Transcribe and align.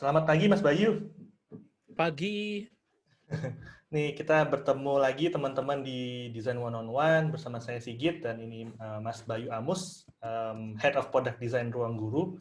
Selamat 0.00 0.24
pagi 0.24 0.48
Mas 0.48 0.64
Bayu. 0.64 1.12
Pagi. 1.92 2.64
Nih 3.92 4.16
kita 4.16 4.48
bertemu 4.48 4.96
lagi 4.96 5.28
teman-teman 5.28 5.84
di 5.84 6.32
Design 6.32 6.56
One 6.56 6.72
on 6.72 6.88
One 6.88 7.28
bersama 7.28 7.60
saya 7.60 7.84
Sigit 7.84 8.24
dan 8.24 8.40
ini 8.40 8.72
uh, 8.80 8.96
Mas 9.04 9.20
Bayu 9.28 9.52
Amus, 9.52 10.08
um, 10.24 10.72
Head 10.80 10.96
of 10.96 11.12
Product 11.12 11.36
Design 11.36 11.68
Ruang 11.68 12.00
Guru. 12.00 12.40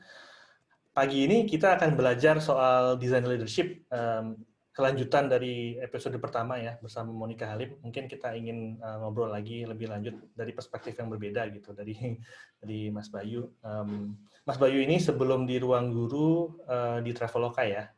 Pagi 0.96 1.28
ini 1.28 1.44
kita 1.44 1.76
akan 1.76 2.00
belajar 2.00 2.40
soal 2.40 2.96
design 2.96 3.28
leadership, 3.28 3.84
um, 3.92 4.40
kelanjutan 4.80 5.28
dari 5.28 5.76
episode 5.84 6.16
pertama 6.24 6.56
ya 6.56 6.80
bersama 6.80 7.12
Monica 7.12 7.52
Halim. 7.52 7.76
Mungkin 7.84 8.08
kita 8.08 8.32
ingin 8.32 8.80
uh, 8.80 9.04
ngobrol 9.04 9.28
lagi 9.28 9.68
lebih 9.68 9.92
lanjut 9.92 10.16
dari 10.32 10.56
perspektif 10.56 10.96
yang 10.96 11.12
berbeda 11.12 11.52
gitu 11.52 11.76
dari 11.76 11.94
dari 12.64 12.88
Mas 12.88 13.12
Bayu. 13.12 13.52
Um, 13.60 14.16
Mas 14.48 14.56
Bayu 14.56 14.80
ini 14.80 15.04
sebelum 15.04 15.44
di 15.44 15.60
Ruang 15.60 15.92
Guru 15.92 16.64
uh, 16.64 17.04
di 17.04 17.12
Traveloka 17.12 17.68
ya? 17.68 17.92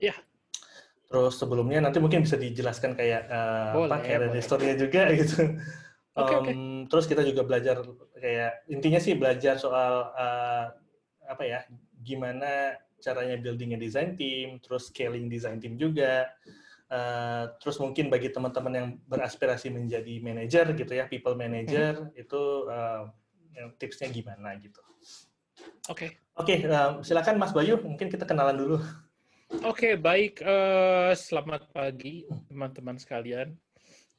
Iya, 0.00 0.16
Terus 1.10 1.34
sebelumnya 1.42 1.82
nanti 1.82 1.98
mungkin 1.98 2.22
bisa 2.22 2.38
dijelaskan 2.38 2.94
kayak 2.94 3.26
uh, 3.26 3.74
Boleh, 3.74 3.98
apa 3.98 4.30
boleh. 4.30 4.38
history-nya 4.38 4.76
juga 4.78 5.02
gitu. 5.18 5.58
Oke. 6.14 6.54
Em, 6.54 6.86
Terus 6.86 7.04
kita 7.10 7.26
juga 7.26 7.42
belajar 7.42 7.82
kayak 8.14 8.70
intinya 8.70 9.02
sih 9.02 9.18
belajar 9.18 9.58
soal 9.58 10.14
uh, 10.14 10.70
apa 11.26 11.42
ya 11.42 11.66
gimana 11.98 12.78
caranya 13.00 13.40
building 13.40 13.74
a 13.74 13.78
design 13.80 14.14
team, 14.14 14.60
terus 14.60 14.92
scaling 14.92 15.26
design 15.26 15.58
team 15.58 15.80
juga. 15.80 16.30
Uh, 16.90 17.50
terus 17.62 17.78
mungkin 17.78 18.10
bagi 18.10 18.34
teman-teman 18.34 18.72
yang 18.74 18.88
beraspirasi 19.06 19.70
menjadi 19.70 20.18
manager 20.20 20.74
gitu 20.74 20.92
ya, 20.92 21.06
people 21.06 21.34
manager 21.38 22.06
Hmm. 22.06 22.14
itu 22.18 22.42
uh, 22.68 23.08
tipsnya 23.78 24.10
gimana 24.10 24.58
gitu. 24.58 24.82
Oke. 25.88 26.18
Oke, 26.38 26.62
uh, 26.66 26.98
silakan 27.02 27.38
Mas 27.38 27.54
Bayu, 27.54 27.78
mungkin 27.82 28.10
kita 28.10 28.26
kenalan 28.26 28.58
dulu. 28.58 28.78
Oke, 29.66 29.98
baik. 29.98 30.38
Eh, 30.46 31.12
selamat 31.18 31.74
pagi 31.74 32.22
teman-teman 32.46 32.94
sekalian. 33.02 33.50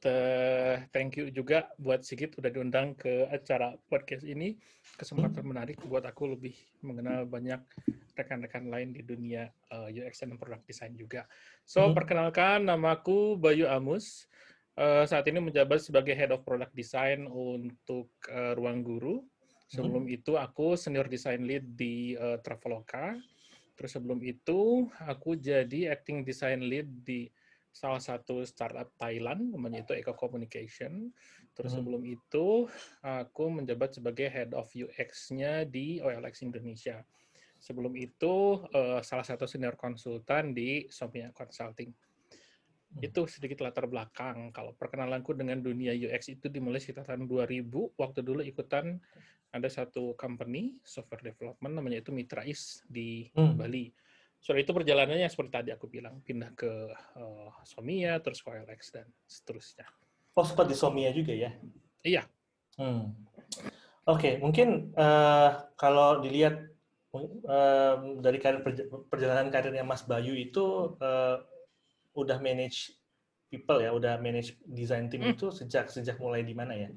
Te- 0.04 0.84
Thank 0.92 1.24
you 1.24 1.32
juga 1.32 1.72
buat 1.80 2.04
Sigit 2.04 2.36
udah 2.36 2.52
diundang 2.52 3.00
ke 3.00 3.32
acara 3.32 3.80
podcast 3.88 4.28
ini. 4.28 4.60
Kesempatan 5.00 5.48
menarik 5.48 5.80
buat 5.88 6.04
aku 6.04 6.36
lebih 6.36 6.52
mengenal 6.84 7.24
banyak 7.24 7.64
rekan-rekan 8.14 8.68
lain 8.68 8.94
di 8.94 9.02
dunia 9.02 9.50
eh, 9.72 9.90
UX 10.04 10.22
dan 10.24 10.36
product 10.36 10.68
design 10.68 10.94
juga. 10.96 11.26
So, 11.64 11.90
Mhm. 11.90 11.96
perkenalkan 11.96 12.68
namaku 12.68 13.40
Bayu 13.40 13.68
Amus. 13.68 14.28
Eh, 14.76 15.04
saat 15.04 15.28
ini 15.28 15.44
menjabat 15.44 15.84
sebagai 15.84 16.16
Head 16.16 16.32
of 16.32 16.48
Product 16.48 16.72
Design 16.72 17.28
untuk 17.28 18.12
eh, 18.32 18.56
Ruang 18.56 18.82
Guru. 18.84 19.24
Sebelum 19.72 20.04
itu 20.12 20.36
aku 20.36 20.76
Senior 20.76 21.08
Design 21.08 21.48
Lead 21.48 21.64
di 21.80 22.12
eh, 22.16 22.38
Traveloka. 22.44 23.16
Terus 23.76 23.98
sebelum 23.98 24.22
itu 24.22 24.92
aku 25.02 25.34
jadi 25.40 25.90
acting 25.90 26.22
design 26.22 26.62
lead 26.62 26.86
di 27.02 27.26
salah 27.72 28.04
satu 28.04 28.44
startup 28.44 28.92
Thailand 29.00 29.56
namanya 29.56 29.82
itu 29.82 29.96
Eco 29.96 30.14
Communication. 30.14 31.10
Terus 31.56 31.72
Hmm. 31.74 31.82
sebelum 31.82 32.04
itu 32.06 32.68
aku 33.02 33.44
menjabat 33.50 33.98
sebagai 33.98 34.28
head 34.30 34.52
of 34.54 34.70
UX-nya 34.76 35.66
di 35.66 35.98
OLX 35.98 36.44
Indonesia. 36.46 37.02
Sebelum 37.62 37.94
itu 37.94 38.66
eh, 38.74 39.06
salah 39.06 39.22
satu 39.22 39.46
senior 39.46 39.78
konsultan 39.78 40.58
di 40.58 40.90
Somia 40.90 41.30
Consulting. 41.30 41.94
Hmm. 41.94 43.00
Itu 43.06 43.30
sedikit 43.30 43.62
latar 43.62 43.86
belakang. 43.86 44.50
Kalau 44.50 44.74
perkenalanku 44.74 45.38
dengan 45.38 45.62
dunia 45.62 45.94
UX 45.94 46.34
itu 46.34 46.50
dimulai 46.50 46.82
sekitar 46.82 47.06
tahun 47.06 47.30
2000. 47.30 47.94
Waktu 47.94 48.26
dulu 48.26 48.42
ikutan 48.42 48.98
ada 49.54 49.70
satu 49.70 50.18
company 50.18 50.82
software 50.82 51.22
development 51.22 51.74
namanya 51.78 52.02
itu 52.02 52.10
Mitrais 52.10 52.82
di 52.90 53.30
Hmm. 53.38 53.54
Bali. 53.54 53.94
Soal 54.42 54.66
itu 54.66 54.74
perjalanannya 54.74 55.30
seperti 55.30 55.54
tadi 55.54 55.70
aku 55.70 55.86
bilang 55.86 56.18
pindah 56.26 56.50
ke 56.58 56.90
eh, 56.92 57.50
Somia 57.62 58.18
terus 58.26 58.42
ke 58.42 58.50
OLX 58.50 58.82
dan 58.90 59.06
seterusnya. 59.30 59.86
Oh, 60.34 60.42
sempat 60.42 60.66
di 60.66 60.74
Somia 60.74 61.14
juga 61.14 61.36
ya? 61.38 61.54
Iya, 62.02 62.26
Hmm. 62.80 63.14
Oke, 64.08 64.40
mungkin 64.42 64.96
eh, 64.98 65.50
kalau 65.78 66.24
dilihat 66.24 66.71
dari 68.24 68.38
karir 68.40 68.62
perja- 68.64 68.88
perjalanan 69.12 69.52
karirnya 69.52 69.84
Mas 69.84 70.04
Bayu 70.08 70.34
itu 70.36 70.96
eh, 71.02 71.38
udah 72.16 72.38
manage 72.40 72.96
people 73.52 73.80
ya, 73.84 73.92
udah 73.92 74.16
manage 74.20 74.56
design 74.64 75.12
team 75.12 75.28
Hmm. 75.28 75.36
itu 75.36 75.52
sejak 75.52 75.92
sejak 75.92 76.16
mulai 76.24 76.44
di 76.48 76.56
mana 76.56 76.74
ya? 76.76 76.90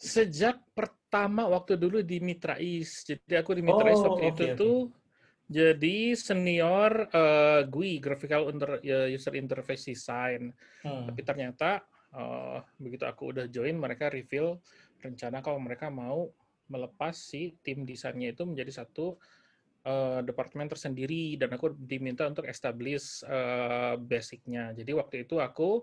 sejak 0.00 0.56
pertama 0.72 1.44
waktu 1.44 1.76
dulu 1.76 2.00
di 2.00 2.24
Mitrais. 2.24 3.04
Jadi 3.04 3.34
aku 3.36 3.52
di 3.52 3.62
Mitrais 3.62 4.00
Oh, 4.00 4.08
waktu 4.08 4.22
oke, 4.32 4.32
itu 4.32 4.44
oke. 4.48 4.56
tuh 4.56 4.78
jadi 5.50 6.16
senior 6.16 6.92
eh, 7.12 7.60
GUI 7.68 8.00
graphical 8.00 8.48
Inter- 8.48 8.80
ya, 8.80 9.06
user 9.12 9.34
interface 9.36 9.92
design. 9.92 10.48
Hmm. 10.80 11.04
Tapi 11.12 11.20
ternyata 11.20 11.84
eh, 12.16 12.58
begitu 12.80 13.04
aku 13.04 13.36
udah 13.36 13.46
join, 13.52 13.76
mereka 13.76 14.08
reveal 14.08 14.56
rencana 15.04 15.44
kalau 15.44 15.60
mereka 15.60 15.92
mau 15.92 16.32
melepas 16.70 17.12
si 17.12 17.58
tim 17.60 17.82
desainnya 17.84 18.32
itu 18.32 18.46
menjadi 18.46 18.82
satu 18.84 19.18
eh, 19.84 20.20
departemen 20.24 20.70
tersendiri 20.70 21.36
dan 21.36 21.52
aku 21.56 21.74
diminta 21.76 22.24
untuk 22.30 22.46
establish 22.46 23.26
eh, 23.26 23.94
basicnya. 23.98 24.72
Jadi 24.72 24.92
waktu 24.94 25.28
itu 25.28 25.42
aku 25.42 25.82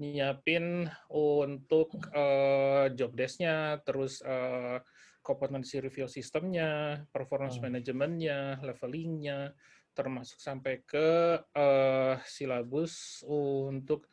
nyiapin 0.00 0.90
untuk 1.14 1.94
eh, 2.10 2.86
job 2.98 3.12
desk-nya, 3.14 3.78
terus 3.86 4.24
eh, 4.24 4.80
competency 5.24 5.80
review 5.80 6.10
sistemnya, 6.10 7.00
performance 7.14 7.60
Hmm. 7.60 7.70
manajemennya, 7.70 8.60
levelingnya, 8.60 9.54
termasuk 9.94 10.42
sampai 10.42 10.82
ke 10.82 11.38
eh, 11.54 12.16
silabus 12.26 13.22
untuk 13.28 14.10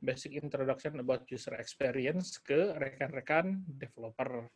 basic 0.00 0.38
introduction 0.40 0.96
about 1.00 1.26
user 1.28 1.56
experience 1.58 2.38
ke 2.40 2.72
rekan-rekan 2.76 3.64
developer. 3.66 4.48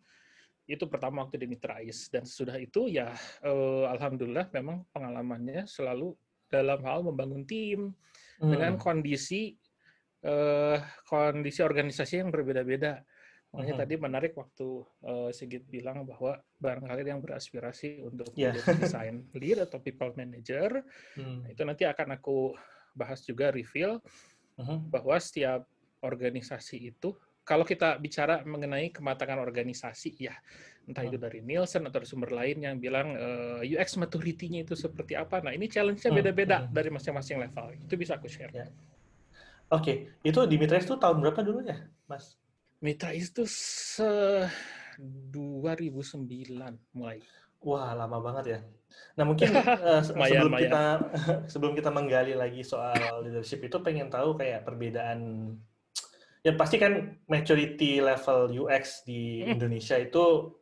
Itu 0.66 0.90
pertama 0.90 1.22
waktu 1.22 1.38
di 1.38 1.46
Mitrais. 1.46 2.10
Dan 2.10 2.26
sesudah 2.26 2.58
itu 2.58 2.90
ya 2.90 3.14
eh, 3.42 3.84
alhamdulillah 3.86 4.50
memang 4.50 4.82
pengalamannya 4.90 5.64
selalu 5.70 6.12
dalam 6.50 6.82
hal 6.82 7.06
membangun 7.06 7.46
tim 7.46 7.80
Hmm. 8.36 8.52
dengan 8.52 8.76
kondisi 8.76 9.56
eh, 10.20 10.78
kondisi 11.08 11.64
organisasi 11.64 12.20
yang 12.20 12.28
berbeda-beda. 12.34 13.00
Makanya 13.54 13.74
Mhm. 13.78 13.80
tadi 13.80 13.94
menarik 13.96 14.32
waktu 14.36 14.68
eh, 15.06 15.30
Sigit 15.32 15.64
bilang 15.70 16.04
bahwa 16.04 16.36
barangkali 16.60 17.06
yang 17.06 17.22
beraspirasi 17.24 18.02
untuk 18.04 18.28
Iya. 18.36 18.52
menjadi 18.52 18.74
design 18.76 19.14
lead 19.38 19.62
atau 19.64 19.78
people 19.80 20.12
manager, 20.18 20.82
Hmm. 21.16 21.46
Nah, 21.46 21.48
itu 21.54 21.62
nanti 21.64 21.86
akan 21.88 22.18
aku 22.18 22.52
bahas 22.92 23.22
juga 23.24 23.48
reveal 23.54 24.02
Mhm. 24.58 24.90
bahwa 24.92 25.16
setiap 25.16 25.64
organisasi 26.04 26.90
itu 26.92 27.16
kalau 27.46 27.62
kita 27.62 27.94
bicara 27.96 28.42
mengenai 28.42 28.90
kematangan 28.90 29.38
organisasi 29.38 30.18
ya 30.18 30.34
entah 30.86 31.02
itu 31.02 31.14
Hmm. 31.18 31.26
dari 31.26 31.40
Nielsen 31.42 31.82
atau 31.82 31.98
dari 31.98 32.06
sumber 32.06 32.30
lain 32.30 32.62
yang 32.62 32.76
bilang 32.76 33.14
eh, 33.14 33.62
UX 33.70 33.94
maturity-nya 33.96 34.62
itu 34.62 34.74
seperti 34.74 35.14
apa. 35.14 35.38
Nah, 35.38 35.50
ini 35.50 35.66
challenge-nya 35.66 36.10
Hmm, 36.10 36.18
beda-beda 36.18 36.56
hmm. 36.62 36.70
dari 36.70 36.90
masing-masing 36.90 37.38
level. 37.38 37.74
Itu 37.74 37.94
bisa 37.94 38.18
aku 38.18 38.26
share. 38.26 38.50
Ya. 38.50 38.66
Oke, 39.66 40.14
itu 40.22 40.38
di 40.46 40.56
Mitrais 40.58 40.86
itu 40.86 40.94
tahun 40.94 41.18
berapa 41.18 41.42
dulu 41.42 41.66
ya, 41.66 41.86
Mas? 42.06 42.38
Mitra 42.78 43.10
itu 43.10 43.42
se 43.46 44.06
2009 44.96 46.78
mulai. 46.92 47.18
Wah, 47.60 47.90
lama 47.92 48.18
banget 48.22 48.44
ya. 48.46 48.58
Nah, 49.18 49.24
mungkin 49.26 49.50
eh, 49.50 50.00
se- 50.06 50.14
Lumayan, 50.14 50.30
sebelum 50.30 50.52
lumayan. 50.54 50.62
kita 50.70 50.82
sebelum 51.52 51.72
kita 51.74 51.90
menggali 51.90 52.34
lagi 52.34 52.62
soal 52.62 53.26
leadership 53.26 53.58
itu 53.60 53.76
pengen 53.82 54.06
tahu 54.06 54.38
kayak 54.38 54.62
perbedaan 54.62 55.50
ya 56.46 56.54
pasti 56.54 56.78
kan 56.78 57.18
maturity 57.26 57.98
level 57.98 58.54
UX 58.54 59.02
di. 59.02 59.42
Indonesia 59.42 59.98
itu 59.98 60.54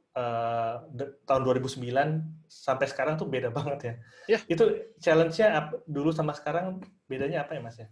de- 0.95 1.13
tahun 1.29 1.43
2009 1.45 2.49
sampai 2.49 2.87
sekarang 2.89 3.21
tuh 3.21 3.29
beda 3.29 3.53
banget 3.57 3.79
ya. 3.83 3.95
Ya. 4.25 4.39
Itu 4.49 4.65
challenge-nya 4.97 5.77
dulu 5.85 6.09
sama 6.15 6.33
sekarang 6.33 6.81
bedanya 7.05 7.45
apa 7.45 7.59
ya, 7.59 7.61
Mas 7.61 7.77
ya? 7.77 7.89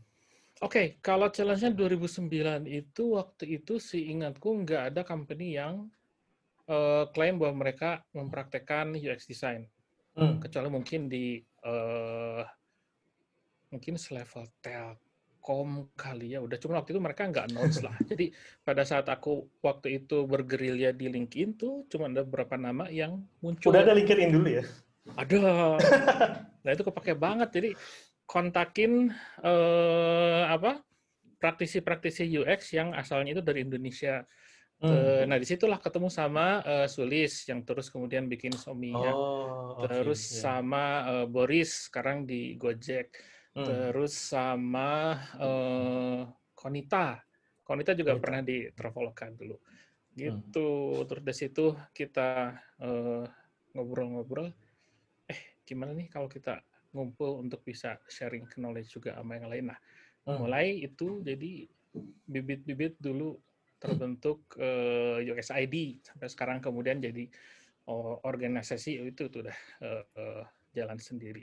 Oke, 0.63 1.03
kalau 1.03 1.29
challenge-nya 1.29 1.75
2009 1.75 2.65
itu 2.71 3.19
waktu 3.19 3.61
itu 3.61 3.83
seingatku 3.83 4.63
nggak 4.63 4.95
ada 4.95 5.03
company 5.05 5.59
yang 5.59 5.91
eh, 6.71 7.05
klaim 7.13 7.37
bahwa 7.37 7.67
mereka 7.67 8.07
mempraktekkan 8.17 8.97
UX 8.97 9.29
design. 9.29 9.69
Hmm. 10.13 10.37
kecuali 10.45 10.69
mungkin 10.69 11.09
di 11.09 11.41
eh, 11.41 12.45
mungkin 13.73 13.97
selevel 13.97 14.45
telkom 15.43 15.91
kali 15.99 16.39
ya 16.39 16.41
udah 16.41 16.55
cuma 16.55 16.79
waktu 16.79 16.95
itu 16.95 17.03
mereka 17.03 17.27
nggak 17.27 17.51
announce 17.51 17.83
lah 17.83 17.91
jadi 18.15 18.31
pada 18.63 18.87
saat 18.87 19.11
aku 19.11 19.51
waktu 19.59 19.99
itu 19.99 20.23
bergerilya 20.23 20.95
di 20.95 21.11
LinkedIn 21.11 21.59
tuh 21.59 21.83
cuma 21.91 22.07
ada 22.07 22.23
beberapa 22.23 22.55
nama 22.55 22.87
yang 22.87 23.19
muncul 23.43 23.75
Udah 23.75 23.83
ada 23.83 23.99
LinkedIn 23.99 24.31
dulu 24.31 24.63
ya? 24.63 24.65
ada 25.19 25.43
nah 26.63 26.71
itu 26.71 26.87
kepake 26.87 27.19
banget 27.19 27.51
jadi 27.51 27.71
kontakin 28.23 29.11
eh, 29.43 30.45
apa 30.47 30.79
praktisi-praktisi 31.43 32.31
UX 32.39 32.71
yang 32.79 32.95
asalnya 32.95 33.35
itu 33.35 33.43
dari 33.43 33.67
Indonesia 33.67 34.23
Hmm. 34.83 35.31
Nah, 35.31 35.39
di 35.39 35.47
situlah 35.47 35.79
ketemu 35.79 36.11
sama 36.11 36.59
uh, 36.67 36.91
Sulis 36.91 37.47
yang 37.47 37.63
terus 37.63 37.87
kemudian 37.87 38.27
bikin 38.27 38.51
Sominya. 38.51 39.15
Oh, 39.15 39.79
terus 39.87 40.19
okay, 40.27 40.35
yeah. 40.35 40.43
sama 40.43 40.85
uh, 41.07 41.27
Boris 41.31 41.87
sekarang 41.87 42.27
di 42.27 42.59
Gojek. 42.59 43.15
Hmm. 43.53 43.67
Terus 43.69 44.13
sama 44.17 45.21
uh, 45.37 46.25
Konita. 46.57 47.21
Konita 47.63 47.93
juga 47.93 48.17
Konita. 48.17 48.23
pernah 48.25 48.41
di 48.45 48.57
Traveloka 48.73 49.27
dulu. 49.33 49.57
Gitu. 50.13 50.69
Hmm. 50.97 51.05
Terus 51.09 51.23
dari 51.25 51.37
situ 51.37 51.67
kita 51.93 52.57
ngobrol-ngobrol. 53.73 54.49
Uh, 54.49 55.33
eh, 55.33 55.41
gimana 55.65 55.93
nih 55.97 56.09
kalau 56.09 56.29
kita 56.29 56.61
ngumpul 56.93 57.41
untuk 57.41 57.65
bisa 57.65 57.97
sharing 58.09 58.45
knowledge 58.57 58.93
juga 58.93 59.17
sama 59.17 59.41
yang 59.41 59.49
lain. 59.49 59.65
Nah, 59.73 59.79
hmm. 60.29 60.37
mulai 60.41 60.85
itu 60.85 61.25
jadi 61.25 61.67
bibit-bibit 62.29 62.97
dulu 63.01 63.37
terbentuk 63.83 64.47
uh, 64.63 65.19
eh, 65.19 65.33
USID 65.33 66.07
sampai 66.07 66.29
sekarang 66.31 66.59
kemudian 66.63 67.03
jadi 67.03 67.27
uh, 67.91 68.23
organisasi 68.23 69.03
itu 69.03 69.27
tuh 69.27 69.43
udah 69.49 69.59
uh, 69.83 70.05
uh, 70.15 70.43
jalan 70.71 70.97
sendiri. 71.03 71.43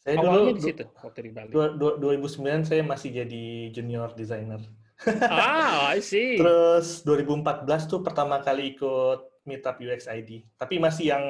Saya 0.00 0.16
Awalnya 0.16 0.32
dulu 0.32 0.50
di 0.56 0.62
situ 0.64 0.84
waktu 1.04 1.20
di 1.28 1.30
Bali. 1.30 1.52
2009 1.52 2.64
saya 2.64 2.82
masih 2.82 3.10
jadi 3.20 3.44
junior 3.68 4.16
designer. 4.16 4.64
Ah, 5.28 5.92
I 5.92 6.00
see. 6.00 6.36
Terus 6.40 7.04
2014 7.04 7.68
tuh 7.84 8.00
pertama 8.00 8.40
kali 8.40 8.76
ikut 8.76 9.44
meetup 9.44 9.76
UXID. 9.76 10.44
Tapi 10.56 10.80
masih 10.80 11.12
yang 11.12 11.24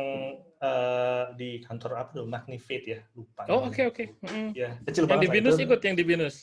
uh, 0.63 1.35
di 1.35 1.63
kantor 1.67 1.93
apa 1.99 2.11
tuh? 2.15 2.27
Magnifate 2.31 2.87
ya, 2.87 2.99
lupa. 3.19 3.43
Oh, 3.51 3.67
oke 3.67 3.75
okay, 3.75 3.85
oke. 3.91 4.05
Okay. 4.23 4.31
Mm. 4.31 4.51
Ya, 4.55 4.71
kecil 4.87 5.07
yang 5.07 5.11
banget. 5.11 5.23
Yang 5.23 5.27
di 5.27 5.35
Binus 5.35 5.57
ikut 5.59 5.81
yang 5.83 5.97
di 5.99 6.05
Binus. 6.07 6.37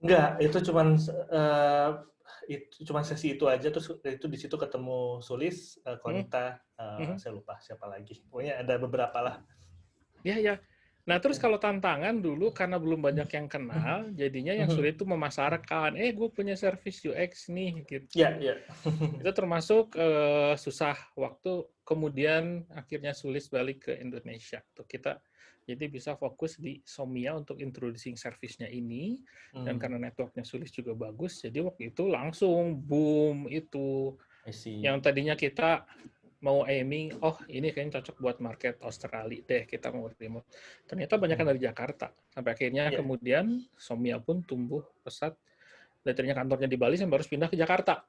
Enggak, 0.00 0.28
itu 0.40 0.58
cuman 0.72 0.96
uh, 1.28 1.90
itu 2.48 2.76
cuma 2.88 3.04
sesi 3.04 3.36
itu 3.36 3.44
aja 3.44 3.68
terus 3.68 3.86
itu 4.00 4.26
di 4.26 4.38
situ 4.40 4.56
ketemu 4.56 5.20
Sulis, 5.20 5.76
uh, 5.84 6.00
Konita, 6.00 6.56
uh, 6.80 6.98
hmm. 7.04 7.16
saya 7.20 7.36
lupa 7.36 7.60
siapa 7.60 7.84
lagi. 7.84 8.20
Pokoknya 8.28 8.64
ada 8.64 8.80
beberapa 8.80 9.18
lah. 9.20 9.36
Ya 10.24 10.40
ya. 10.40 10.56
Nah 11.10 11.18
terus 11.18 11.42
kalau 11.42 11.58
tantangan 11.58 12.22
dulu 12.22 12.54
karena 12.54 12.78
belum 12.78 13.02
banyak 13.02 13.26
yang 13.34 13.50
kenal, 13.50 14.06
jadinya 14.14 14.54
yang 14.54 14.70
sulit 14.70 14.94
itu 14.94 15.02
memasarkan. 15.02 15.98
Eh 15.98 16.14
gue 16.14 16.30
punya 16.30 16.54
service 16.54 17.02
UX 17.02 17.50
nih 17.50 17.82
gitu. 17.82 18.14
Ya 18.14 18.38
ya. 18.38 18.54
itu 19.18 19.30
termasuk 19.34 19.98
uh, 19.98 20.54
susah 20.54 20.94
waktu. 21.18 21.66
Kemudian 21.82 22.62
akhirnya 22.70 23.10
Sulis 23.10 23.50
balik 23.50 23.90
ke 23.90 23.98
Indonesia. 23.98 24.62
Tuh 24.70 24.86
kita 24.86 25.18
jadi 25.66 25.90
bisa 25.90 26.14
fokus 26.14 26.54
di 26.62 26.78
Somia 26.86 27.34
untuk 27.34 27.58
introducing 27.58 28.14
service-nya 28.14 28.70
ini. 28.70 29.18
Hmm. 29.50 29.66
Dan 29.66 29.82
karena 29.82 29.98
networknya 29.98 30.46
sulit 30.46 30.70
juga 30.70 30.94
bagus, 30.94 31.42
jadi 31.42 31.66
waktu 31.66 31.90
itu 31.90 32.06
langsung 32.06 32.78
boom 32.78 33.50
itu. 33.50 34.14
Yang 34.86 34.96
tadinya 35.02 35.34
kita 35.34 35.82
mau 36.40 36.64
aiming, 36.64 37.20
oh 37.20 37.36
ini 37.52 37.68
kayaknya 37.68 38.00
cocok 38.00 38.16
buat 38.16 38.36
market 38.40 38.80
Australia 38.80 39.44
deh, 39.44 39.68
kita 39.68 39.92
mau 39.92 40.08
remote. 40.08 40.48
Ternyata 40.88 41.20
banyak 41.20 41.36
kan 41.36 41.46
dari 41.52 41.60
Jakarta. 41.60 42.08
Sampai 42.32 42.56
akhirnya 42.56 42.88
yeah. 42.88 42.96
kemudian 42.96 43.44
Somia 43.76 44.16
pun 44.16 44.40
tumbuh 44.40 44.80
pesat. 45.04 45.36
Dan 46.00 46.16
ternyata 46.16 46.40
kantornya 46.40 46.68
di 46.68 46.80
Bali, 46.80 46.96
sampai 46.96 47.20
harus 47.20 47.28
pindah 47.28 47.52
ke 47.52 47.60
Jakarta 47.60 48.00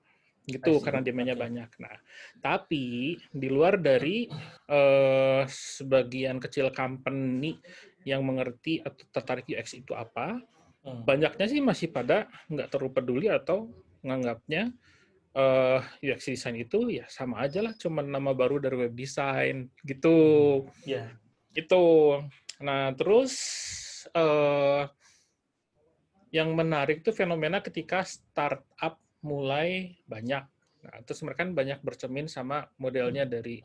gitu 0.42 0.82
karena 0.82 1.06
demandnya 1.06 1.38
okay. 1.38 1.44
banyak. 1.46 1.70
Nah, 1.78 1.96
tapi 2.42 3.14
di 3.30 3.48
luar 3.52 3.78
dari 3.78 4.26
uh, 4.74 5.46
sebagian 5.46 6.42
kecil 6.42 6.74
company 6.74 7.62
yang 8.02 8.26
mengerti 8.26 8.82
atau 8.82 9.06
tertarik 9.14 9.46
UX 9.46 9.78
itu 9.78 9.94
apa, 9.94 10.42
hmm. 10.82 11.06
banyaknya 11.06 11.46
sih 11.46 11.62
masih 11.62 11.94
pada 11.94 12.26
nggak 12.50 12.74
terlalu 12.74 12.92
peduli 12.96 13.28
atau 13.30 13.70
menganggapnya 14.02 14.74
uh, 15.36 15.80
eh, 16.02 16.12
UX 16.12 16.28
design 16.28 16.60
itu 16.60 16.92
ya 16.92 17.06
sama 17.08 17.44
aja 17.44 17.64
lah, 17.64 17.74
cuma 17.78 18.04
nama 18.04 18.32
baru 18.36 18.60
dari 18.60 18.88
web 18.88 18.94
design 18.96 19.72
gitu. 19.84 20.18
Hmm. 20.66 20.88
Yeah. 20.88 21.10
Itu. 21.52 21.84
Nah, 22.62 22.94
terus 22.96 23.34
uh, 24.14 24.88
yang 26.32 26.56
menarik 26.56 27.04
itu 27.04 27.12
fenomena 27.12 27.60
ketika 27.60 28.08
startup 28.08 28.96
mulai 29.22 30.00
banyak. 30.08 30.44
Nah, 30.82 30.98
terus 31.06 31.22
mereka 31.22 31.46
kan 31.46 31.54
banyak 31.54 31.80
bercermin 31.84 32.26
sama 32.26 32.66
modelnya 32.80 33.28
dari 33.28 33.62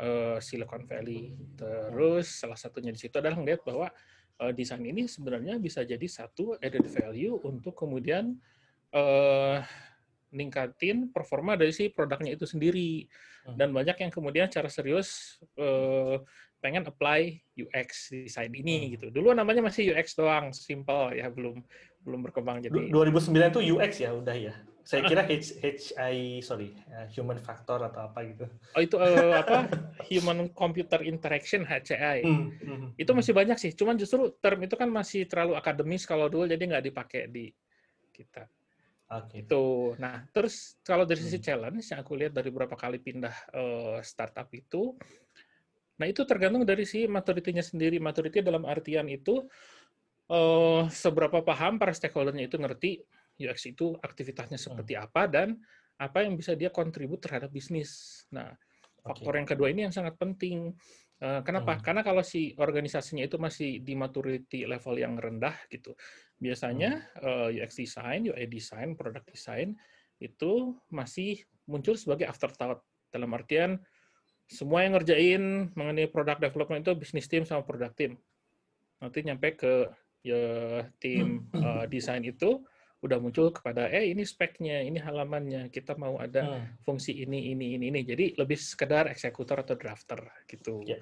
uh, 0.00 0.36
Silicon 0.42 0.84
Valley. 0.84 1.32
Terus 1.56 2.44
salah 2.44 2.58
satunya 2.58 2.92
di 2.92 3.00
situ 3.00 3.16
adalah 3.16 3.38
melihat 3.38 3.64
bahwa 3.64 3.88
uh, 4.42 4.52
desain 4.52 4.82
ini 4.82 5.08
sebenarnya 5.08 5.56
bisa 5.56 5.86
jadi 5.86 6.04
satu 6.04 6.58
added 6.60 6.84
value 6.88 7.40
untuk 7.44 7.76
kemudian 7.76 8.36
uh, 8.92 9.62
ningkatin 10.30 11.10
performa 11.10 11.58
dari 11.58 11.74
si 11.74 11.90
produknya 11.90 12.34
itu 12.34 12.46
sendiri. 12.46 13.06
Hmm. 13.46 13.56
Dan 13.56 13.68
banyak 13.74 13.96
yang 13.98 14.12
kemudian 14.12 14.46
secara 14.46 14.70
serius 14.70 15.40
uh, 15.58 16.20
pengen 16.60 16.84
apply 16.84 17.40
UX 17.56 18.12
desain 18.12 18.52
ini 18.52 18.86
hmm. 18.86 18.90
gitu. 18.96 19.06
Dulu 19.10 19.32
namanya 19.32 19.64
masih 19.64 19.96
UX 19.96 20.14
doang, 20.14 20.52
simple 20.52 21.16
ya, 21.16 21.28
belum 21.32 21.64
belum 22.00 22.24
berkembang 22.24 22.64
jadi 22.64 22.88
2009 22.88 23.28
itu 23.28 23.60
UX 23.76 23.92
ya 24.00 24.10
udah 24.16 24.36
ya. 24.36 24.54
Saya 24.80 25.06
kira 25.06 25.22
H, 25.22 25.60
HI 25.60 26.40
sorry, 26.40 26.72
uh, 26.90 27.06
human 27.12 27.36
factor 27.36 27.78
atau 27.78 28.10
apa 28.10 28.26
gitu. 28.26 28.48
Oh 28.74 28.80
itu 28.80 28.96
uh, 28.96 29.38
apa? 29.38 29.68
human 30.08 30.48
computer 30.50 31.04
interaction 31.04 31.62
HCI. 31.62 32.24
Hmm, 32.24 32.50
hmm, 32.58 32.88
itu 32.96 33.12
masih 33.12 33.36
banyak 33.36 33.60
sih. 33.60 33.70
Cuman 33.76 34.00
justru 34.00 34.32
term 34.40 34.58
itu 34.64 34.74
kan 34.74 34.88
masih 34.90 35.28
terlalu 35.28 35.54
akademis 35.54 36.08
kalau 36.08 36.26
dulu 36.26 36.48
jadi 36.48 36.58
nggak 36.58 36.90
dipakai 36.90 37.28
di 37.28 37.52
kita. 38.10 38.48
Okay. 39.10 39.42
Itu. 39.42 39.98
Nah, 39.98 40.22
terus 40.30 40.78
kalau 40.86 41.02
dari 41.02 41.18
sisi 41.18 41.42
hmm. 41.42 41.46
challenge 41.46 41.82
yang 41.90 41.98
aku 42.06 42.14
lihat 42.14 42.30
dari 42.30 42.46
beberapa 42.54 42.78
kali 42.78 43.02
pindah 43.02 43.34
uh, 43.50 43.98
startup 44.06 44.46
itu 44.54 44.94
Nah, 46.00 46.08
itu 46.08 46.24
tergantung 46.24 46.64
dari 46.64 46.88
si 46.88 47.04
maturity-nya 47.04 47.60
sendiri. 47.60 48.00
Maturity 48.00 48.40
dalam 48.40 48.64
artian 48.64 49.04
itu 49.12 49.44
uh, 50.32 50.88
seberapa 50.88 51.44
paham 51.44 51.76
para 51.76 51.92
stakeholder-nya 51.92 52.48
itu 52.48 52.56
ngerti 52.56 52.90
UX 53.36 53.68
itu 53.68 53.92
aktivitasnya 54.00 54.56
hmm. 54.56 54.64
seperti 54.64 54.96
apa 54.96 55.28
dan 55.28 55.60
apa 56.00 56.24
yang 56.24 56.40
bisa 56.40 56.56
dia 56.56 56.72
kontribut 56.72 57.20
terhadap 57.20 57.52
bisnis. 57.52 58.24
Nah, 58.32 58.48
faktor 59.00 59.32
okay. 59.34 59.38
yang 59.42 59.48
kedua 59.48 59.68
ini 59.72 59.80
yang 59.88 59.94
sangat 59.94 60.14
penting. 60.20 60.72
Uh, 61.20 61.44
kenapa? 61.44 61.76
Hmm. 61.76 61.82
Karena 61.84 62.02
kalau 62.04 62.24
si 62.24 62.56
organisasinya 62.56 63.20
itu 63.24 63.36
masih 63.36 63.84
di 63.84 63.92
maturity 63.92 64.64
level 64.64 64.96
yang 64.96 65.20
rendah 65.20 65.52
gitu, 65.68 65.92
biasanya 66.40 67.04
hmm. 67.20 67.24
uh, 67.24 67.48
UX 67.52 67.76
design, 67.76 68.28
UI 68.32 68.48
design, 68.48 68.96
product 68.96 69.28
design 69.28 69.76
itu 70.20 70.76
masih 70.92 71.40
muncul 71.68 71.96
sebagai 71.96 72.28
afterthought. 72.28 72.80
Dalam 73.10 73.34
artian 73.34 73.74
semua 74.46 74.86
yang 74.86 74.94
ngerjain 74.94 75.74
mengenai 75.74 76.06
product 76.06 76.42
development 76.42 76.86
itu 76.86 76.94
bisnis 76.94 77.26
team 77.26 77.42
sama 77.42 77.66
product 77.66 77.94
team. 77.98 78.12
Nanti 79.02 79.26
nyampe 79.26 79.58
ke 79.58 79.90
ya 80.20 80.84
tim 81.00 81.48
uh, 81.56 81.88
desain 81.88 82.20
itu 82.22 82.60
udah 83.00 83.16
muncul 83.16 83.48
kepada 83.48 83.88
eh 83.88 84.12
ini 84.12 84.22
speknya, 84.28 84.84
ini 84.84 85.00
halamannya, 85.00 85.72
kita 85.72 85.96
mau 85.96 86.20
ada 86.20 86.44
hmm. 86.44 86.84
fungsi 86.84 87.24
ini 87.24 87.56
ini 87.56 87.80
ini 87.80 87.88
ini. 87.88 88.00
Jadi 88.04 88.36
lebih 88.36 88.60
sekedar 88.60 89.08
eksekutor 89.08 89.64
atau 89.64 89.76
drafter 89.76 90.20
gitu. 90.44 90.84
Yeah. 90.84 91.00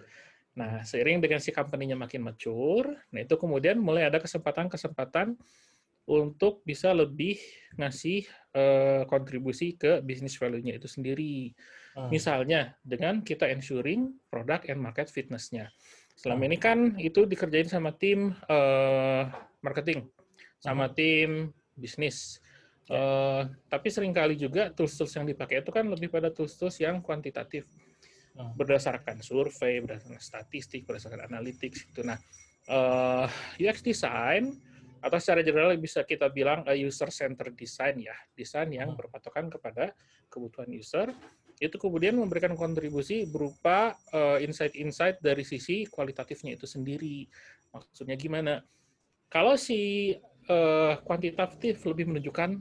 Nah, 0.58 0.82
seiring 0.82 1.22
dengan 1.22 1.38
si 1.38 1.54
company-nya 1.54 1.94
makin 1.94 2.26
mature, 2.26 2.90
nah 3.14 3.22
itu 3.22 3.38
kemudian 3.38 3.78
mulai 3.78 4.10
ada 4.10 4.18
kesempatan-kesempatan 4.18 5.38
untuk 6.08 6.64
bisa 6.64 6.90
lebih 6.90 7.38
ngasih 7.76 8.26
uh, 8.56 9.02
kontribusi 9.06 9.76
ke 9.76 10.00
bisnis 10.02 10.34
value-nya 10.34 10.80
itu 10.80 10.88
sendiri. 10.88 11.52
Hmm. 11.94 12.10
Misalnya 12.10 12.74
dengan 12.80 13.20
kita 13.22 13.46
ensuring 13.46 14.18
produk 14.32 14.64
and 14.66 14.80
market 14.82 15.12
fitness-nya. 15.12 15.70
Selama 16.18 16.42
hmm. 16.42 16.48
ini 16.50 16.56
kan 16.58 16.78
itu 16.98 17.28
dikerjain 17.28 17.70
sama 17.70 17.94
tim 17.94 18.34
uh, 18.50 19.30
marketing, 19.62 20.10
sama 20.58 20.90
hmm. 20.90 20.94
tim 20.96 21.30
bisnis. 21.78 22.38
Yeah. 22.38 22.44
Ya. 22.44 22.56
Uh, 22.88 23.42
tapi 23.68 23.92
sering 23.92 24.16
kali 24.16 24.32
juga 24.32 24.72
tools-tools 24.72 25.12
yang 25.12 25.28
dipakai 25.28 25.60
itu 25.60 25.68
kan 25.68 25.84
lebih 25.86 26.08
pada 26.08 26.32
tools-tools 26.32 26.80
yang 26.80 27.04
kuantitatif. 27.04 27.68
Hmm. 28.32 28.54
Berdasarkan 28.56 29.20
survei, 29.20 29.82
berdasarkan 29.84 30.22
statistik, 30.22 30.88
berdasarkan 30.88 31.26
analytics 31.28 31.90
itu. 31.90 32.00
Nah, 32.06 32.16
uh, 32.70 33.26
eh, 33.58 33.66
UX 33.68 33.84
design 33.84 34.56
atau 34.98 35.18
secara 35.20 35.46
general 35.46 35.74
bisa 35.78 36.02
kita 36.02 36.26
bilang 36.32 36.66
user 36.74 37.10
centered 37.12 37.54
design 37.54 38.02
ya, 38.02 38.16
desain 38.34 38.70
yang 38.72 38.94
hmm. 38.94 38.98
berpatokan 38.98 39.52
kepada 39.52 39.92
kebutuhan 40.32 40.70
user 40.72 41.12
itu 41.58 41.74
kemudian 41.74 42.14
memberikan 42.14 42.54
kontribusi 42.54 43.26
berupa 43.26 43.98
uh, 44.14 44.38
insight-insight 44.38 45.18
dari 45.18 45.42
sisi 45.42 45.84
kualitatifnya 45.90 46.54
itu 46.54 46.66
sendiri. 46.70 47.26
Maksudnya 47.74 48.14
gimana? 48.14 48.62
Kalau 49.26 49.58
si 49.58 50.14
uh, 50.48 50.98
kuantitatif 51.04 51.84
lebih 51.84 52.08
menunjukkan 52.10 52.60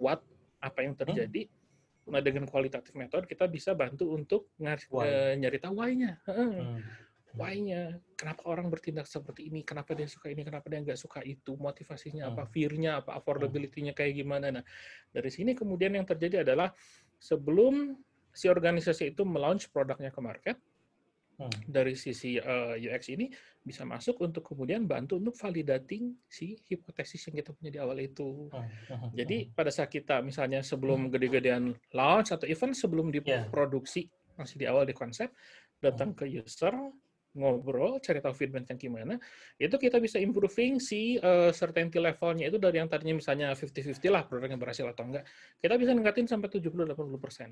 what 0.00 0.20
apa 0.58 0.82
yang 0.82 0.96
terjadi, 0.96 1.46
hmm. 1.46 2.10
nah 2.10 2.20
dengan 2.24 2.48
kualitatif 2.48 2.96
metode 2.96 3.28
kita 3.28 3.46
bisa 3.46 3.76
bantu 3.76 4.10
untuk 4.12 4.50
ngar- 4.58 4.88
why. 4.90 5.06
uh, 5.06 5.32
nyari 5.36 5.58
tahu 5.60 5.74
why-nya. 5.78 6.18
Hmm. 6.26 6.80
Why-nya, 7.36 8.00
kenapa 8.16 8.48
orang 8.48 8.72
bertindak 8.72 9.04
seperti 9.04 9.52
ini, 9.52 9.60
kenapa 9.60 9.92
dia 9.92 10.08
suka 10.08 10.32
ini, 10.32 10.40
kenapa 10.40 10.72
dia 10.72 10.80
nggak 10.80 10.96
suka 10.96 11.20
itu, 11.20 11.52
motivasinya 11.60 12.32
apa, 12.32 12.48
fear-nya 12.48 13.04
apa, 13.04 13.12
affordability-nya 13.20 13.92
kayak 13.92 14.24
gimana. 14.24 14.48
Nah, 14.48 14.64
dari 15.12 15.28
sini 15.28 15.52
kemudian 15.52 15.92
yang 15.92 16.08
terjadi 16.08 16.48
adalah 16.48 16.72
sebelum 17.20 17.92
si 18.32 18.48
organisasi 18.48 19.12
itu 19.12 19.28
melaunch 19.28 19.68
produknya 19.68 20.08
ke 20.08 20.20
market, 20.24 20.56
Hmm. 21.36 21.52
dari 21.68 21.92
sisi 21.92 22.40
uh, 22.40 22.80
UX 22.80 23.12
ini 23.12 23.28
bisa 23.60 23.84
masuk 23.84 24.24
untuk 24.24 24.40
kemudian 24.40 24.88
bantu 24.88 25.20
untuk 25.20 25.36
validating 25.36 26.16
si 26.24 26.56
hipotesis 26.64 27.28
yang 27.28 27.44
kita 27.44 27.52
punya 27.52 27.70
di 27.76 27.80
awal 27.84 28.00
itu. 28.00 28.48
Hmm. 28.48 28.64
Hmm. 28.88 29.12
Jadi 29.12 29.52
pada 29.52 29.68
saat 29.68 29.92
kita 29.92 30.24
misalnya 30.24 30.64
sebelum 30.64 31.12
gede-gedean 31.12 31.76
launch 31.92 32.32
atau 32.32 32.48
even 32.48 32.72
sebelum 32.72 33.12
Yeah. 33.16 33.48
diproduksi 33.48 34.12
masih 34.36 34.60
di 34.60 34.66
awal 34.68 34.84
di 34.84 34.92
konsep 34.92 35.32
datang 35.80 36.12
ke 36.12 36.28
user 36.28 36.72
ngobrol 37.36 38.00
cari 38.00 38.18
tahu 38.24 38.32
feedback 38.32 38.64
yang 38.72 38.80
gimana 38.80 39.14
itu 39.60 39.76
kita 39.76 40.00
bisa 40.00 40.16
improving 40.16 40.80
si 40.80 41.20
uh, 41.20 41.52
certainty 41.52 42.00
levelnya 42.00 42.48
itu 42.48 42.56
dari 42.56 42.80
yang 42.80 42.88
tadinya 42.88 43.20
misalnya 43.20 43.52
50-50 43.52 44.00
lah 44.08 44.24
produknya 44.24 44.56
berhasil 44.56 44.88
atau 44.88 45.04
enggak 45.04 45.24
kita 45.60 45.74
bisa 45.76 45.92
ningkatin 45.92 46.26
sampai 46.26 46.48
70-80 46.48 46.96
persen 47.20 47.50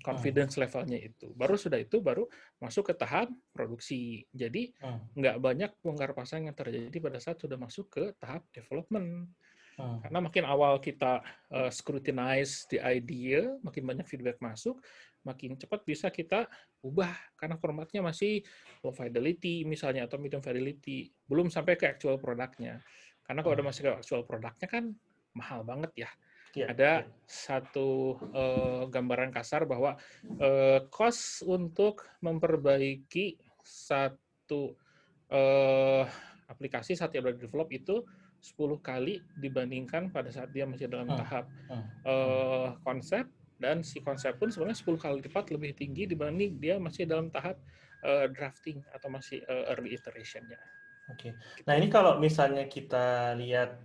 confidence 0.00 0.56
levelnya 0.56 0.96
itu. 0.96 1.34
Baru 1.36 1.58
sudah 1.60 1.76
itu 1.76 2.00
baru 2.00 2.24
masuk 2.62 2.92
ke 2.92 2.94
tahap 2.96 3.28
produksi. 3.52 4.24
Jadi 4.32 4.72
Hmm. 4.80 5.02
nggak 5.12 5.36
banyak 5.42 5.70
bongkar 5.82 6.16
pasang 6.16 6.48
yang 6.48 6.56
terjadi 6.56 6.96
pada 7.02 7.18
saat 7.20 7.36
sudah 7.36 7.58
masuk 7.60 7.86
ke 7.92 8.04
tahap 8.16 8.46
development. 8.54 9.28
Hmm. 9.76 10.00
Karena 10.00 10.18
makin 10.24 10.44
awal 10.48 10.80
kita 10.80 11.20
uh, 11.52 11.68
scrutinize 11.68 12.64
the 12.72 12.80
idea, 12.80 13.44
makin 13.60 13.84
banyak 13.84 14.08
feedback 14.08 14.40
masuk, 14.40 14.80
makin 15.20 15.52
cepat 15.60 15.84
bisa 15.84 16.08
kita 16.08 16.48
ubah 16.80 17.12
karena 17.36 17.60
formatnya 17.60 18.00
masih 18.00 18.40
low 18.80 18.96
fidelity 18.96 19.68
misalnya 19.68 20.08
atau 20.08 20.16
medium 20.16 20.40
fidelity, 20.40 21.12
belum 21.28 21.52
sampai 21.52 21.76
ke 21.76 21.84
actual 21.92 22.16
produknya. 22.16 22.80
Karena 23.26 23.44
kalau 23.44 23.52
udah 23.58 23.66
masih 23.68 23.82
ke 23.84 23.90
actual 24.00 24.24
produknya 24.24 24.64
kan 24.70 24.96
mahal 25.36 25.60
banget 25.60 26.08
ya 26.08 26.10
Iya, 26.56 26.66
ada 26.72 26.92
iya. 27.04 27.12
satu 27.28 28.16
eh, 28.32 28.82
gambaran 28.88 29.28
kasar 29.28 29.68
bahwa 29.68 30.00
eh, 30.40 30.80
cost 30.88 31.44
untuk 31.44 32.08
memperbaiki 32.24 33.36
satu 33.60 34.72
eh, 35.28 36.04
aplikasi 36.48 36.96
saat 36.96 37.12
dia 37.12 37.20
udah 37.20 37.36
develop 37.36 37.68
itu 37.76 38.00
10 38.40 38.78
kali 38.80 39.20
dibandingkan 39.36 40.08
pada 40.14 40.32
saat 40.32 40.48
dia 40.54 40.64
masih 40.64 40.88
dalam 40.88 41.12
Hmm. 41.12 41.20
tahap 41.20 41.44
Hmm. 41.68 41.84
eh, 42.08 42.68
konsep 42.80 43.26
dan 43.60 43.84
si 43.84 44.00
konsep 44.00 44.36
pun 44.40 44.48
sebenarnya 44.48 44.78
10 44.80 45.00
kali 45.00 45.20
lipat 45.24 45.52
lebih 45.52 45.76
tinggi 45.76 46.08
dibanding 46.08 46.56
dia 46.56 46.80
masih 46.80 47.04
dalam 47.04 47.28
tahap 47.28 47.60
eh, 48.00 48.32
drafting 48.32 48.80
atau 48.96 49.12
masih 49.12 49.44
eh, 49.44 49.64
early 49.76 49.92
iteration-nya. 49.92 50.60
Oke. 51.12 51.36
Nah 51.68 51.74
ini 51.78 51.86
kalau 51.92 52.18
misalnya 52.18 52.66
kita 52.66 53.34
lihat 53.38 53.78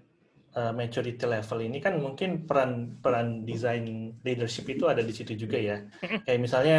uh, 0.56 0.74
maturity 0.76 1.24
level 1.24 1.60
ini 1.64 1.80
kan 1.80 2.00
mungkin 2.00 2.44
peran 2.44 3.00
peran 3.00 3.48
design 3.48 4.16
leadership 4.24 4.68
itu 4.68 4.88
ada 4.88 5.00
di 5.04 5.14
situ 5.16 5.36
juga 5.36 5.58
ya. 5.58 5.78
Kayak 6.28 6.40
misalnya 6.42 6.78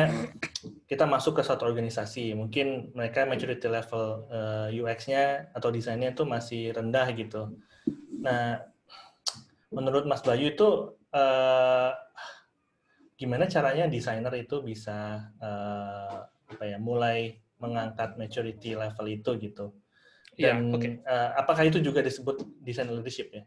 kita 0.89 1.09
masuk 1.09 1.41
ke 1.41 1.43
satu 1.45 1.65
organisasi, 1.65 2.37
mungkin 2.37 2.93
mereka 2.93 3.25
maturity 3.25 3.69
level 3.69 4.29
uh, 4.29 4.69
UX-nya 4.69 5.53
atau 5.57 5.73
desainnya 5.73 6.13
itu 6.13 6.25
masih 6.29 6.73
rendah 6.77 7.09
gitu. 7.17 7.57
Nah, 8.23 8.61
menurut 9.73 10.05
Mas 10.05 10.23
Bayu 10.23 10.53
itu 10.53 10.95
uh, 11.17 11.91
gimana 13.17 13.47
caranya 13.49 13.87
desainer 13.87 14.35
itu 14.37 14.61
bisa 14.61 15.31
uh, 15.39 16.27
apa 16.27 16.65
ya 16.69 16.77
mulai 16.77 17.41
mengangkat 17.63 18.19
maturity 18.19 18.75
level 18.77 19.07
itu 19.09 19.31
gitu? 19.41 19.67
Iya, 20.37 20.57
Dan 20.57 20.73
oke. 20.73 20.89
uh, 21.05 21.31
apakah 21.37 21.69
itu 21.69 21.79
juga 21.85 22.01
disebut 22.01 22.41
design 22.65 22.89
leadership 22.93 23.33
ya? 23.33 23.45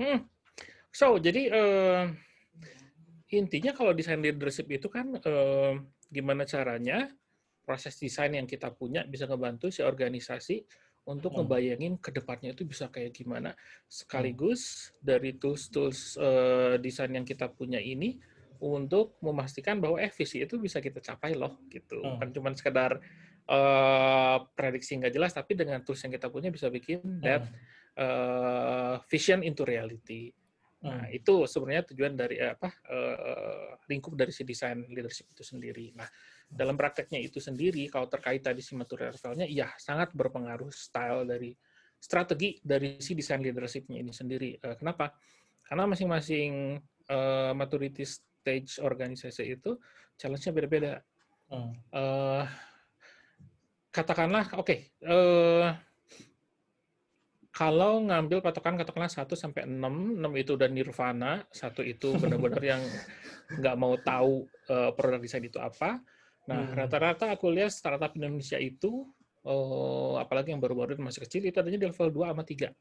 Hmm. 0.00 0.24
So, 0.88 1.20
jadi 1.20 1.42
eh, 1.52 2.04
intinya 3.36 3.76
kalau 3.76 3.92
desain 3.92 4.18
leadership 4.18 4.66
itu 4.72 4.88
kan 4.88 5.12
eh, 5.20 5.74
gimana 6.08 6.48
caranya 6.48 7.12
proses 7.62 7.94
desain 8.00 8.32
yang 8.34 8.48
kita 8.48 8.72
punya 8.74 9.06
bisa 9.06 9.28
ngebantu 9.28 9.70
si 9.70 9.84
organisasi 9.84 10.64
untuk 11.06 11.36
Hmm. 11.36 11.46
ngebayangin 11.46 11.94
ke 12.00 12.10
depannya 12.10 12.56
itu 12.56 12.64
bisa 12.66 12.88
kayak 12.88 13.12
gimana. 13.14 13.54
Sekaligus 13.86 14.90
dari 14.98 15.36
tools-tools 15.36 16.16
eh, 16.18 16.74
desain 16.80 17.12
yang 17.12 17.28
kita 17.28 17.52
punya 17.52 17.78
ini 17.78 18.18
untuk 18.60 19.16
memastikan 19.24 19.80
bahwa 19.80 19.96
eh 19.96 20.12
visi 20.12 20.44
itu 20.44 20.60
bisa 20.60 20.82
kita 20.82 21.00
capai 21.00 21.36
loh 21.36 21.60
gitu. 21.70 22.00
Hmm. 22.02 22.16
Bukan 22.18 22.28
cuma 22.34 22.48
sekedar 22.56 22.98
eh, 23.46 24.38
prediksi 24.56 24.96
nggak 24.98 25.12
jelas, 25.14 25.32
tapi 25.36 25.54
dengan 25.54 25.84
tools 25.84 26.02
yang 26.02 26.12
kita 26.16 26.32
punya 26.32 26.48
bisa 26.48 26.66
bikin 26.72 27.20
that 27.22 27.46
uh, 27.98 29.00
vision 29.08 29.42
into 29.42 29.64
reality. 29.66 30.30
Nah, 30.80 31.04
Hmm. 31.04 31.12
itu 31.12 31.44
sebenarnya 31.44 31.84
tujuan 31.92 32.16
dari 32.16 32.40
eh, 32.40 32.56
apa 32.56 32.72
eh, 32.88 33.76
lingkup 33.84 34.16
dari 34.16 34.32
si 34.32 34.48
desain 34.48 34.80
leadership 34.88 35.28
itu 35.28 35.44
sendiri. 35.44 35.92
Nah, 35.92 36.08
dalam 36.48 36.72
prakteknya 36.72 37.20
itu 37.20 37.36
sendiri, 37.36 37.84
kalau 37.92 38.08
terkait 38.08 38.40
tadi 38.40 38.64
si 38.64 38.72
material 38.72 39.12
levelnya, 39.12 39.44
iya 39.44 39.68
sangat 39.76 40.16
berpengaruh 40.16 40.72
style 40.72 41.28
dari 41.28 41.52
strategi 42.00 42.56
dari 42.64 42.96
si 42.96 43.12
desain 43.12 43.44
leadershipnya 43.44 44.00
ini 44.00 44.08
sendiri. 44.08 44.56
Eh, 44.56 44.76
kenapa? 44.80 45.12
Karena 45.68 45.84
masing-masing 45.84 46.80
eh, 47.12 47.52
maturity 47.52 48.08
stage 48.08 48.80
organisasi 48.80 49.60
itu 49.60 49.76
challenge-nya 50.16 50.52
beda-beda. 50.56 50.92
Hmm. 51.52 51.76
Eh, 51.92 52.44
katakanlah, 53.92 54.48
oke, 54.56 54.96
eh, 54.96 55.68
kalau 57.60 58.00
ngambil 58.08 58.40
patokan 58.40 58.80
katakanlah 58.80 59.12
1 59.12 59.36
sampai 59.36 59.68
6, 59.68 60.16
6 60.16 60.32
itu 60.40 60.56
udah 60.56 60.64
nirvana, 60.72 61.44
satu 61.52 61.84
itu 61.84 62.08
benar-benar 62.22 62.64
yang 62.64 62.82
nggak 63.52 63.76
mau 63.76 64.00
tahu 64.00 64.48
eh, 64.72 64.90
produk 64.96 65.20
desain 65.20 65.44
itu 65.44 65.60
apa. 65.60 66.00
Nah, 66.48 66.72
Hmm. 66.72 66.72
rata-rata 66.72 67.28
aku 67.28 67.52
lihat 67.52 67.68
startup 67.68 68.16
Indonesia 68.16 68.56
itu, 68.56 69.04
eh, 69.44 70.14
apalagi 70.16 70.56
yang 70.56 70.62
baru-baru 70.64 70.96
masih 71.04 71.28
kecil, 71.28 71.44
itu 71.44 71.60
adanya 71.60 71.76
di 71.76 71.86
level 71.92 72.08
2 72.08 72.32
sama 72.32 72.48
3. 72.48 72.72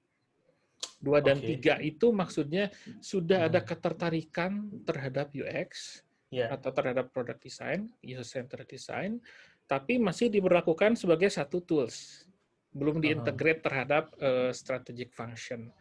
2 1.03 1.19
dan 1.19 1.43
Oke. 1.43 1.59
3 1.59 1.75
itu 1.83 2.07
maksudnya 2.15 2.71
sudah 3.03 3.51
ada 3.51 3.59
Hmm. 3.59 3.67
ketertarikan 3.67 4.51
terhadap 4.87 5.35
UX, 5.35 5.99
Ya. 6.29 6.53
atau 6.55 6.69
terhadap 6.71 7.09
produk 7.11 7.35
design, 7.41 7.89
user-centered 7.99 8.69
design, 8.69 9.17
tapi 9.65 9.97
masih 9.97 10.29
diberlakukan 10.29 10.93
sebagai 10.93 11.27
satu 11.27 11.59
tools. 11.65 12.28
Belum 12.73 13.01
diintegrate 13.01 13.65
terhadap 13.65 14.13
eh, 14.21 14.53
strategic 14.53 15.09
function. 15.17 15.73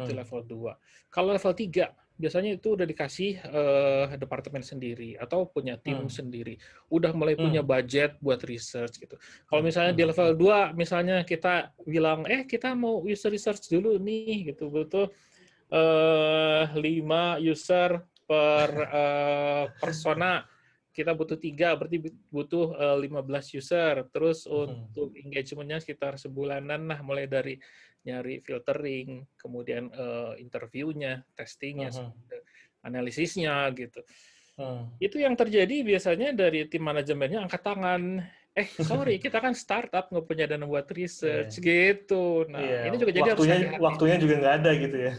Itu 0.00 0.12
Hmm. 0.12 0.16
level 0.16 0.40
2. 0.48 0.72
Kalau 1.12 1.34
level 1.36 1.52
3, 1.52 1.92
biasanya 2.16 2.56
itu 2.56 2.72
udah 2.76 2.86
dikasih 2.88 3.32
eh, 3.44 4.06
departemen 4.16 4.64
sendiri 4.64 5.16
atau 5.20 5.48
punya 5.52 5.76
tim 5.76 6.06
Hmm. 6.06 6.08
sendiri. 6.08 6.56
Udah 6.88 7.12
mulai 7.12 7.36
Hmm. 7.36 7.44
punya 7.44 7.60
budget 7.60 8.16
buat 8.24 8.40
research 8.48 8.96
gitu. 9.02 9.16
Kalau 9.48 9.60
Hmm. 9.60 9.68
misalnya 9.68 9.92
di 9.96 10.04
Hmm. 10.04 10.10
level 10.12 10.30
2, 10.40 10.58
misalnya 10.72 11.16
kita 11.28 11.76
bilang, 11.84 12.24
eh 12.28 12.48
kita 12.48 12.72
mau 12.72 13.04
user 13.04 13.28
research 13.32 13.68
dulu 13.68 14.00
nih, 14.00 14.52
gitu. 14.54 14.72
Butuh 14.72 15.12
eh, 15.72 16.64
5 16.80 17.36
user 17.42 17.90
per 18.28 18.70
eh, 18.88 19.64
persona. 19.80 20.42
Kita 21.00 21.16
butuh 21.16 21.40
tiga, 21.40 21.72
berarti 21.80 21.96
butuh 22.28 22.76
eh, 22.76 22.96
15 23.08 23.56
user. 23.56 24.04
Terus 24.12 24.44
Mhm. 24.44 24.52
untuk 24.52 25.08
engagement-nya 25.16 25.80
sekitar 25.80 26.20
sebulanan 26.20 26.84
lah, 26.92 27.00
mulai 27.00 27.24
dari 27.24 27.56
nyari 28.04 28.44
filtering, 28.44 29.24
kemudian 29.40 29.88
eh, 29.88 30.44
interviewnya, 30.44 31.24
testingnya, 31.32 31.88
Mhm. 31.88 32.84
analisisnya 32.84 33.64
gitu. 33.72 34.04
Hmm. 34.60 34.92
Itu 35.00 35.16
yang 35.16 35.32
terjadi 35.40 35.80
biasanya 35.80 36.36
dari 36.36 36.68
tim 36.68 36.84
manajemennya 36.84 37.48
angkat 37.48 37.64
tangan. 37.64 38.20
Eh, 38.50 38.66
sorry, 38.82 39.22
kita 39.22 39.38
kan 39.38 39.54
startup 39.54 40.10
nggak 40.10 40.26
punya 40.26 40.44
dana 40.50 40.66
buat 40.66 40.82
research 40.90 41.62
gitu. 41.62 42.50
Nah, 42.50 42.58
Iya, 42.58 42.90
ini 42.90 42.96
juga 42.98 43.12
jadi 43.14 43.30
harus 43.30 43.38
waktunya 43.38 43.56
hati-hati. 43.62 43.84
waktunya 43.86 44.16
juga 44.18 44.34
nggak 44.42 44.54
ada 44.58 44.70
gitu 44.74 44.96
ya. 44.98 45.12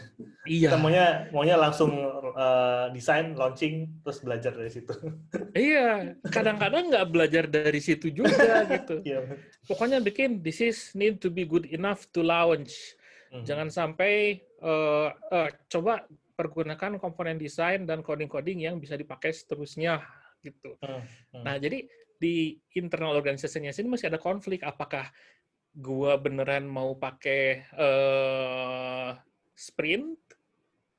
Iya, 0.44 0.68
Kita 0.68 0.78
maunya 0.84 1.06
maunya 1.32 1.56
langsung 1.56 1.92
uh, 2.36 2.92
desain, 2.92 3.32
launching, 3.40 4.04
terus 4.04 4.20
belajar 4.20 4.52
dari 4.52 4.68
situ. 4.68 4.92
iya. 5.56 6.12
Kadang-kadang 6.28 6.92
nggak 6.92 7.08
belajar 7.08 7.44
dari 7.48 7.80
situ 7.80 8.12
juga 8.12 8.68
gitu. 8.76 9.00
Iya. 9.08 9.40
Pokoknya 9.64 10.04
bikin 10.04 10.44
this 10.44 10.60
is 10.60 10.92
need 10.92 11.24
to 11.24 11.32
be 11.32 11.48
good 11.48 11.64
enough 11.72 12.04
to 12.12 12.20
launch. 12.20 13.00
Mhm. 13.32 13.48
Jangan 13.48 13.68
sampai 13.72 14.44
eh, 14.44 15.10
eh, 15.10 15.50
coba 15.72 16.04
pergunakan 16.36 17.00
komponen 17.00 17.40
desain 17.40 17.88
dan 17.88 18.04
coding-coding 18.04 18.66
yang 18.68 18.76
bisa 18.76 19.00
dipakai 19.00 19.32
seterusnya 19.32 20.04
gitu. 20.42 20.74
Hmm, 20.82 21.06
hmm. 21.38 21.44
Nah, 21.46 21.56
jadi 21.62 21.86
di 22.22 22.62
internal 22.78 23.18
organisasinya 23.18 23.74
sini 23.74 23.88
masih 23.90 24.08
ada 24.14 24.22
konflik 24.22 24.62
apakah 24.62 25.10
gua 25.74 26.20
beneran 26.22 26.66
mau 26.70 26.94
pakai 27.00 27.42
eh, 27.66 29.10
sprint 29.58 30.20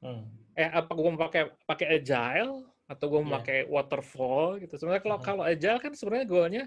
Hmm. 0.02 0.26
eh 0.58 0.68
apa 0.68 0.92
gua 0.92 1.08
mau 1.14 1.20
pakai 1.26 1.42
pakai 1.64 1.86
agile 2.00 2.54
atau 2.90 3.04
gua 3.08 3.20
mau 3.24 3.32
Iya. 3.32 3.36
pakai 3.40 3.58
waterfall 3.74 4.60
gitu. 4.60 4.74
Sebenarnya 4.76 5.02
kalau 5.06 5.18
Mhm. 5.20 5.24
kalau 5.28 5.42
agile 5.46 5.78
kan 5.84 5.92
sebenarnya 5.96 6.26
goalnya 6.28 6.64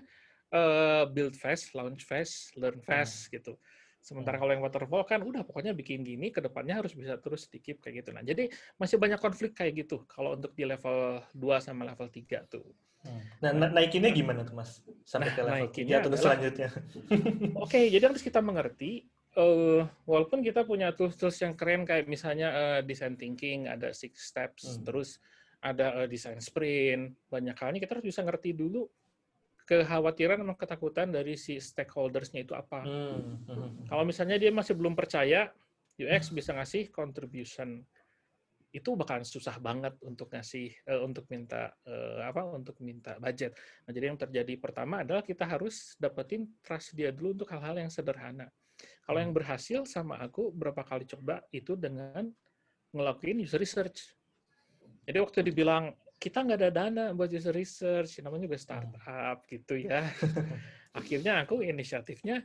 eh, 0.56 1.04
build 1.12 1.36
fast, 1.36 1.76
launch 1.78 2.06
fast, 2.08 2.56
learn 2.56 2.80
Hmm. 2.88 2.88
fast 2.88 3.28
gitu. 3.34 3.60
Sementara 4.00 4.38
Hmm. 4.38 4.46
kalau 4.46 4.52
yang 4.56 4.64
waterfall 4.64 5.04
kan 5.04 5.20
udah 5.26 5.42
pokoknya 5.44 5.74
bikin 5.76 6.06
gini, 6.06 6.30
ke 6.32 6.40
depannya 6.40 6.80
harus 6.80 6.94
bisa 6.96 7.18
terus 7.20 7.50
dikip 7.52 7.82
kayak 7.84 8.06
gitu. 8.06 8.10
Nah, 8.16 8.24
jadi 8.24 8.48
masih 8.80 8.98
banyak 9.02 9.20
konflik 9.20 9.52
kayak 9.58 9.74
gitu 9.86 10.06
kalau 10.08 10.38
untuk 10.38 10.54
di 10.56 10.64
level 10.64 11.20
2 11.36 11.58
sama 11.60 11.84
level 11.90 12.08
3 12.14 12.46
tuh. 12.48 12.64
Hmm. 13.06 13.22
Nah, 13.40 13.52
na- 13.54 13.72
naikinnya 13.72 14.10
gimana 14.10 14.42
tuh 14.42 14.58
Mas? 14.58 14.82
Sampai 15.06 15.30
Nah, 15.30 15.36
ke 15.36 15.42
level 15.42 15.54
naikinnya 15.62 15.98
3 16.02 16.04
terus 16.04 16.18
adalah- 16.18 16.26
selanjutnya. 16.34 16.70
Oke, 17.64 17.80
jadi 17.88 18.04
harus 18.04 18.20
kita 18.20 18.42
mengerti 18.42 19.06
eh, 19.36 19.82
walaupun 20.04 20.40
kita 20.40 20.64
punya 20.64 20.90
tools-tools 20.92 21.36
yang 21.40 21.54
keren 21.54 21.84
kayak 21.84 22.08
misalnya 22.08 22.50
eh, 22.52 22.80
design 22.82 23.14
thinking, 23.14 23.68
ada 23.68 23.92
six 23.92 24.32
steps, 24.32 24.80
Hmm. 24.80 24.84
terus 24.84 25.20
ada 25.60 26.02
eh, 26.02 26.08
design 26.08 26.40
sprint, 26.40 27.14
banyak 27.28 27.54
halnya 27.54 27.80
kita 27.80 28.00
harus 28.00 28.08
bisa 28.08 28.24
ngerti 28.24 28.56
dulu 28.56 28.88
kekhawatiran 29.64 30.40
sama 30.40 30.54
ketakutan 30.54 31.10
dari 31.10 31.34
si 31.36 31.58
stakeholders-nya 31.58 32.46
itu 32.46 32.54
apa. 32.54 32.86
Hmm, 32.86 33.42
hmm. 33.44 33.70
Kalau 33.90 34.04
misalnya 34.06 34.38
dia 34.38 34.54
masih 34.54 34.78
belum 34.78 34.94
percaya, 34.94 35.50
UX 35.98 36.30
bisa 36.30 36.54
ngasih 36.54 36.88
contribution. 36.90 37.82
Itu 38.76 39.00
bakalan 39.00 39.24
susah 39.24 39.56
banget 39.64 39.96
untuk 40.04 40.28
ngasih 40.36 40.68
eh, 40.84 41.00
untuk 41.00 41.24
minta 41.32 41.72
eh, 41.88 42.20
apa 42.28 42.44
untuk 42.44 42.76
minta 42.84 43.16
budget. 43.16 43.56
Nah, 43.88 43.92
jadi 43.96 44.12
yang 44.12 44.20
terjadi 44.20 44.54
pertama 44.60 45.08
adalah 45.08 45.24
kita 45.24 45.48
harus 45.48 45.96
dapetin 45.96 46.60
trust 46.60 46.92
dia 46.92 47.16
dulu 47.16 47.40
untuk 47.40 47.48
hal-hal 47.56 47.80
yang 47.80 47.88
sederhana. 47.88 48.52
Kalau 49.08 49.20
yang 49.24 49.32
berhasil 49.32 49.88
sama 49.88 50.20
aku 50.20 50.52
berapa 50.52 50.84
kali 50.84 51.08
coba 51.08 51.40
itu 51.56 51.80
dengan 51.80 52.28
ngelakuin 52.92 53.48
user 53.48 53.64
research. 53.64 54.12
Jadi 55.08 55.18
waktu 55.24 55.40
dibilang 55.48 55.96
kita 56.20 56.44
nggak 56.44 56.60
ada 56.60 56.72
dana 56.72 57.06
buat 57.16 57.32
user 57.32 57.56
research, 57.56 58.20
namanya 58.20 58.52
juga 58.52 58.60
startup 58.60 59.48
gitu 59.48 59.80
ya. 59.80 60.04
Akhirnya 61.00 61.44
aku 61.44 61.64
inisiatifnya 61.64 62.44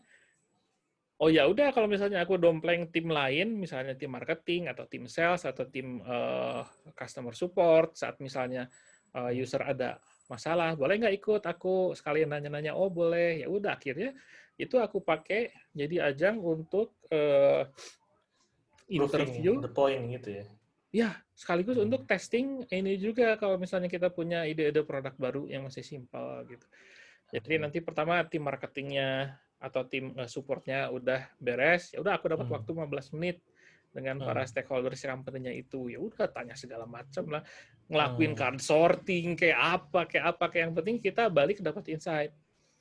Oh 1.20 1.28
ya 1.28 1.44
udah 1.44 1.68
kalau 1.76 1.84
misalnya 1.84 2.24
aku 2.24 2.40
dompleng 2.40 2.88
tim 2.88 3.12
lain, 3.12 3.60
misalnya 3.60 3.92
tim 3.92 4.08
marketing 4.08 4.72
atau 4.72 4.88
tim 4.88 5.04
sales 5.04 5.44
atau 5.44 5.68
tim 5.68 6.00
eh, 6.00 6.62
customer 6.96 7.36
support 7.36 7.92
saat 7.92 8.16
misalnya 8.24 8.64
eh, 9.12 9.36
user 9.36 9.60
ada 9.60 10.00
masalah, 10.32 10.72
boleh 10.80 10.96
nggak 10.96 11.16
ikut 11.20 11.42
aku 11.44 11.92
sekalian 11.92 12.32
nanya-nanya, 12.32 12.72
oh 12.72 12.88
boleh, 12.88 13.44
ya 13.44 13.52
udah 13.52 13.76
akhirnya 13.76 14.16
itu 14.56 14.80
aku 14.80 15.04
pakai 15.04 15.52
jadi 15.76 16.08
ajang 16.08 16.40
untuk 16.40 16.96
eh, 17.12 17.68
interview, 18.88 19.60
the 19.60 19.68
point 19.68 20.08
gitu 20.16 20.40
ya. 20.40 20.44
ya 20.90 21.10
sekaligus 21.36 21.76
Hmm. 21.76 21.84
untuk 21.84 22.08
testing 22.08 22.64
ini 22.72 22.96
juga 22.96 23.36
kalau 23.36 23.60
misalnya 23.60 23.92
kita 23.92 24.08
punya 24.08 24.48
ide-ide 24.48 24.88
produk 24.88 25.12
baru 25.20 25.44
yang 25.52 25.68
masih 25.68 25.84
simpel 25.84 26.48
gitu. 26.48 26.64
Jadi 27.30 27.62
nanti 27.62 27.78
pertama 27.84 28.24
tim 28.26 28.42
marketingnya 28.42 29.36
atau 29.60 29.84
tim 29.84 30.16
eh, 30.16 30.26
supportnya 30.26 30.88
udah 30.88 31.28
beres, 31.36 31.92
ya 31.92 32.00
udah 32.00 32.16
aku 32.16 32.32
dapat 32.32 32.48
Hmm. 32.48 32.56
waktu 32.56 32.70
15 32.72 33.08
menit 33.12 33.44
dengan 33.92 34.16
para 34.22 34.42
Hmm. 34.42 34.50
stakeholders 34.50 35.02
company-nya 35.04 35.52
itu. 35.52 35.92
Ya 35.92 36.00
udah 36.00 36.26
tanya 36.32 36.56
segala 36.56 36.88
macam 36.88 37.28
lah, 37.28 37.42
ngelakuin 37.92 38.32
Hmm. 38.32 38.40
card 38.40 38.58
sorting 38.62 39.36
kayak 39.36 39.58
apa, 39.60 40.08
kayak 40.08 40.24
apa, 40.36 40.44
kayak 40.48 40.62
yang 40.70 40.74
penting 40.74 40.96
kita 40.98 41.28
balik 41.28 41.60
dapat 41.60 41.84
insight. 41.92 42.32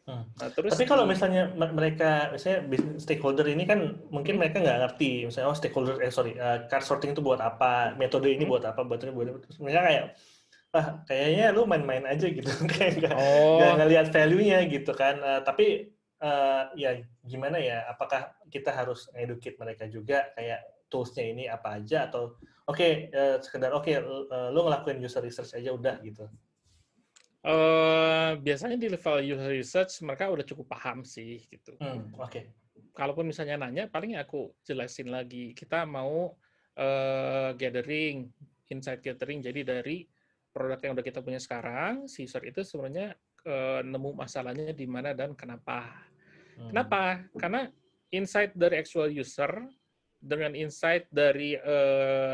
Hmm. 0.08 0.26
Nah, 0.38 0.50
terus 0.50 0.74
Tapi 0.74 0.90
kalau 0.90 1.06
misalnya 1.06 1.54
me- 1.54 1.70
mereka, 1.70 2.34
misalnya 2.34 2.66
business 2.66 3.06
stakeholder 3.06 3.46
ini 3.46 3.68
kan 3.68 4.00
mungkin 4.10 4.42
mereka 4.42 4.58
nggak 4.58 4.80
ngerti, 4.86 5.30
misalnya 5.30 5.54
oh 5.54 5.58
stakeholder, 5.58 6.02
eh 6.02 6.10
sorry, 6.10 6.34
eh, 6.34 6.66
card 6.66 6.82
sorting 6.82 7.12
itu 7.14 7.22
buat 7.22 7.38
apa, 7.38 7.94
metode 7.94 8.30
ini 8.32 8.46
Hmm. 8.46 8.54
buat 8.58 8.64
apa, 8.66 8.82
buat 8.88 9.02
ini 9.06 9.12
buat 9.14 9.28
apa. 9.30 9.40
Terus 9.46 9.58
mereka 9.62 9.82
kayak, 9.86 10.04
ah 10.74 10.88
kayaknya 11.06 11.46
lu 11.54 11.66
main-main 11.66 12.06
aja 12.06 12.26
gitu, 12.26 12.46
kayak 12.74 12.92
nggak 13.02 13.14
oh 13.14 13.74
ngelihat 13.82 14.08
value-nya 14.10 14.58
gitu 14.70 14.92
kan. 14.98 15.16
Eh, 15.22 15.42
tapi 15.46 15.66
eh, 16.20 16.64
ya 16.76 16.92
gimana 17.24 17.58
ya, 17.60 17.88
apakah 17.88 18.36
kita 18.52 18.72
harus 18.76 19.08
educate 19.16 19.56
mereka 19.56 19.88
juga 19.88 20.30
kayak 20.36 20.88
tools-nya 20.92 21.26
ini 21.26 21.44
apa 21.46 21.80
aja 21.80 22.10
atau 22.10 22.36
oke 22.66 22.88
eh, 23.14 23.38
sekedar 23.40 23.72
oke 23.72 23.90
lu- 24.02 24.28
eh, 24.28 24.50
lu 24.52 24.60
ngelakuin 24.66 25.00
user 25.00 25.22
research 25.24 25.54
aja 25.56 25.70
udah 25.72 25.96
gitu. 26.04 26.26
eh, 27.40 28.32
biasanya 28.36 28.76
di 28.76 28.92
level 28.92 29.18
user 29.24 29.52
research 29.54 30.04
mereka 30.04 30.28
udah 30.28 30.44
cukup 30.44 30.66
paham 30.76 31.08
sih 31.08 31.46
gitu. 31.48 31.78
Hmm, 31.80 32.12
oke. 32.20 32.52
kalaupun 32.90 33.32
misalnya 33.32 33.56
nanya, 33.56 33.88
paling 33.88 34.20
aku 34.20 34.52
jelasin 34.68 35.08
lagi. 35.08 35.56
Kita 35.56 35.88
mau 35.88 36.36
eh, 36.76 37.56
gathering, 37.56 38.28
insight 38.68 39.00
gathering. 39.00 39.40
Jadi 39.40 39.62
dari 39.64 39.98
produk 40.52 40.80
yang 40.84 40.94
udah 41.00 41.06
kita 41.06 41.24
punya 41.24 41.40
sekarang, 41.40 42.12
si 42.12 42.28
user 42.28 42.44
itu 42.44 42.60
sebenarnya 42.66 43.16
nemu 43.88 44.20
masalahnya 44.20 44.76
di 44.76 44.84
mana 44.84 45.16
dan 45.16 45.32
kenapa. 45.32 46.09
Hmm. 46.60 46.70
Kenapa? 46.76 47.24
Karena 47.40 47.72
insight 48.12 48.52
dari 48.52 48.84
actual 48.84 49.08
user 49.08 49.64
dengan 50.20 50.52
insight 50.52 51.08
dari 51.08 51.56
eh, 51.56 52.34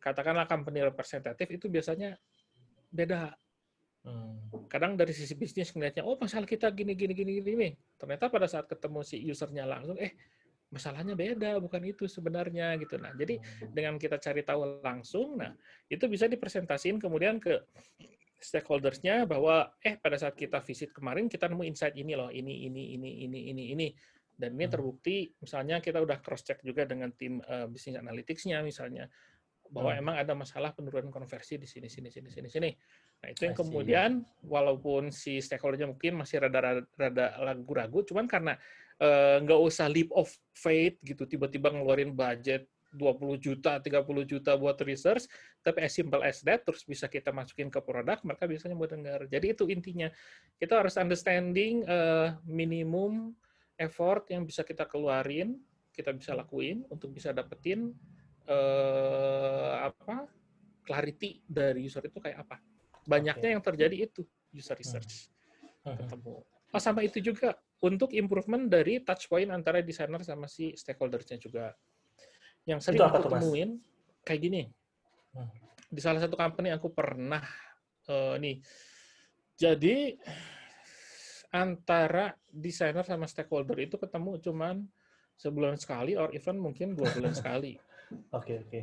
katakanlah 0.00 0.48
company 0.48 0.80
representative 0.80 1.50
itu 1.52 1.68
biasanya 1.68 2.16
beda 2.88 3.36
Hmm. 4.06 4.38
kadang 4.70 4.94
dari 4.94 5.10
sisi 5.10 5.34
bisnis 5.34 5.74
ngelihatnya 5.74 6.06
oh 6.06 6.14
masalah 6.14 6.46
kita 6.46 6.70
gini 6.70 6.94
gini 6.94 7.10
gini 7.10 7.42
gini 7.42 7.68
ternyata 7.98 8.30
pada 8.30 8.46
saat 8.46 8.70
ketemu 8.70 9.02
si 9.02 9.18
usernya 9.26 9.66
langsung 9.66 9.98
eh 9.98 10.14
masalahnya 10.70 11.18
beda 11.18 11.58
bukan 11.58 11.82
itu 11.90 12.06
sebenarnya 12.06 12.78
gitu 12.78 13.02
nah 13.02 13.10
jadi 13.18 13.42
dengan 13.66 13.98
kita 13.98 14.22
cari 14.22 14.46
tahu 14.46 14.78
langsung 14.78 15.42
nah 15.42 15.50
itu 15.90 16.06
bisa 16.06 16.30
dipresentasiin 16.30 17.02
kemudian 17.02 17.42
ke 17.42 17.58
stakeholdersnya 18.46 19.26
bahwa 19.26 19.74
eh 19.82 19.98
pada 19.98 20.14
saat 20.14 20.38
kita 20.38 20.62
visit 20.62 20.94
kemarin 20.94 21.26
kita 21.26 21.50
nemu 21.50 21.66
insight 21.66 21.98
ini 21.98 22.14
loh 22.14 22.30
ini 22.30 22.70
ini 22.70 22.94
ini 22.94 23.10
ini 23.26 23.40
ini 23.50 23.64
ini 23.74 23.88
dan 24.38 24.54
ini 24.54 24.64
Hmm. 24.68 24.72
terbukti 24.78 25.26
misalnya 25.42 25.82
kita 25.82 25.98
udah 25.98 26.22
cross 26.22 26.46
check 26.46 26.62
juga 26.62 26.86
dengan 26.86 27.10
tim 27.18 27.42
uh, 27.42 27.66
bisnis 27.66 27.98
analytics-nya 27.98 28.62
misalnya 28.62 29.10
bahwa 29.66 29.90
Hmm. 29.90 30.00
emang 30.06 30.16
ada 30.22 30.30
masalah 30.38 30.70
penurunan 30.70 31.10
konversi 31.10 31.58
di 31.58 31.66
sini 31.66 31.90
sini 31.90 32.06
sini 32.06 32.30
sini 32.30 32.46
sini 32.46 32.70
nah 33.18 33.32
itu 33.32 33.42
yang 33.48 33.56
kemudian 33.56 34.10
walaupun 34.46 35.10
si 35.10 35.42
stakeholdernya 35.42 35.90
mungkin 35.90 36.20
masih 36.22 36.38
rada 36.38 36.86
rada 36.94 37.26
ragu-ragu 37.42 38.06
cuman 38.06 38.30
karena 38.30 38.54
eh, 39.02 39.42
nggak 39.42 39.60
usah 39.60 39.90
leap 39.90 40.12
of 40.14 40.30
faith 40.54 41.00
gitu 41.02 41.26
tiba-tiba 41.26 41.72
ngeluarin 41.74 42.14
budget 42.14 42.68
20 42.96 43.36
juta, 43.36 43.78
30 43.78 44.24
juta 44.24 44.56
buat 44.56 44.80
research, 44.80 45.28
tapi 45.60 45.84
as 45.84 45.92
simple 45.92 46.24
as 46.24 46.40
that, 46.40 46.64
terus 46.64 46.82
bisa 46.82 47.06
kita 47.06 47.30
masukin 47.30 47.68
ke 47.68 47.78
produk, 47.84 48.18
mereka 48.24 48.48
biasanya 48.48 48.74
mau 48.74 48.88
dengar. 48.88 49.28
Jadi 49.28 49.46
itu 49.52 49.64
intinya. 49.68 50.08
Kita 50.56 50.80
harus 50.80 50.96
understanding 50.96 51.84
eh, 51.84 52.28
minimum 52.48 53.36
effort 53.76 54.32
yang 54.32 54.48
bisa 54.48 54.64
kita 54.64 54.88
keluarin, 54.88 55.60
kita 55.92 56.16
bisa 56.16 56.32
lakuin 56.32 56.88
untuk 56.88 57.12
bisa 57.12 57.36
dapetin 57.36 57.92
eh, 58.48 59.74
apa 59.92 60.24
clarity 60.82 61.44
dari 61.44 61.84
user 61.84 62.02
itu 62.08 62.16
kayak 62.16 62.48
apa. 62.48 62.56
Banyaknya 63.06 63.54
yang 63.54 63.62
terjadi 63.62 64.08
itu 64.08 64.24
user 64.50 64.74
research 64.74 65.30
Hmm. 65.86 66.02
ketemu. 66.02 66.42
Oh, 66.74 66.82
sama 66.82 67.06
itu 67.06 67.22
juga 67.22 67.54
untuk 67.78 68.10
improvement 68.10 68.66
dari 68.66 68.98
touch 69.06 69.30
point 69.30 69.48
antara 69.54 69.78
desainer 69.80 70.18
sama 70.26 70.50
si 70.50 70.74
stakeholdersnya 70.74 71.38
juga. 71.38 71.70
Yang 72.66 72.80
sering 72.82 72.98
Itu 72.98 73.06
apa 73.06 73.16
aku 73.16 73.22
tuh, 73.22 73.30
Mas? 73.30 73.40
temuin 73.46 73.70
kayak 74.26 74.40
gini. 74.42 74.62
Hmm. 75.32 75.48
Di 75.86 76.00
salah 76.02 76.18
satu 76.18 76.34
company 76.34 76.74
aku 76.74 76.90
pernah 76.90 77.42
eh, 78.10 78.34
nih. 78.42 78.56
Jadi 79.56 80.18
antara 81.54 82.34
desainer 82.50 83.06
sama 83.06 83.24
stakeholder 83.30 83.78
itu 83.80 83.96
ketemu 83.96 84.36
cuman 84.42 84.76
sebulan 85.38 85.78
sekali 85.80 86.18
or 86.18 86.28
even 86.34 86.58
mungkin 86.58 86.92
dua 86.98 87.08
bulan 87.14 87.32
sekali. 87.38 87.78
Oke 88.34 88.66
oke. 88.66 88.80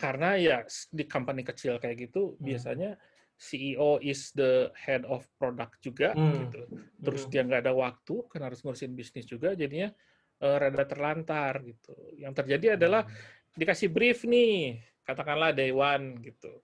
Karena 0.00 0.34
ya 0.40 0.64
di 0.90 1.04
company 1.06 1.44
kecil 1.44 1.76
kayak 1.76 2.08
gitu 2.10 2.34
Hmm. 2.40 2.50
biasanya 2.50 2.90
CEO 3.36 4.00
is 4.00 4.32
the 4.32 4.72
head 4.72 5.04
of 5.04 5.28
product 5.36 5.76
juga 5.84 6.16
Hmm. 6.16 6.48
gitu. 6.48 6.60
Terus 7.04 7.28
Hmm. 7.28 7.30
dia 7.30 7.42
nggak 7.44 7.62
ada 7.68 7.74
waktu 7.76 8.24
karena 8.32 8.48
harus 8.48 8.64
ngurusin 8.64 8.96
bisnis 8.96 9.28
juga 9.28 9.52
jadinya 9.52 9.92
eh, 10.40 10.56
rada 10.60 10.84
terlantar 10.84 11.64
gitu. 11.64 11.92
Yang 12.16 12.32
terjadi 12.44 12.66
adalah 12.76 13.08
dikasih 13.56 13.88
brief 13.88 14.24
nih, 14.28 14.80
katakanlah 15.02 15.52
day 15.56 15.72
one 15.72 16.20
gitu. 16.20 16.60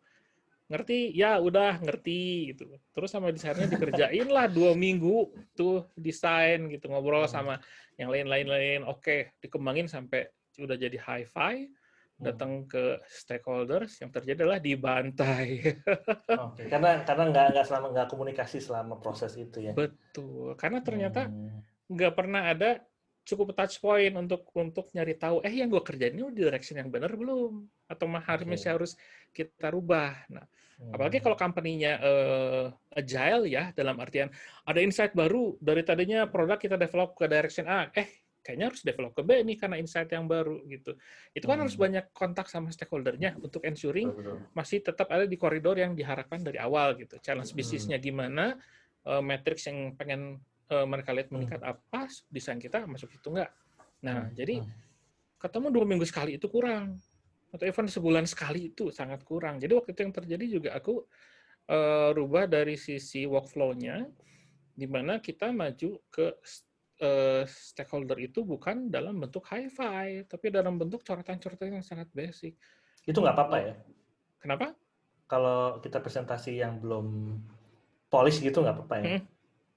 Ngerti? 0.69 1.13
Ya 1.13 1.37
udah 1.37 1.81
ngerti 1.85 2.53
gitu. 2.57 2.65
Terus 2.97 3.13
sama 3.13 3.29
desainernya 3.29 3.77
dikerjain 3.77 4.29
lah 4.29 4.49
dua 4.49 4.73
minggu 4.85 5.29
tuh 5.53 5.85
desain 5.97 6.69
gitu 6.73 6.89
ngobrol 6.89 7.29
Hmm. 7.29 7.33
sama 7.33 7.55
yang 8.01 8.09
lain-lain-lain. 8.09 8.89
Oke, 8.89 9.37
dikembangin 9.41 9.89
sampai 9.89 10.29
udah 10.61 10.77
jadi 10.77 10.97
hi-fi 10.97 11.69
Hmm. 12.13 12.29
datang 12.29 12.53
ke 12.69 13.01
stakeholders 13.09 13.99
yang 14.05 14.13
terjadi 14.13 14.45
adalah 14.45 14.61
dibantai. 14.63 15.75
Oke, 16.45 16.69
karena 16.71 17.03
karena 17.03 17.25
nggak 17.35 17.47
nggak 17.57 17.67
selama 17.67 17.87
nggak 17.93 18.09
komunikasi 18.09 18.59
selama 18.63 18.95
proses 19.01 19.33
itu 19.35 19.59
ya. 19.59 19.73
Betul. 19.75 20.55
Karena 20.61 20.79
ternyata 20.85 21.27
Hmm. 21.29 21.65
nggak 21.89 22.13
pernah 22.15 22.49
ada 22.53 22.81
cukup 23.23 23.55
touch 23.55 23.79
point 23.79 24.15
untuk 24.19 24.47
untuk 24.59 24.91
nyari 24.91 25.15
tahu 25.15 25.41
eh 25.47 25.55
yang 25.55 25.71
gue 25.71 25.83
kerjain 25.83 26.15
ini 26.15 26.35
di 26.35 26.43
direction 26.43 26.79
yang 26.79 26.91
benar 26.91 27.15
belum 27.15 27.65
atau 27.87 28.07
mah 28.11 28.23
harus 28.23 28.47
masih 28.47 28.71
harus 28.75 28.93
kita 29.31 29.71
rubah. 29.71 30.27
Nah, 30.27 30.47
Hmm. 30.83 30.99
apalagi 30.99 31.23
kalau 31.23 31.39
company-nya 31.39 31.93
eh, 32.03 32.67
agile 32.99 33.47
ya 33.47 33.71
dalam 33.71 33.95
artian 34.03 34.27
ada 34.67 34.83
insight 34.83 35.15
baru 35.15 35.55
dari 35.63 35.87
tadinya 35.87 36.27
produk 36.27 36.59
kita 36.59 36.75
develop 36.75 37.15
ke 37.15 37.31
direction 37.31 37.71
A, 37.71 37.87
eh 37.95 38.27
kayaknya 38.43 38.75
harus 38.75 38.83
develop 38.83 39.15
ke 39.15 39.23
B 39.23 39.47
nih 39.47 39.57
karena 39.63 39.79
insight 39.79 40.11
yang 40.11 40.27
baru 40.27 40.59
gitu. 40.67 40.99
Itu 41.31 41.47
kan 41.47 41.63
hmm. 41.63 41.63
harus 41.63 41.77
banyak 41.79 42.11
kontak 42.11 42.51
sama 42.51 42.75
stakeholdernya 42.75 43.39
untuk 43.39 43.63
ensuring 43.63 44.11
betul, 44.11 44.43
masih 44.59 44.83
tetap 44.83 45.07
ada 45.15 45.31
di 45.31 45.39
koridor 45.39 45.79
yang 45.79 45.95
diharapkan 45.95 46.43
dari 46.43 46.59
awal 46.59 46.99
gitu. 46.99 47.23
Challenge 47.23 47.47
hmm. 47.47 47.59
bisnisnya 47.63 47.99
gimana, 48.03 48.59
uh, 49.07 49.23
matrix 49.23 49.71
yang 49.71 49.95
pengen 49.95 50.43
uh, 50.73 50.87
mereka 50.89 51.13
lihat 51.13 51.29
meningkat 51.29 51.61
hmm. 51.61 51.73
apa, 51.77 52.09
desain 52.33 52.57
kita 52.57 52.89
masuk 52.89 53.13
itu 53.13 53.29
enggak. 53.29 53.53
Nah, 54.01 54.27
hmm. 54.27 54.33
jadi 54.33 54.55
hmm. 54.65 54.73
ketemu 55.37 55.67
dua 55.69 55.85
minggu 55.85 56.09
sekali 56.09 56.41
itu 56.41 56.49
kurang 56.49 56.97
atau 57.53 57.69
even 57.69 57.85
sebulan 57.85 58.25
sekali 58.25 58.73
itu 58.73 58.89
sangat 58.89 59.21
kurang. 59.29 59.61
Jadi 59.61 59.77
waktu 59.77 59.93
itu 59.93 60.01
yang 60.01 60.15
terjadi 60.17 60.45
juga 60.49 60.71
aku 60.73 61.05
uh, 61.69 62.11
rubah 62.17 62.49
dari 62.49 62.81
sisi 62.81 63.29
workflow-nya, 63.29 64.09
di 64.73 64.89
mana 64.89 65.21
kita 65.21 65.53
maju 65.53 66.01
ke 66.09 66.33
uh, 67.05 67.45
stakeholder 67.45 68.17
itu 68.25 68.41
bukan 68.41 68.89
dalam 68.89 69.21
bentuk 69.21 69.45
hi-fi, 69.53 70.25
tapi 70.25 70.49
dalam 70.49 70.81
bentuk 70.81 71.05
coretan-coretan 71.05 71.77
yang 71.77 71.85
sangat 71.85 72.09
basic. 72.17 72.57
Itu 73.05 73.21
nggak 73.21 73.37
apa-apa 73.37 73.57
ya? 73.61 73.75
Kenapa? 74.41 74.73
Kalau 75.29 75.77
kita 75.85 76.01
presentasi 76.01 76.57
yang 76.57 76.81
belum 76.81 77.37
polish 78.09 78.41
gitu 78.41 78.65
nggak 78.65 78.77
apa-apa 78.81 78.97
ya? 78.97 79.05
Hmm. 79.05 79.23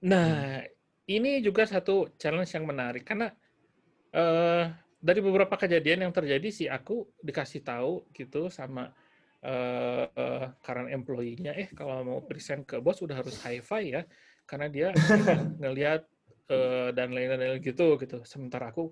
Nah, 0.06 0.28
hmm. 0.64 0.75
Ini 1.06 1.42
juga 1.44 1.70
satu 1.70 2.10
challenge 2.18 2.52
yang 2.58 2.66
menarik 2.66 3.06
karena 3.06 3.30
uh, 4.16 4.66
dari 5.06 5.22
beberapa 5.22 5.54
kejadian 5.54 6.10
yang 6.10 6.14
terjadi 6.16 6.50
sih 6.50 6.66
aku 6.66 7.06
dikasih 7.22 7.62
tahu 7.62 8.10
gitu 8.10 8.50
sama 8.50 8.90
uh, 9.46 10.06
uh, 10.10 10.46
current 10.66 10.90
employee-nya, 10.90 11.54
eh 11.54 11.70
kalau 11.78 12.02
mau 12.02 12.20
present 12.26 12.66
ke 12.66 12.82
bos 12.82 12.98
udah 13.06 13.22
harus 13.22 13.38
hi-fi 13.46 13.94
ya, 13.94 14.02
karena 14.50 14.68
dia 14.68 14.88
ngelihat 15.62 16.10
uh, 16.50 16.90
dan 16.90 17.14
lain-lain 17.14 17.62
gitu 17.62 18.02
gitu. 18.02 18.26
Sementara 18.26 18.74
aku, 18.74 18.90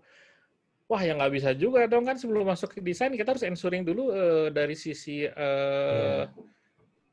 wah 0.86 1.02
ya 1.02 1.18
nggak 1.18 1.34
bisa 1.34 1.50
juga 1.58 1.90
dong 1.90 2.06
kan 2.06 2.22
sebelum 2.22 2.46
masuk 2.46 2.78
ke 2.78 2.80
desain 2.86 3.10
kita 3.18 3.34
harus 3.34 3.46
ensuring 3.46 3.82
dulu 3.82 4.14
uh, 4.14 4.48
dari 4.54 4.78
sisi 4.78 5.26
uh, 5.26 6.30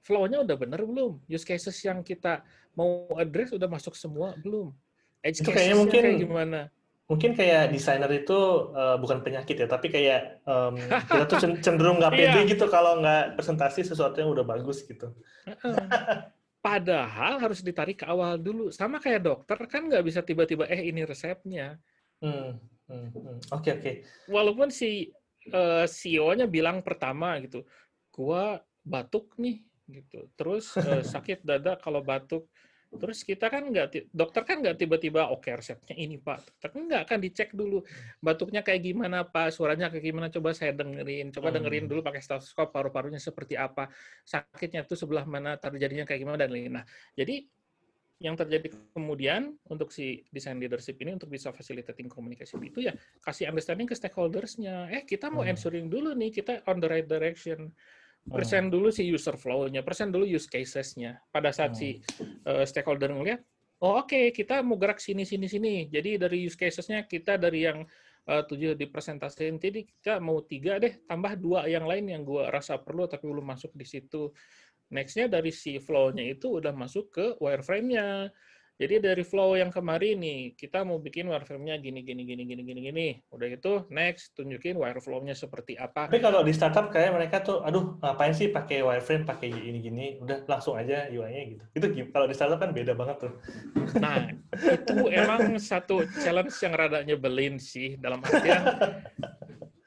flow-nya 0.05 0.45
udah 0.45 0.57
bener 0.61 0.85
belum, 0.85 1.25
use 1.25 1.49
cases 1.49 1.77
yang 1.81 2.05
kita 2.05 2.45
mau 2.77 3.09
address 3.17 3.57
udah 3.57 3.69
masuk 3.69 3.97
semua 3.97 4.37
belum, 4.41 4.73
edge 5.25 5.45
itu 5.45 5.51
kayaknya 5.51 5.77
mungkin 5.77 6.03
kayak 6.03 6.21
gimana? 6.23 6.61
Mungkin 7.11 7.35
kayak 7.35 7.75
desainer 7.75 8.11
itu 8.15 8.39
uh, 8.71 8.95
bukan 9.03 9.27
penyakit 9.27 9.59
ya, 9.59 9.67
tapi 9.67 9.91
kayak 9.91 10.47
um, 10.47 10.79
kita 11.11 11.25
tuh 11.27 11.39
cenderung 11.59 11.99
nggak 11.99 12.15
pede 12.15 12.41
yeah. 12.43 12.47
gitu 12.47 12.71
kalau 12.71 13.03
nggak 13.03 13.35
presentasi 13.35 13.83
sesuatu 13.83 14.15
yang 14.23 14.31
udah 14.31 14.47
bagus 14.47 14.87
gitu. 14.87 15.11
Padahal 16.61 17.41
harus 17.41 17.65
ditarik 17.65 18.05
ke 18.05 18.07
awal 18.07 18.37
dulu. 18.37 18.69
Sama 18.71 19.01
kayak 19.01 19.27
dokter 19.27 19.59
kan 19.67 19.89
nggak 19.91 20.05
bisa 20.07 20.21
tiba-tiba 20.23 20.69
eh 20.71 20.87
ini 20.87 21.03
resepnya. 21.03 21.81
Hmm, 22.21 22.61
hmm, 22.87 23.07
hmm. 23.11 23.11
Oke 23.11 23.17
hmm. 23.17 23.39
oke. 23.49 23.65
Okay, 23.65 23.73
okay. 23.81 23.95
Walaupun 24.29 24.69
si 24.69 25.09
uh, 25.51 25.89
CEO-nya 25.89 26.45
bilang 26.47 26.85
pertama 26.85 27.41
gitu, 27.41 27.65
gua 28.13 28.61
batuk 28.85 29.35
nih 29.41 29.65
gitu. 29.89 30.29
Terus 30.39 30.77
uh, 30.79 31.03
sakit 31.03 31.43
dada 31.43 31.75
kalau 31.81 32.05
batuk. 32.05 32.47
Terus 32.91 33.23
kita 33.23 33.47
kan 33.47 33.71
nggak, 33.71 34.11
dokter 34.11 34.43
kan 34.43 34.59
nggak 34.59 34.75
tiba-tiba, 34.75 35.31
oke 35.31 35.47
okay, 35.47 35.55
resepnya 35.55 35.95
ini 35.95 36.19
pak. 36.19 36.43
Dokter 36.43 36.69
kan 36.75 36.83
nggak 36.91 37.03
akan 37.07 37.19
dicek 37.23 37.49
dulu 37.55 37.87
batuknya 38.19 38.67
kayak 38.67 38.83
gimana 38.83 39.23
pak, 39.23 39.55
suaranya 39.55 39.95
kayak 39.95 40.05
gimana, 40.11 40.27
coba 40.27 40.51
saya 40.51 40.75
dengerin, 40.75 41.31
coba 41.31 41.55
dengerin 41.55 41.87
hmm. 41.87 41.91
dulu 41.95 42.01
pakai 42.03 42.19
stetoskop 42.19 42.75
paru-parunya 42.75 43.23
seperti 43.23 43.55
apa, 43.55 43.87
sakitnya 44.27 44.83
tuh 44.83 44.99
sebelah 44.99 45.23
mana, 45.23 45.55
terjadinya 45.55 46.03
kayak 46.03 46.21
gimana 46.27 46.39
dan 46.43 46.51
lain-lain. 46.51 46.83
Nah, 46.83 46.85
jadi 47.15 47.47
yang 48.21 48.37
terjadi 48.37 48.69
kemudian 48.93 49.57
untuk 49.73 49.89
si 49.89 50.21
desain 50.29 50.61
leadership 50.61 51.01
ini 51.01 51.17
untuk 51.17 51.33
bisa 51.33 51.57
facilitating 51.57 52.05
komunikasi 52.05 52.61
itu 52.61 52.85
ya 52.85 52.93
kasih 53.25 53.49
understanding 53.49 53.89
ke 53.89 53.97
stakeholdersnya. 53.97 54.93
Eh 54.93 55.09
kita 55.09 55.33
mau 55.33 55.41
hmm. 55.41 55.57
ensuring 55.57 55.89
dulu 55.89 56.13
nih 56.13 56.29
kita 56.29 56.61
on 56.69 56.85
the 56.85 56.89
right 56.91 57.09
direction 57.09 57.73
persen 58.29 58.69
hmm. 58.69 58.73
dulu 58.73 58.89
si 58.93 59.09
user 59.09 59.41
flow-nya, 59.41 59.81
persen 59.81 60.13
dulu 60.13 60.29
use 60.29 60.47
cases-nya. 60.51 61.17
Pada 61.33 61.55
saat 61.55 61.73
hmm. 61.75 61.81
si 61.81 61.89
uh, 62.45 62.65
stakeholder 62.67 63.15
ngeliat, 63.15 63.41
oh 63.81 64.05
oke 64.05 64.13
okay, 64.13 64.25
kita 64.35 64.61
mau 64.61 64.77
gerak 64.77 65.01
sini 65.01 65.25
sini 65.25 65.49
sini. 65.49 65.89
Jadi 65.89 66.21
dari 66.21 66.45
use 66.45 66.59
cases-nya 66.59 67.09
kita 67.09 67.41
dari 67.41 67.65
yang 67.65 67.87
uh, 68.29 68.43
tujuh 68.45 68.77
dipresentasikan, 68.77 69.57
jadi 69.57 69.87
kita 69.89 70.21
mau 70.21 70.45
tiga 70.45 70.77
deh, 70.77 71.01
tambah 71.09 71.33
dua 71.41 71.65
yang 71.71 71.89
lain 71.89 72.13
yang 72.13 72.23
gua 72.27 72.53
rasa 72.53 72.77
perlu 72.77 73.09
tapi 73.09 73.25
belum 73.25 73.47
masuk 73.47 73.73
di 73.73 73.87
situ. 73.89 74.29
Next-nya 74.91 75.31
dari 75.31 75.55
si 75.55 75.79
flow-nya 75.79 76.35
itu 76.35 76.59
udah 76.59 76.75
masuk 76.75 77.15
ke 77.15 77.27
wireframe-nya. 77.39 78.29
Jadi 78.81 78.97
dari 78.97 79.21
flow 79.21 79.61
yang 79.61 79.69
kemarin 79.69 80.17
nih, 80.25 80.57
kita 80.57 80.81
mau 80.89 80.97
bikin 80.97 81.29
wireframe-nya 81.29 81.77
gini, 81.85 82.01
gini, 82.01 82.25
gini, 82.25 82.49
gini, 82.49 82.63
gini, 82.65 82.81
gini. 82.81 83.09
Udah 83.29 83.53
itu, 83.53 83.85
next, 83.93 84.33
tunjukin 84.33 84.81
wireflow-nya 84.81 85.37
seperti 85.37 85.77
apa. 85.77 86.09
Tapi 86.09 86.25
kalau 86.25 86.41
di 86.41 86.57
startup 86.57 86.89
kayak 86.89 87.13
mereka 87.13 87.45
tuh, 87.45 87.61
aduh, 87.61 88.01
ngapain 88.01 88.33
sih 88.33 88.49
pakai 88.49 88.81
wireframe, 88.81 89.29
pakai 89.29 89.53
gini, 89.53 89.79
gini. 89.85 90.05
Udah 90.17 90.49
langsung 90.49 90.81
aja 90.81 91.13
UI-nya 91.13 91.43
gitu. 91.53 91.65
Itu 91.77 91.87
kalau 92.09 92.25
di 92.25 92.33
startup 92.33 92.57
kan 92.57 92.73
beda 92.73 92.97
banget 92.97 93.29
tuh. 93.29 93.33
Nah, 94.01 94.33
itu 94.57 94.97
emang 95.13 95.61
satu 95.61 96.01
challenge 96.25 96.57
yang 96.65 96.73
rada 96.73 97.05
nyebelin 97.05 97.61
sih, 97.61 98.01
dalam 98.01 98.25
artian 98.25 98.65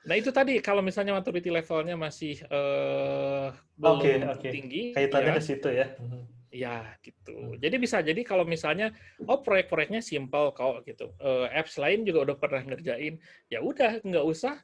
Nah 0.03 0.19
itu 0.19 0.36
tadi 0.36 0.60
kalau 0.60 0.84
misalnya 0.84 1.15
maturity 1.15 1.47
levelnya 1.47 1.95
masih 1.95 2.36
uh, 2.51 3.56
belum 3.79 3.99
okay, 4.03 4.15
okay. 4.27 4.51
tinggi, 4.51 4.84
kaitannya 4.91 5.32
ya, 5.32 5.38
ke 5.39 5.43
situ 5.43 5.69
ya. 5.71 5.88
Ya, 6.53 6.85
gitu. 7.01 7.33
Hmm. 7.33 7.57
Jadi 7.57 7.75
bisa 7.81 7.97
jadi 8.05 8.21
kalau 8.21 8.45
misalnya 8.45 8.93
oh 9.25 9.41
proyek-proyeknya 9.41 10.05
simple 10.05 10.53
kok 10.53 10.85
gitu. 10.85 11.09
Uh, 11.17 11.49
apps 11.49 11.81
lain 11.81 12.05
juga 12.05 12.29
udah 12.29 12.37
pernah 12.37 12.61
ngerjain, 12.61 13.17
ya 13.49 13.57
udah 13.65 14.05
nggak 14.05 14.21
usah 14.21 14.61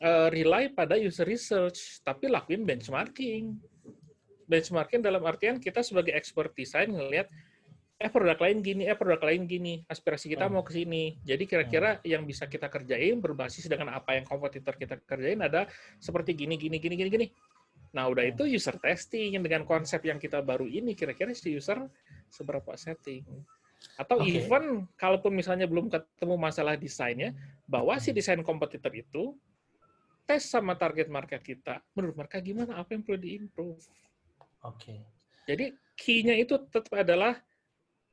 uh, 0.00 0.32
rely 0.32 0.72
pada 0.72 0.96
user 0.96 1.28
research, 1.28 2.00
tapi 2.00 2.32
lakuin 2.32 2.64
benchmarking. 2.64 3.60
Benchmarking 4.48 5.04
dalam 5.04 5.20
artian 5.28 5.60
kita 5.60 5.84
sebagai 5.84 6.16
expert 6.16 6.56
design 6.56 6.96
ngelihat 6.96 7.28
eh 8.00 8.08
produk 8.08 8.40
lain 8.40 8.64
gini, 8.64 8.88
eh 8.88 8.96
produk 8.96 9.20
lain 9.20 9.44
gini, 9.44 9.84
aspirasi 9.92 10.32
kita 10.32 10.48
hmm. 10.48 10.52
mau 10.56 10.64
ke 10.64 10.72
sini. 10.80 11.20
Jadi 11.28 11.44
kira-kira 11.44 12.00
hmm. 12.00 12.08
yang 12.08 12.24
bisa 12.24 12.48
kita 12.48 12.72
kerjain 12.72 13.20
berbasis 13.20 13.68
dengan 13.68 13.92
apa 13.92 14.16
yang 14.16 14.24
kompetitor 14.24 14.80
kita 14.80 14.96
kerjain 15.04 15.44
ada 15.44 15.68
seperti 16.00 16.32
gini, 16.32 16.56
gini, 16.56 16.80
gini, 16.80 16.96
gini, 16.96 17.10
gini. 17.12 17.26
Nah, 17.92 18.08
udah 18.08 18.24
itu 18.24 18.48
user 18.48 18.80
testing 18.80 19.36
dengan 19.44 19.68
konsep 19.68 20.00
yang 20.08 20.16
kita 20.16 20.40
baru 20.40 20.64
ini 20.64 20.96
kira-kira 20.96 21.36
si 21.36 21.52
user 21.52 21.84
seberapa 22.32 22.72
setting. 22.72 23.20
Atau 24.00 24.24
okay. 24.24 24.40
even 24.40 24.88
kalaupun 24.96 25.36
misalnya 25.36 25.68
belum 25.68 25.92
ketemu 25.92 26.34
masalah 26.40 26.74
desainnya, 26.80 27.36
bahwa 27.68 28.00
si 28.00 28.16
desain 28.16 28.40
kompetitor 28.40 28.90
itu 28.96 29.36
tes 30.24 30.48
sama 30.48 30.72
target 30.72 31.12
market 31.12 31.44
kita. 31.44 31.84
Menurut 31.92 32.16
mereka 32.16 32.40
gimana? 32.40 32.80
Apa 32.80 32.96
yang 32.96 33.04
perlu 33.04 33.20
diimprove? 33.20 33.84
Oke. 34.64 34.78
Okay. 34.78 34.98
Jadi 35.44 35.64
key-nya 35.98 36.38
itu 36.38 36.56
tetap 36.70 36.94
adalah 36.94 37.36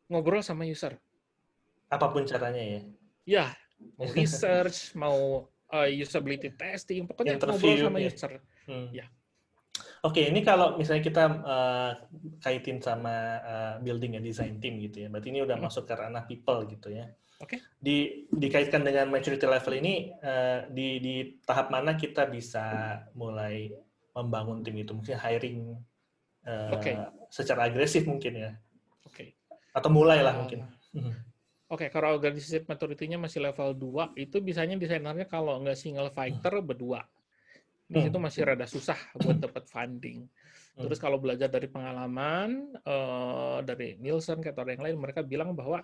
ngobrol 0.10 0.42
sama 0.42 0.66
user. 0.66 0.98
Apa 1.88 2.10
pun 2.10 2.26
caranya 2.26 2.60
ya. 2.60 2.82
Ya, 3.24 3.46
research, 4.18 4.98
mau 4.98 5.48
uh, 5.70 5.88
usability 5.88 6.50
testing, 6.52 7.06
pokoknya 7.06 7.38
Interview, 7.38 7.56
ngobrol 7.56 7.78
sama 7.88 8.00
ya. 8.02 8.10
user. 8.10 8.32
Hmm. 8.66 8.88
Ya. 8.90 9.06
Oke, 10.00 10.32
ini 10.32 10.40
kalau 10.48 10.80
misalnya 10.80 11.04
kita 11.04 11.24
uh, 11.44 11.92
kaitin 12.40 12.80
sama 12.80 13.44
uh, 13.44 13.74
building 13.84 14.16
a 14.16 14.22
design 14.24 14.56
team 14.64 14.80
gitu 14.80 15.04
ya, 15.04 15.08
berarti 15.12 15.28
ini 15.28 15.44
udah 15.44 15.60
hmm. 15.60 15.66
masuk 15.68 15.84
ke 15.84 15.94
ranah 15.96 16.24
people 16.24 16.64
gitu 16.72 16.88
ya. 16.96 17.12
Oke. 17.44 17.56
Okay. 17.56 17.60
Di 17.80 17.98
dikaitkan 18.32 18.88
dengan 18.88 19.12
maturity 19.12 19.44
level 19.44 19.74
ini, 19.76 20.16
uh, 20.24 20.72
di 20.72 21.04
di 21.04 21.16
tahap 21.44 21.68
mana 21.68 22.00
kita 22.00 22.32
bisa 22.32 22.96
mulai 23.12 23.76
membangun 24.16 24.64
tim 24.64 24.80
itu, 24.80 24.96
mungkin 24.96 25.20
hiring 25.20 25.76
uh, 26.48 26.72
okay. 26.80 26.96
secara 27.28 27.68
agresif 27.68 28.08
mungkin 28.08 28.40
ya. 28.40 28.52
Oke. 29.04 29.36
Okay. 29.36 29.60
Atau 29.76 29.92
mulailah 29.92 30.32
uh, 30.32 30.40
mungkin. 30.40 30.60
Hmm. 30.96 31.16
Oke, 31.70 31.86
okay, 31.86 31.90
kalau 31.94 32.18
organisasi 32.18 32.66
maturity-nya 32.66 33.22
masih 33.22 33.46
level 33.46 33.78
2, 33.78 34.18
itu 34.18 34.42
bisanya 34.42 34.74
desainernya 34.74 35.30
kalau 35.30 35.62
nggak 35.62 35.78
single 35.78 36.10
fighter, 36.10 36.64
hmm. 36.64 36.66
berdua 36.66 37.04
di 37.90 38.00
situ 38.06 38.18
hmm. 38.22 38.26
masih 38.30 38.42
rada 38.46 38.70
susah 38.70 38.98
buat 39.18 39.42
dapat 39.42 39.66
funding. 39.66 40.30
Hmm. 40.78 40.86
Terus 40.86 41.02
kalau 41.02 41.18
belajar 41.18 41.50
dari 41.50 41.66
pengalaman 41.66 42.78
uh, 42.86 43.66
dari 43.66 43.98
Nielsen 43.98 44.46
atau 44.46 44.62
yang 44.70 44.86
lain, 44.86 44.96
mereka 45.02 45.26
bilang 45.26 45.58
bahwa 45.58 45.82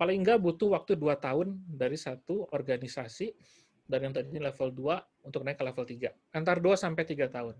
paling 0.00 0.24
nggak 0.24 0.40
butuh 0.40 0.72
waktu 0.72 0.96
dua 0.96 1.20
tahun 1.20 1.60
dari 1.68 2.00
satu 2.00 2.48
organisasi 2.50 3.36
dari 3.84 4.08
yang 4.08 4.14
tadi 4.16 4.40
level 4.40 4.72
2 4.72 5.28
untuk 5.28 5.44
naik 5.44 5.60
ke 5.60 5.64
level 5.68 5.84
3. 5.84 6.32
Antar 6.32 6.64
2 6.64 6.72
sampai 6.80 7.04
3 7.04 7.28
tahun. 7.28 7.54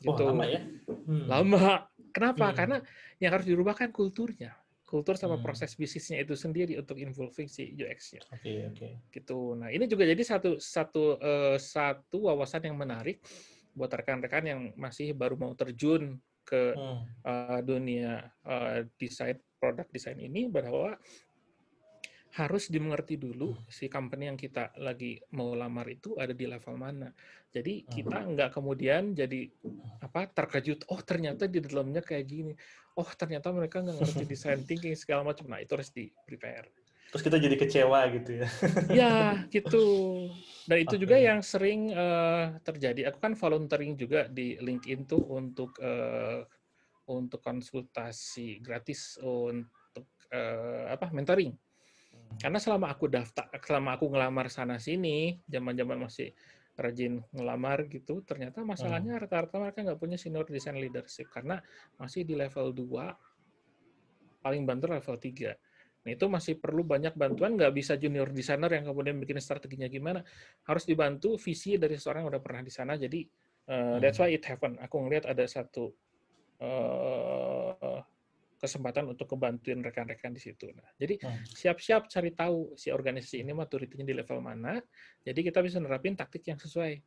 Gitu. 0.00 0.08
Oh, 0.08 0.32
lama 0.32 0.44
ya? 0.48 0.64
Hmm. 0.88 1.24
Lama. 1.28 1.84
Kenapa? 2.16 2.48
Hmm. 2.48 2.56
Karena 2.56 2.76
yang 3.20 3.30
harus 3.36 3.44
dirubah 3.44 3.76
kan 3.76 3.92
kulturnya 3.92 4.56
kultur 4.90 5.14
sama 5.14 5.38
hmm. 5.38 5.46
proses 5.46 5.70
bisnisnya 5.78 6.18
itu 6.26 6.34
sendiri 6.34 6.74
untuk 6.74 6.98
involving 6.98 7.46
si 7.46 7.70
UX-nya. 7.78 8.26
Oke, 8.34 8.42
okay, 8.42 8.58
oke. 8.66 8.74
Okay. 8.74 8.92
Gitu. 9.14 9.38
Nah, 9.54 9.70
ini 9.70 9.86
juga 9.86 10.02
jadi 10.02 10.18
satu 10.26 10.58
satu 10.58 11.14
uh, 11.22 11.54
satu 11.54 12.26
wawasan 12.26 12.66
yang 12.66 12.74
menarik 12.74 13.22
buat 13.70 13.94
rekan-rekan 13.94 14.44
yang 14.44 14.60
masih 14.74 15.14
baru 15.14 15.38
mau 15.38 15.54
terjun 15.54 16.18
ke 16.42 16.74
hmm. 16.74 17.00
uh, 17.22 17.60
dunia 17.62 18.26
uh, 18.42 18.82
desain 18.98 19.38
produk 19.62 19.86
desain 19.94 20.18
ini 20.18 20.50
bahwa 20.50 20.98
harus 22.30 22.70
dimengerti 22.70 23.18
dulu 23.18 23.58
si 23.66 23.90
company 23.90 24.30
yang 24.30 24.38
kita 24.38 24.70
lagi 24.78 25.18
mau 25.34 25.50
lamar 25.58 25.90
itu 25.90 26.14
ada 26.14 26.30
di 26.30 26.46
level 26.46 26.78
mana. 26.78 27.10
Jadi 27.50 27.82
kita 27.90 28.22
nggak 28.22 28.54
kemudian 28.54 29.10
jadi 29.18 29.50
apa 29.98 30.30
terkejut. 30.30 30.86
Oh 30.94 31.02
ternyata 31.02 31.50
di 31.50 31.58
dalamnya 31.58 31.98
kayak 31.98 32.24
gini. 32.30 32.54
Oh 32.94 33.08
ternyata 33.18 33.50
mereka 33.50 33.82
nggak 33.82 33.98
ngerti 33.98 34.24
design 34.30 34.62
thinking 34.62 34.94
segala 34.94 35.26
macam. 35.26 35.50
Nah 35.50 35.58
itu 35.58 35.74
harus 35.74 35.90
di 35.90 36.06
prepare. 36.22 36.70
Terus 37.10 37.26
kita 37.26 37.42
jadi 37.42 37.56
kecewa 37.58 38.00
gitu 38.14 38.30
ya? 38.38 38.48
Ya 39.02 39.14
gitu. 39.50 39.84
Dan 40.70 40.86
itu 40.86 40.94
okay. 40.94 41.02
juga 41.02 41.16
yang 41.18 41.42
sering 41.42 41.90
uh, 41.90 42.54
terjadi. 42.62 43.10
Aku 43.10 43.18
kan 43.18 43.34
volunteering 43.34 43.98
juga 43.98 44.30
di 44.30 44.54
LinkedIn 44.62 45.10
tuh 45.10 45.26
untuk 45.26 45.74
uh, 45.82 46.46
untuk 47.10 47.42
konsultasi 47.42 48.62
gratis 48.62 49.18
untuk 49.18 50.06
uh, 50.30 50.94
apa 50.94 51.10
mentoring 51.10 51.50
karena 52.40 52.56
selama 52.56 52.88
aku 52.88 53.06
daftar, 53.12 53.52
selama 53.60 54.00
aku 54.00 54.08
ngelamar 54.08 54.48
sana 54.48 54.80
sini, 54.80 55.36
zaman-zaman 55.44 56.00
masih 56.00 56.32
rajin 56.80 57.20
ngelamar 57.36 57.84
gitu, 57.92 58.24
ternyata 58.24 58.64
masalahnya 58.64 59.20
hmm. 59.20 59.22
rata-rata 59.28 59.60
mereka 59.60 59.84
nggak 59.84 60.00
punya 60.00 60.16
senior 60.16 60.48
design 60.48 60.80
leadership 60.80 61.28
karena 61.28 61.60
masih 62.00 62.24
di 62.24 62.32
level 62.32 62.72
2, 62.72 64.40
paling 64.40 64.62
bantu 64.64 64.88
level 64.88 65.16
3. 65.20 65.52
Nah, 66.00 66.16
itu 66.16 66.24
masih 66.32 66.56
perlu 66.56 66.80
banyak 66.80 67.12
bantuan, 67.12 67.60
nggak 67.60 67.76
bisa 67.76 68.00
junior 68.00 68.32
designer 68.32 68.72
yang 68.72 68.88
kemudian 68.88 69.20
bikin 69.20 69.36
strateginya 69.36 69.84
gimana. 69.84 70.24
Harus 70.64 70.88
dibantu 70.88 71.36
visi 71.36 71.76
dari 71.76 72.00
seorang 72.00 72.24
yang 72.24 72.32
udah 72.32 72.40
pernah 72.40 72.64
di 72.64 72.72
sana. 72.72 72.96
Jadi, 72.96 73.20
uh, 73.68 74.00
that's 74.00 74.16
why 74.16 74.32
it 74.32 74.40
happen. 74.48 74.80
Aku 74.80 74.96
ngelihat 75.04 75.28
ada 75.28 75.44
satu 75.44 75.92
uh, 76.64 77.76
kesempatan 78.60 79.08
untuk 79.08 79.24
kebantuin 79.24 79.80
rekan-rekan 79.80 80.36
di 80.36 80.40
situ. 80.44 80.68
Nah, 80.76 80.84
jadi 81.00 81.16
hmm. 81.16 81.48
siap-siap 81.48 82.12
cari 82.12 82.30
tahu 82.36 82.76
si 82.76 82.92
organisasi 82.92 83.40
ini 83.40 83.56
maturitinya 83.56 84.04
di 84.04 84.12
level 84.12 84.44
mana. 84.44 84.76
Jadi 85.24 85.40
kita 85.40 85.64
bisa 85.64 85.80
nerapin 85.80 86.12
taktik 86.12 86.44
yang 86.44 86.60
sesuai. 86.60 87.00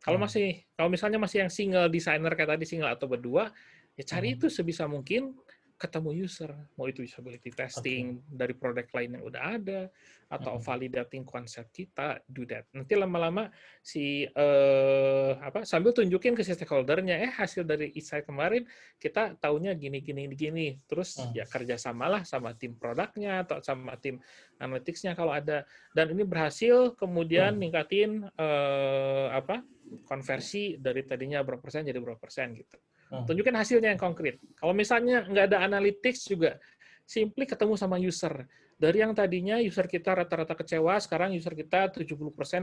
Kalau 0.00 0.16
hmm. 0.16 0.24
masih, 0.24 0.48
kalau 0.72 0.88
misalnya 0.88 1.20
masih 1.20 1.44
yang 1.44 1.52
single 1.52 1.92
designer 1.92 2.32
kayak 2.32 2.56
tadi 2.56 2.64
single 2.64 2.88
atau 2.88 3.04
berdua, 3.04 3.52
ya 3.92 4.04
cari 4.08 4.32
hmm. 4.32 4.36
itu 4.40 4.46
sebisa 4.48 4.88
mungkin 4.88 5.36
ketemu 5.76 6.24
user, 6.24 6.56
mau 6.80 6.88
itu 6.88 7.04
usability 7.04 7.52
testing 7.52 8.16
okay. 8.16 8.32
dari 8.32 8.54
produk 8.56 8.88
lain 8.96 9.20
yang 9.20 9.24
udah 9.28 9.42
ada 9.60 9.80
atau 10.26 10.56
mm-hmm. 10.56 10.66
validating 10.66 11.22
konsep 11.22 11.68
kita, 11.68 12.18
do 12.26 12.48
that. 12.48 12.64
Nanti 12.72 12.96
lama-lama 12.96 13.52
si 13.84 14.24
uh, 14.24 15.36
apa 15.38 15.68
sambil 15.68 15.92
tunjukin 15.92 16.32
ke 16.32 16.40
si 16.40 16.56
stakeholdernya, 16.56 17.20
eh 17.20 17.28
hasil 17.28 17.68
dari 17.68 17.92
insight 17.92 18.24
kemarin 18.24 18.64
kita 18.96 19.36
taunya 19.36 19.76
gini 19.76 20.00
gini 20.00 20.26
gini. 20.32 20.80
Terus 20.88 21.20
mm. 21.20 21.36
ya 21.36 21.44
kerjasamalah 21.44 22.24
sama 22.24 22.56
tim 22.56 22.72
produknya 22.74 23.44
atau 23.44 23.60
sama 23.60 24.00
tim 24.00 24.16
analyticsnya 24.56 25.12
kalau 25.12 25.36
ada. 25.36 25.68
Dan 25.92 26.16
ini 26.16 26.24
berhasil 26.24 26.96
kemudian 26.96 27.52
mm. 27.54 27.60
ningkatin 27.60 28.24
uh, 28.40 29.28
apa 29.30 29.60
konversi 30.08 30.80
dari 30.80 31.06
tadinya 31.06 31.44
berapa 31.44 31.60
persen 31.60 31.84
jadi 31.84 32.00
berapa 32.00 32.18
persen 32.18 32.56
gitu. 32.56 32.80
Hmm. 33.06 33.24
Tunjukkan 33.26 33.54
hasilnya 33.54 33.94
yang 33.94 34.00
konkret. 34.00 34.42
Kalau 34.58 34.74
misalnya 34.74 35.22
nggak 35.22 35.44
ada 35.54 35.58
analytics 35.62 36.26
juga, 36.26 36.58
simply 37.06 37.46
ketemu 37.46 37.78
sama 37.78 37.96
user. 38.02 38.46
Dari 38.76 39.00
yang 39.00 39.16
tadinya 39.16 39.56
user 39.62 39.88
kita 39.88 40.12
rata-rata 40.12 40.52
kecewa, 40.52 40.98
sekarang 41.00 41.32
user 41.32 41.54
kita 41.56 41.88
70% 41.88 42.12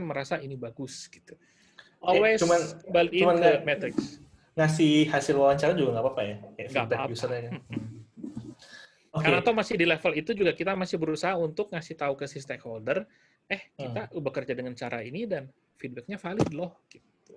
merasa 0.04 0.38
ini 0.38 0.54
bagus 0.54 1.08
gitu. 1.10 1.34
Always 2.04 2.38
cuman, 2.44 2.60
balik 2.92 3.12
cuman 3.16 3.36
ke 3.40 3.50
metrics. 3.64 4.04
Ngasih 4.54 5.10
hasil 5.10 5.34
wawancara 5.34 5.72
juga 5.74 5.98
nggak 5.98 6.04
apa-apa 6.04 6.22
ya? 6.22 6.36
Kayak 6.54 6.68
nggak 6.70 6.84
apa-apa. 6.86 7.10
Usernya. 7.10 7.50
Okay. 9.14 9.30
Karena 9.30 9.38
atau 9.46 9.54
masih 9.54 9.74
di 9.78 9.86
level 9.86 10.12
itu 10.18 10.30
juga 10.34 10.52
kita 10.52 10.74
masih 10.74 10.98
berusaha 10.98 11.34
untuk 11.38 11.70
ngasih 11.70 11.94
tahu 11.94 12.14
ke 12.18 12.26
si 12.26 12.42
stakeholder, 12.42 13.06
eh 13.46 13.74
kita 13.74 14.10
hmm. 14.10 14.22
bekerja 14.22 14.52
dengan 14.58 14.74
cara 14.74 15.06
ini 15.06 15.26
dan 15.26 15.46
feedbacknya 15.78 16.18
valid 16.20 16.50
loh. 16.50 16.82
Gitu. 16.90 17.34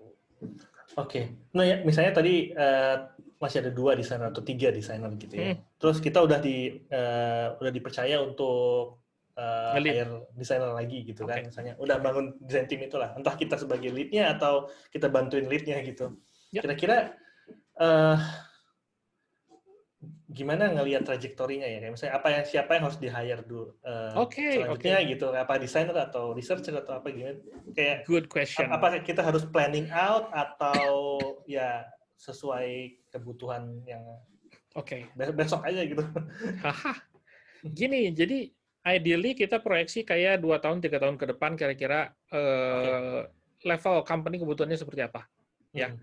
Oke, 0.95 1.04
okay. 1.04 1.26
nah 1.52 1.67
ya 1.67 1.84
misalnya 1.84 2.15
tadi 2.15 2.56
uh, 2.56 3.12
masih 3.38 3.60
ada 3.60 3.69
dua 3.76 3.93
desainer 3.93 4.32
atau 4.32 4.39
tiga 4.41 4.71
desainer 4.71 5.12
gitu 5.19 5.36
ya. 5.36 5.54
Hmm. 5.54 5.60
Terus 5.78 5.97
kita 6.00 6.23
udah 6.23 6.39
di 6.39 6.80
uh, 6.89 7.60
udah 7.60 7.71
dipercaya 7.76 8.23
untuk 8.23 9.04
uh, 9.36 9.76
hire 9.76 10.32
desainer 10.34 10.71
lagi 10.71 11.04
gitu 11.04 11.28
okay. 11.28 11.43
kan, 11.43 11.52
misalnya 11.52 11.73
udah 11.78 12.00
bangun 12.00 12.39
desain 12.39 12.65
tim 12.71 12.82
itulah. 12.82 13.13
Entah 13.13 13.36
kita 13.36 13.60
sebagai 13.60 13.91
leadnya 13.91 14.32
atau 14.34 14.71
kita 14.89 15.12
bantuin 15.12 15.45
leadnya 15.45 15.84
gitu. 15.84 16.17
Yep. 16.56 16.62
Kira-kira 16.63 16.97
uh, 17.84 18.17
gimana 20.30 20.70
ngelihat 20.70 21.10
trajektorinya 21.10 21.66
ya 21.66 21.82
kayak 21.82 21.94
misalnya 21.98 22.14
apa 22.22 22.28
yang 22.30 22.44
siapa 22.46 22.72
yang 22.78 22.84
harus 22.86 23.02
di 23.02 23.10
hire 23.10 23.42
dulu 23.42 23.74
uh, 23.82 24.14
okay, 24.14 24.62
selanjutnya 24.62 24.98
okay. 25.02 25.10
gitu 25.18 25.26
apa 25.34 25.54
desainer 25.58 25.98
atau 25.98 26.38
researcher 26.38 26.76
atau 26.78 27.02
apa 27.02 27.10
gimana 27.10 27.42
kayak 27.74 28.06
good 28.06 28.30
question 28.30 28.70
apa 28.70 29.02
kita 29.02 29.26
harus 29.26 29.50
planning 29.50 29.90
out 29.90 30.30
atau 30.30 31.18
ya 31.50 31.82
sesuai 32.14 32.94
kebutuhan 33.10 33.82
yang 33.90 34.06
oke 34.78 34.86
okay. 34.86 35.10
besok 35.34 35.66
aja 35.66 35.82
gitu 35.82 36.06
haha 36.62 36.94
gini 37.66 38.14
jadi 38.14 38.54
ideally 38.94 39.34
kita 39.34 39.58
proyeksi 39.66 40.06
kayak 40.06 40.46
dua 40.46 40.62
tahun 40.62 40.78
tiga 40.78 41.02
tahun 41.02 41.18
ke 41.18 41.34
depan 41.34 41.58
kira-kira 41.58 42.14
uh, 42.30 43.26
okay. 43.26 43.66
level 43.66 44.06
company 44.06 44.38
kebutuhannya 44.38 44.78
seperti 44.78 45.02
apa 45.02 45.26
ya 45.74 45.90
hmm. 45.90 45.98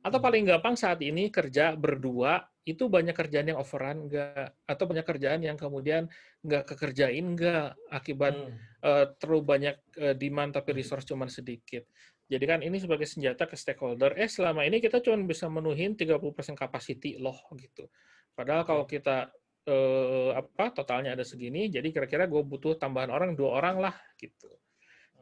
atau 0.00 0.16
paling 0.16 0.48
gampang 0.48 0.80
saat 0.80 1.04
ini 1.04 1.28
kerja 1.28 1.76
berdua 1.76 2.53
itu 2.64 2.88
banyak 2.88 3.12
kerjaan 3.12 3.52
yang 3.52 3.60
overrun 3.60 4.08
enggak 4.08 4.56
atau 4.64 4.84
banyak 4.88 5.04
kerjaan 5.04 5.40
yang 5.44 5.60
kemudian 5.60 6.08
enggak 6.40 6.64
kekerjain 6.64 7.24
enggak 7.36 7.76
akibat 7.92 8.32
hmm. 8.32 8.56
uh, 8.80 9.04
terlalu 9.20 9.42
banyak 9.44 9.76
uh, 10.00 10.16
demand 10.16 10.56
tapi 10.56 10.72
hmm. 10.72 10.78
resource 10.80 11.04
cuma 11.04 11.28
sedikit. 11.28 11.84
Jadi 12.24 12.44
kan 12.48 12.64
ini 12.64 12.80
sebagai 12.80 13.04
senjata 13.04 13.44
ke 13.44 13.52
stakeholder, 13.52 14.16
eh 14.16 14.32
selama 14.32 14.64
ini 14.64 14.80
kita 14.80 15.04
cuma 15.04 15.20
bisa 15.28 15.44
menuhin 15.44 15.92
30% 15.92 16.56
capacity 16.56 17.20
loh 17.20 17.36
gitu. 17.52 17.84
Padahal 18.32 18.64
kalau 18.64 18.88
kita 18.88 19.28
uh, 19.68 20.32
apa 20.32 20.72
totalnya 20.72 21.12
ada 21.12 21.20
segini, 21.20 21.68
jadi 21.68 21.84
kira-kira 21.92 22.24
gue 22.24 22.40
butuh 22.40 22.80
tambahan 22.80 23.12
orang 23.12 23.36
dua 23.36 23.60
orang 23.60 23.76
lah 23.76 23.94
gitu. 24.16 24.48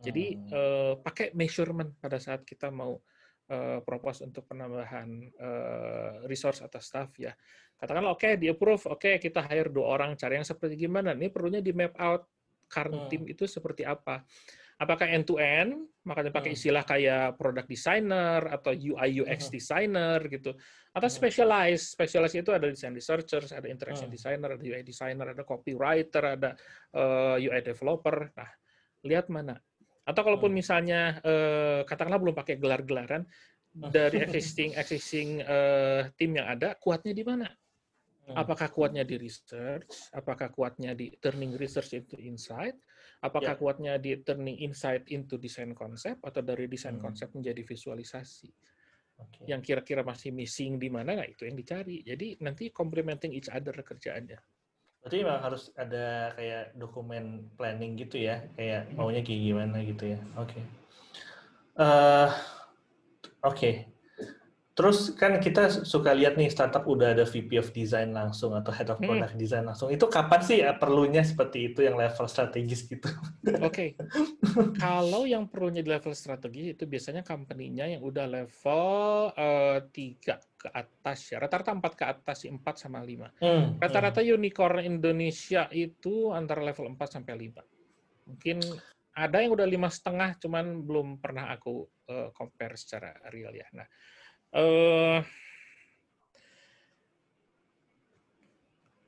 Jadi 0.03 0.35
uh, 0.51 0.95
pakai 0.99 1.31
measurement 1.35 1.95
pada 1.99 2.19
saat 2.19 2.43
kita 2.43 2.71
mau 2.71 3.03
uh, 3.51 3.79
propose 3.83 4.23
untuk 4.23 4.47
penambahan 4.47 5.09
uh, 5.41 6.23
resource 6.31 6.63
atau 6.63 6.79
staff 6.79 7.11
ya. 7.19 7.35
Katakanlah 7.75 8.15
oke 8.15 8.23
okay, 8.23 8.33
di 8.39 8.47
approve, 8.47 8.87
oke 8.87 9.03
okay, 9.03 9.15
kita 9.19 9.43
hire 9.43 9.73
dua 9.73 9.99
orang, 9.99 10.15
cari 10.15 10.39
yang 10.39 10.47
seperti 10.47 10.79
gimana? 10.79 11.19
Ini 11.19 11.33
perlunya 11.35 11.59
di 11.59 11.75
map 11.75 11.99
out 11.99 12.31
current 12.71 13.07
hmm. 13.07 13.11
team 13.11 13.23
itu 13.27 13.45
seperti 13.45 13.83
apa. 13.83 14.23
Apakah 14.81 15.07
end 15.07 15.29
to 15.29 15.39
end? 15.39 15.87
Makanya 16.03 16.35
pakai 16.35 16.55
hmm. 16.55 16.59
istilah 16.59 16.83
kayak 16.83 17.39
product 17.39 17.69
designer 17.71 18.51
atau 18.51 18.75
UI 18.75 19.23
UX 19.23 19.47
hmm. 19.47 19.55
designer 19.55 20.19
gitu. 20.27 20.57
Atau 20.91 21.09
hmm. 21.11 21.19
specialized. 21.23 21.87
Specialized 21.95 22.37
itu 22.41 22.51
ada 22.51 22.67
design 22.67 22.97
researchers, 22.97 23.53
ada 23.55 23.69
interaction 23.71 24.11
hmm. 24.11 24.17
designer, 24.17 24.49
ada 24.59 24.65
UI 24.65 24.83
designer, 24.83 25.27
ada 25.37 25.45
copywriter, 25.47 26.39
ada 26.39 26.51
uh, 26.99 27.39
eh, 27.39 27.47
UI 27.47 27.61
developer. 27.63 28.33
Nah, 28.35 28.51
lihat 29.07 29.31
mana 29.31 29.55
atau 30.03 30.23
kalaupun 30.27 30.51
hmm. 30.51 30.59
misalnya 30.59 31.01
eh, 31.23 31.81
katakanlah 31.87 32.19
belum 32.19 32.35
pakai 32.35 32.59
gelar-gelaran 32.59 33.23
dari 33.73 34.21
existing 34.21 34.77
existing 34.77 35.41
uh, 35.41 36.05
tim 36.21 36.37
yang 36.37 36.49
ada, 36.49 36.77
kuatnya 36.77 37.17
di 37.17 37.25
mana? 37.25 37.49
Hmm. 38.29 38.37
Apakah 38.39 38.69
kuatnya 38.71 39.03
di 39.03 39.17
research? 39.19 40.13
Apakah 40.15 40.53
kuatnya 40.53 40.95
di 40.95 41.11
turning 41.19 41.57
research 41.57 41.97
into 41.97 42.21
insight? 42.21 42.77
Apakah 43.25 43.57
yeah. 43.57 43.61
kuatnya 43.61 43.93
di 43.99 44.21
turning 44.23 44.61
insight 44.63 45.09
into 45.11 45.41
design 45.41 45.75
concept 45.75 46.23
atau 46.23 46.45
dari 46.45 46.69
design 46.69 47.01
hmm. 47.01 47.05
konsep 47.05 47.29
menjadi 47.33 47.65
visualisasi? 47.65 48.51
Okay. 49.19 49.45
Yang 49.51 49.73
kira-kira 49.73 50.03
masih 50.05 50.35
missing 50.35 50.79
di 50.79 50.93
mana 50.93 51.19
nggak 51.19 51.31
itu 51.35 51.43
yang 51.49 51.57
dicari. 51.57 51.97
Jadi 52.05 52.39
nanti 52.45 52.71
complementing 52.71 53.33
each 53.35 53.49
other 53.49 53.75
kerjaannya. 53.75 54.39
Berarti 55.03 55.17
memang 55.19 55.43
harus 55.43 55.75
ada 55.75 56.31
kayak 56.39 56.79
dokumen 56.79 57.51
planning 57.59 57.99
gitu 57.99 58.23
ya, 58.23 58.47
kayak 58.55 58.95
maunya 58.95 59.27
kayak 59.27 59.43
gimana 59.51 59.83
gitu 59.83 60.15
ya. 60.15 60.21
Oke. 60.39 60.55
Okay. 60.55 60.65
Uh, 61.75 62.31
Oke. 63.43 63.59
Okay. 63.59 63.75
Terus 64.73 65.13
kan 65.13 65.37
kita 65.37 65.85
suka 65.85 66.17
lihat 66.17 66.41
nih 66.41 66.49
startup 66.49 66.89
udah 66.89 67.13
ada 67.13 67.29
VP 67.29 67.61
of 67.61 67.69
Design 67.77 68.17
langsung 68.17 68.57
atau 68.57 68.73
Head 68.73 68.89
of 68.89 68.99
hmm. 69.01 69.09
Product 69.09 69.35
hmm. 69.37 69.43
Design 69.45 69.65
langsung. 69.69 69.93
Itu 69.93 70.09
kapan 70.09 70.41
sih 70.41 70.65
ya 70.65 70.73
perlunya 70.81 71.21
seperti 71.21 71.73
itu 71.73 71.85
yang 71.85 72.01
level 72.01 72.25
strategis 72.25 72.89
gitu? 72.89 73.05
Oke. 73.61 73.69
Okay. 73.69 73.89
Kalau 74.81 75.29
yang 75.29 75.45
perlunya 75.53 75.85
di 75.85 75.93
level 75.93 76.17
strategis 76.17 76.73
itu 76.73 76.89
biasanya 76.89 77.21
company-nya 77.21 77.93
yang 77.93 78.01
udah 78.01 78.25
level 78.25 78.85
uh, 79.37 79.79
ke 79.93 80.69
atas 80.73 81.19
ya. 81.29 81.37
Rata-rata 81.37 81.77
4 81.77 81.93
ke 81.93 82.05
atas 82.09 82.37
sih, 82.47 82.49
4 82.49 82.65
sama 82.81 83.05
5. 83.05 83.45
Hmm. 83.45 83.77
Rata-rata 83.77 84.25
hmm. 84.25 84.41
unicorn 84.41 84.81
Indonesia 84.81 85.69
itu 85.69 86.33
antara 86.33 86.65
level 86.65 86.89
4 86.97 87.21
sampai 87.21 87.35
5. 87.53 88.33
Mungkin 88.33 88.57
ada 89.13 89.45
yang 89.45 89.53
udah 89.53 89.69
lima 89.69 89.93
setengah, 89.93 90.41
cuman 90.41 90.89
belum 90.89 91.21
pernah 91.21 91.53
aku 91.53 91.85
uh, 92.09 92.33
compare 92.33 92.81
secara 92.81 93.13
real 93.29 93.53
ya. 93.53 93.69
Nah, 93.77 93.85
uh, 94.57 95.21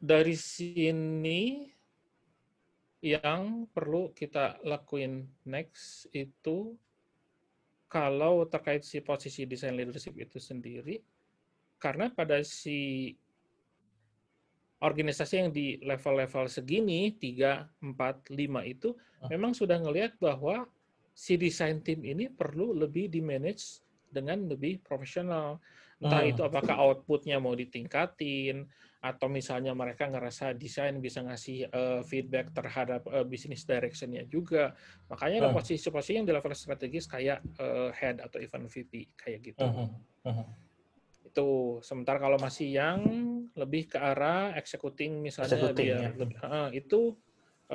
dari 0.01 0.37
sini 0.37 1.73
yang 3.05 3.69
perlu 3.69 4.17
kita 4.17 4.61
lakuin 4.65 5.29
next 5.45 6.09
itu 6.17 6.73
kalau 7.95 8.43
terkait 8.51 8.83
si 8.83 8.99
posisi 9.05 9.47
desain 9.47 9.77
leadership 9.77 10.19
itu 10.19 10.43
sendiri, 10.43 10.99
karena 11.79 12.11
pada 12.11 12.43
si 12.43 13.13
organisasi 14.83 15.35
yang 15.47 15.51
di 15.55 15.79
level-level 15.79 16.51
segini, 16.51 17.15
3, 17.15 17.95
4, 17.95 18.35
5 18.35 18.73
itu, 18.73 18.99
ah. 19.23 19.31
memang 19.31 19.55
sudah 19.55 19.79
ngelihat 19.79 20.19
bahwa 20.19 20.67
si 21.15 21.39
desain 21.39 21.79
tim 21.79 22.03
ini 22.03 22.27
perlu 22.27 22.75
lebih 22.75 23.07
di-manage 23.07 23.84
dengan 24.15 24.47
lebih 24.47 24.79
profesional. 24.87 25.59
Entah 25.99 26.23
hmm. 26.23 26.31
itu 26.31 26.43
apakah 26.47 26.79
outputnya 26.79 27.43
mau 27.43 27.59
ditingkatin, 27.59 28.71
atau 29.05 29.29
misalnya 29.29 29.77
mereka 29.77 30.09
ngerasa 30.09 30.57
desain 30.57 30.97
bisa 30.97 31.21
ngasih 31.21 31.69
uh, 31.69 32.01
feedback 32.09 32.57
terhadap 32.57 33.05
uh, 33.13 33.21
bisnis 33.21 33.69
directionnya 33.69 34.25
juga. 34.25 34.73
Makanya 35.13 35.45
ada 35.45 35.51
hmm. 35.53 35.61
posisi-posisi 35.61 36.17
yang 36.17 36.25
di 36.25 36.33
level 36.33 36.57
strategis 36.57 37.05
kayak 37.05 37.45
uh, 37.61 37.93
head 37.93 38.25
atau 38.25 38.41
event 38.41 38.65
VP 38.65 39.13
kayak 39.13 39.45
gitu. 39.45 39.61
Uh 39.61 39.69
-huh. 39.69 39.89
Uh 40.25 40.33
-huh. 40.41 40.47
Itu 41.29 41.49
sementara 41.85 42.17
kalau 42.17 42.41
masih 42.41 42.73
yang 42.73 43.01
lebih 43.53 43.93
ke 43.93 44.01
arah 44.01 44.57
executing 44.57 45.21
misalnya 45.21 45.53
executing, 45.53 45.85
dia 45.85 45.97
ya. 46.01 46.11
lebih, 46.17 46.37
uh, 46.41 46.69
itu 46.73 47.01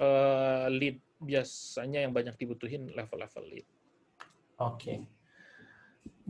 uh, 0.02 0.66
lead 0.74 0.98
biasanya 1.22 2.10
yang 2.10 2.14
banyak 2.16 2.34
dibutuhin 2.42 2.90
level-level 2.98 3.46
lead. 3.54 3.68
Oke. 4.58 4.98
Okay 4.98 5.19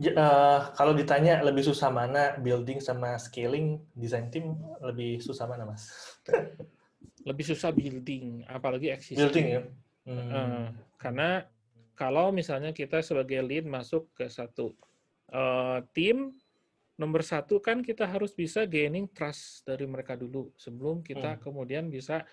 uh, 0.08 0.72
kalau 0.72 0.96
ditanya 0.96 1.44
lebih 1.44 1.60
susah 1.60 1.92
mana 1.92 2.40
building 2.40 2.80
sama 2.80 3.20
scaling 3.20 3.80
design 3.92 4.32
team 4.32 4.56
lebih 4.80 5.20
susah 5.20 5.44
mana 5.44 5.68
mas? 5.68 5.92
lebih 7.28 7.44
susah 7.44 7.68
building, 7.68 8.48
apalagi 8.48 8.88
existing. 8.92 9.20
Building 9.20 9.46
ya. 9.52 9.62
Hmm. 10.08 10.28
Uh, 10.32 10.66
karena 10.96 11.44
kalau 11.92 12.32
misalnya 12.32 12.72
kita 12.72 13.04
sebagai 13.04 13.44
lead 13.44 13.68
masuk 13.68 14.08
ke 14.16 14.24
satu 14.32 14.72
uh, 15.28 15.84
tim, 15.92 16.32
nomor 16.96 17.20
satu 17.20 17.60
kan 17.60 17.84
kita 17.84 18.08
harus 18.08 18.32
bisa 18.32 18.64
gaining 18.64 19.08
trust 19.12 19.68
dari 19.68 19.84
mereka 19.84 20.16
dulu 20.16 20.52
sebelum 20.56 21.04
kita 21.04 21.36
hmm. 21.36 21.40
kemudian 21.44 21.88
bisa 21.92 22.24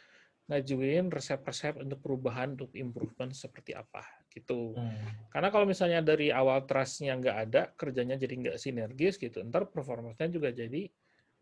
ngajuin 0.47 1.11
resep-resep 1.11 1.83
untuk 1.83 1.99
perubahan 1.99 2.55
untuk 2.55 2.71
improvement 2.75 3.35
seperti 3.35 3.75
apa 3.75 4.03
gitu. 4.37 4.77
Hmm. 4.77 4.93
Karena 5.33 5.49
kalau 5.49 5.65
misalnya 5.65 6.05
dari 6.05 6.29
awal 6.29 6.63
trustnya 6.69 7.17
nggak 7.17 7.37
ada, 7.49 7.61
kerjanya 7.73 8.15
jadi 8.15 8.33
nggak 8.37 8.57
sinergis 8.61 9.17
gitu, 9.17 9.41
ntar 9.49 9.65
performanya 9.73 10.29
juga 10.29 10.53
jadi 10.53 10.85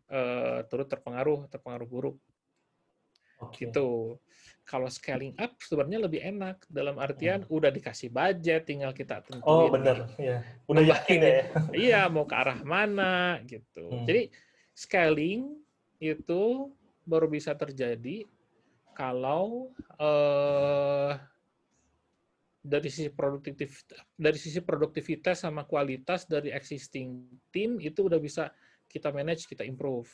uh, 0.08 0.64
turut 0.66 0.88
terpengaruh, 0.88 1.52
terpengaruh 1.52 1.88
buruk. 1.88 2.16
Okay. 3.36 3.68
Gitu. 3.68 4.16
Kalau 4.66 4.90
scaling 4.90 5.36
up 5.38 5.54
sebenarnya 5.62 6.10
lebih 6.10 6.20
enak 6.26 6.66
dalam 6.66 6.98
artian 6.98 7.46
hmm. 7.46 7.54
udah 7.54 7.70
dikasih 7.70 8.10
budget, 8.10 8.66
tinggal 8.66 8.90
kita 8.90 9.22
tentuin. 9.22 9.46
Oh 9.46 9.70
benar, 9.70 10.10
ya. 10.18 10.42
Udah 10.66 10.82
yakin 10.82 11.18
ya. 11.22 11.34
iya, 11.70 12.00
mau 12.10 12.26
ke 12.26 12.34
arah 12.34 12.58
mana 12.66 13.38
gitu. 13.46 13.86
Hmm. 13.86 14.02
Jadi 14.08 14.32
scaling 14.74 15.54
itu 16.02 16.72
baru 17.06 17.30
bisa 17.30 17.54
terjadi 17.54 18.26
kalau 18.96 19.70
uh, 20.00 21.14
dari 22.66 22.90
sisi 22.90 23.10
produktivitas 23.14 24.02
dari 24.18 24.38
sisi 24.38 24.58
produktivitas 24.58 25.46
sama 25.46 25.62
kualitas 25.62 26.26
dari 26.26 26.50
existing 26.50 27.22
team 27.54 27.78
itu 27.78 28.10
udah 28.10 28.18
bisa 28.18 28.50
kita 28.90 29.14
manage 29.14 29.46
kita 29.46 29.62
improve. 29.62 30.10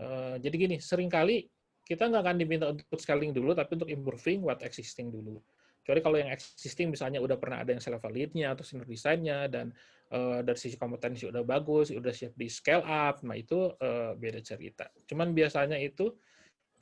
Uh, 0.00 0.34
jadi 0.42 0.56
gini 0.56 0.76
sering 0.82 1.06
kali 1.06 1.46
kita 1.86 2.10
nggak 2.10 2.22
akan 2.26 2.36
diminta 2.36 2.66
untuk 2.74 2.98
scaling 2.98 3.30
dulu 3.30 3.54
tapi 3.54 3.78
untuk 3.78 3.90
improving 3.92 4.42
what 4.42 4.58
existing 4.66 5.14
dulu. 5.14 5.38
Kecuali 5.86 6.02
kalau 6.02 6.16
yang 6.18 6.30
existing 6.34 6.90
misalnya 6.90 7.22
udah 7.22 7.38
pernah 7.38 7.62
ada 7.62 7.70
yang 7.70 7.78
level 7.78 8.10
lead-nya 8.10 8.58
atau 8.58 8.66
senior 8.66 8.90
desainnya 8.90 9.46
dan 9.46 9.70
uh, 10.10 10.42
dari 10.42 10.58
sisi 10.58 10.74
kompetensi 10.74 11.30
udah 11.30 11.46
bagus 11.46 11.94
udah 11.94 12.10
siap 12.10 12.34
di 12.34 12.50
scale 12.50 12.82
up 12.82 13.22
nah 13.22 13.38
itu 13.38 13.70
uh, 13.78 14.18
beda 14.18 14.42
cerita. 14.42 14.90
Cuman 15.06 15.30
biasanya 15.30 15.78
itu 15.78 16.10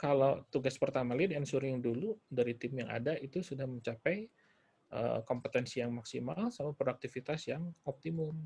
kalau 0.01 0.40
tugas 0.49 0.81
pertama 0.81 1.12
lead 1.12 1.37
ensuring 1.37 1.85
dulu 1.85 2.17
dari 2.27 2.57
tim 2.57 2.81
yang 2.81 2.88
ada 2.88 3.14
itu 3.21 3.45
sudah 3.45 3.69
mencapai 3.69 4.25
kompetensi 5.27 5.83
yang 5.83 5.90
maksimal 5.90 6.55
sama 6.55 6.70
produktivitas 6.70 7.51
yang 7.51 7.75
optimum. 7.83 8.37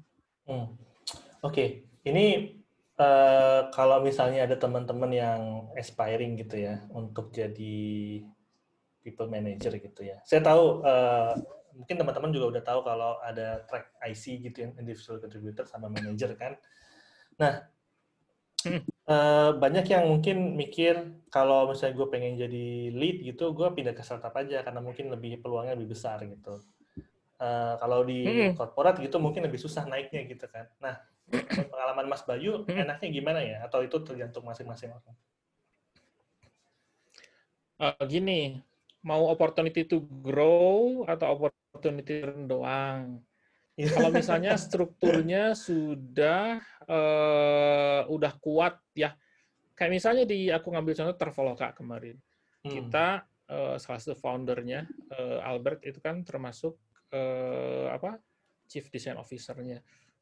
Hmm. 0.48 0.72
Oke, 1.44 1.53
okay. 1.53 1.68
ini 2.09 2.57
uh, 2.98 3.70
kalau 3.70 4.03
misalnya 4.03 4.44
ada 4.44 4.57
teman-teman 4.59 5.12
yang 5.12 5.40
aspiring 5.79 6.35
gitu 6.40 6.59
ya 6.66 6.83
untuk 6.90 7.31
jadi 7.31 7.79
people 9.01 9.31
manager 9.31 9.72
gitu 9.79 10.03
ya. 10.03 10.18
Saya 10.27 10.42
tahu 10.42 10.83
uh, 10.83 11.33
mungkin 11.79 11.94
teman-teman 11.94 12.31
juga 12.35 12.59
udah 12.59 12.62
tahu 12.66 12.81
kalau 12.83 13.22
ada 13.22 13.62
track 13.70 13.94
IC 14.03 14.51
gitu 14.51 14.66
yang 14.66 14.72
individual 14.77 15.22
contributor 15.22 15.64
sama 15.64 15.87
manager 15.87 16.35
kan. 16.35 16.59
Nah, 17.38 17.62
Uh, 19.09 19.57
banyak 19.57 19.88
yang 19.88 20.04
mungkin 20.04 20.52
mikir 20.52 21.16
kalau 21.33 21.72
misalnya 21.72 21.96
gue 21.96 22.09
pengen 22.12 22.37
jadi 22.37 22.92
lead 22.92 23.24
gitu, 23.24 23.57
gue 23.57 23.68
pindah 23.72 23.96
ke 23.96 24.04
startup 24.04 24.37
aja 24.37 24.61
karena 24.61 24.85
mungkin 24.85 25.09
lebih 25.09 25.40
peluangnya 25.40 25.81
lebih 25.81 25.96
besar 25.96 26.20
gitu. 26.28 26.61
Uh, 27.38 27.78
kalau 27.81 28.04
di 28.04 28.26
hmm. 28.26 28.59
korporat 28.59 29.00
gitu 29.00 29.16
mungkin 29.16 29.48
lebih 29.48 29.57
susah 29.57 29.88
naiknya 29.88 30.28
gitu 30.28 30.44
kan. 30.50 30.68
Nah, 30.83 31.00
pengalaman 31.72 32.11
Mas 32.11 32.20
Bayu 32.26 32.68
hmm. 32.68 32.85
enaknya 32.85 33.09
gimana 33.09 33.40
ya? 33.40 33.64
Atau 33.64 33.81
itu 33.81 33.96
tergantung 34.04 34.44
masing-masing 34.44 34.92
orang? 34.92 35.16
Uh, 37.78 38.04
gini, 38.04 38.59
mau 39.00 39.31
opportunity 39.31 39.87
to 39.87 40.02
grow 40.20 41.07
atau 41.07 41.33
opportunity 41.33 42.26
doang? 42.44 43.22
Iya. 43.79 43.95
Kalau 43.95 44.11
misalnya 44.11 44.59
strukturnya 44.59 45.55
sudah 45.55 46.59
uh, 46.91 48.03
udah 48.11 48.33
kuat 48.43 48.75
ya, 48.91 49.14
kayak 49.79 49.93
misalnya 49.95 50.27
di 50.27 50.51
aku 50.51 50.75
ngambil 50.75 50.99
contoh 50.99 51.14
Traveloka 51.14 51.71
kemarin, 51.79 52.19
hmm. 52.67 52.71
kita 52.75 53.23
uh, 53.47 53.79
salah 53.79 54.03
satu 54.03 54.19
foundernya 54.19 54.83
uh, 55.14 55.47
Albert 55.47 55.87
itu 55.87 56.03
kan 56.03 56.27
termasuk 56.27 56.75
uh, 57.14 57.87
apa 57.95 58.19
chief 58.67 58.91
design 58.91 59.14
officer-nya. 59.14 59.79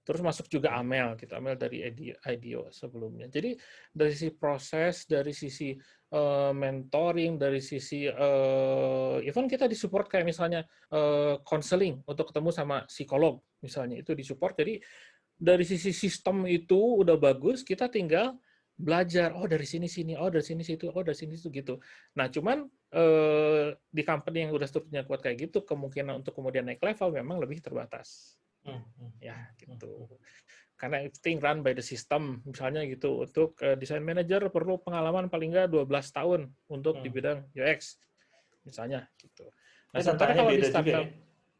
Terus 0.07 0.23
masuk 0.23 0.47
juga 0.47 0.79
Amel, 0.79 1.19
gitu. 1.19 1.35
Amel 1.35 1.59
dari 1.59 1.83
IDEO 2.23 2.71
sebelumnya. 2.71 3.27
Jadi 3.27 3.59
dari 3.91 4.15
sisi 4.15 4.31
proses, 4.31 5.03
dari 5.11 5.35
sisi 5.35 5.75
uh, 6.15 6.55
mentoring, 6.55 7.35
dari 7.35 7.59
sisi 7.59 8.07
uh, 8.07 9.19
even 9.27 9.51
kita 9.51 9.67
disupport 9.67 10.07
kayak 10.07 10.31
misalnya 10.31 10.63
uh, 10.95 11.35
untuk 12.07 12.31
ketemu 12.31 12.51
sama 12.55 12.87
psikolog 12.87 13.43
misalnya 13.59 13.99
itu 13.99 14.15
disupport. 14.15 14.55
Jadi 14.55 14.79
dari 15.35 15.67
sisi 15.67 15.91
sistem 15.91 16.47
itu 16.47 17.03
udah 17.03 17.19
bagus, 17.19 17.67
kita 17.67 17.91
tinggal 17.91 18.39
belajar 18.77 19.33
oh 19.33 19.49
dari 19.49 19.65
sini 19.65 19.89
sini 19.89 20.13
oh 20.21 20.29
dari 20.29 20.45
sini 20.45 20.61
situ 20.61 20.93
oh 20.93 21.01
dari 21.01 21.17
sini 21.17 21.33
situ 21.33 21.49
gitu 21.49 21.81
nah 22.13 22.29
cuman 22.29 22.69
eh, 22.93 23.73
di 23.89 24.03
company 24.05 24.45
yang 24.45 24.53
udah 24.53 24.69
strukturnya 24.69 25.09
kuat 25.09 25.25
kayak 25.25 25.49
gitu 25.49 25.65
kemungkinan 25.65 26.21
untuk 26.21 26.37
kemudian 26.37 26.69
naik 26.69 26.85
level 26.85 27.09
memang 27.09 27.41
lebih 27.41 27.65
terbatas 27.65 28.37
Hmm, 28.67 28.83
hmm, 28.83 29.11
ya 29.23 29.37
hmm, 29.39 29.79
gitu. 29.79 29.93
karena 30.77 31.01
everything 31.09 31.41
run 31.41 31.65
by 31.65 31.73
the 31.73 31.81
system 31.81 32.45
misalnya 32.45 32.85
gitu. 32.85 33.25
Untuk 33.25 33.57
uh, 33.65 33.79
desain 33.81 34.05
manager 34.05 34.53
perlu 34.53 34.77
pengalaman 34.83 35.33
paling 35.33 35.55
nggak 35.55 35.73
12 35.73 35.89
tahun 35.89 36.41
untuk 36.69 37.01
hmm. 37.01 37.05
di 37.07 37.09
bidang 37.09 37.39
UX 37.57 37.97
misalnya 38.67 39.09
gitu. 39.17 39.49
Nah 39.95 40.01
sementara 40.03 40.37
kalau 40.37 40.51
di 40.53 40.67
startup 40.67 41.07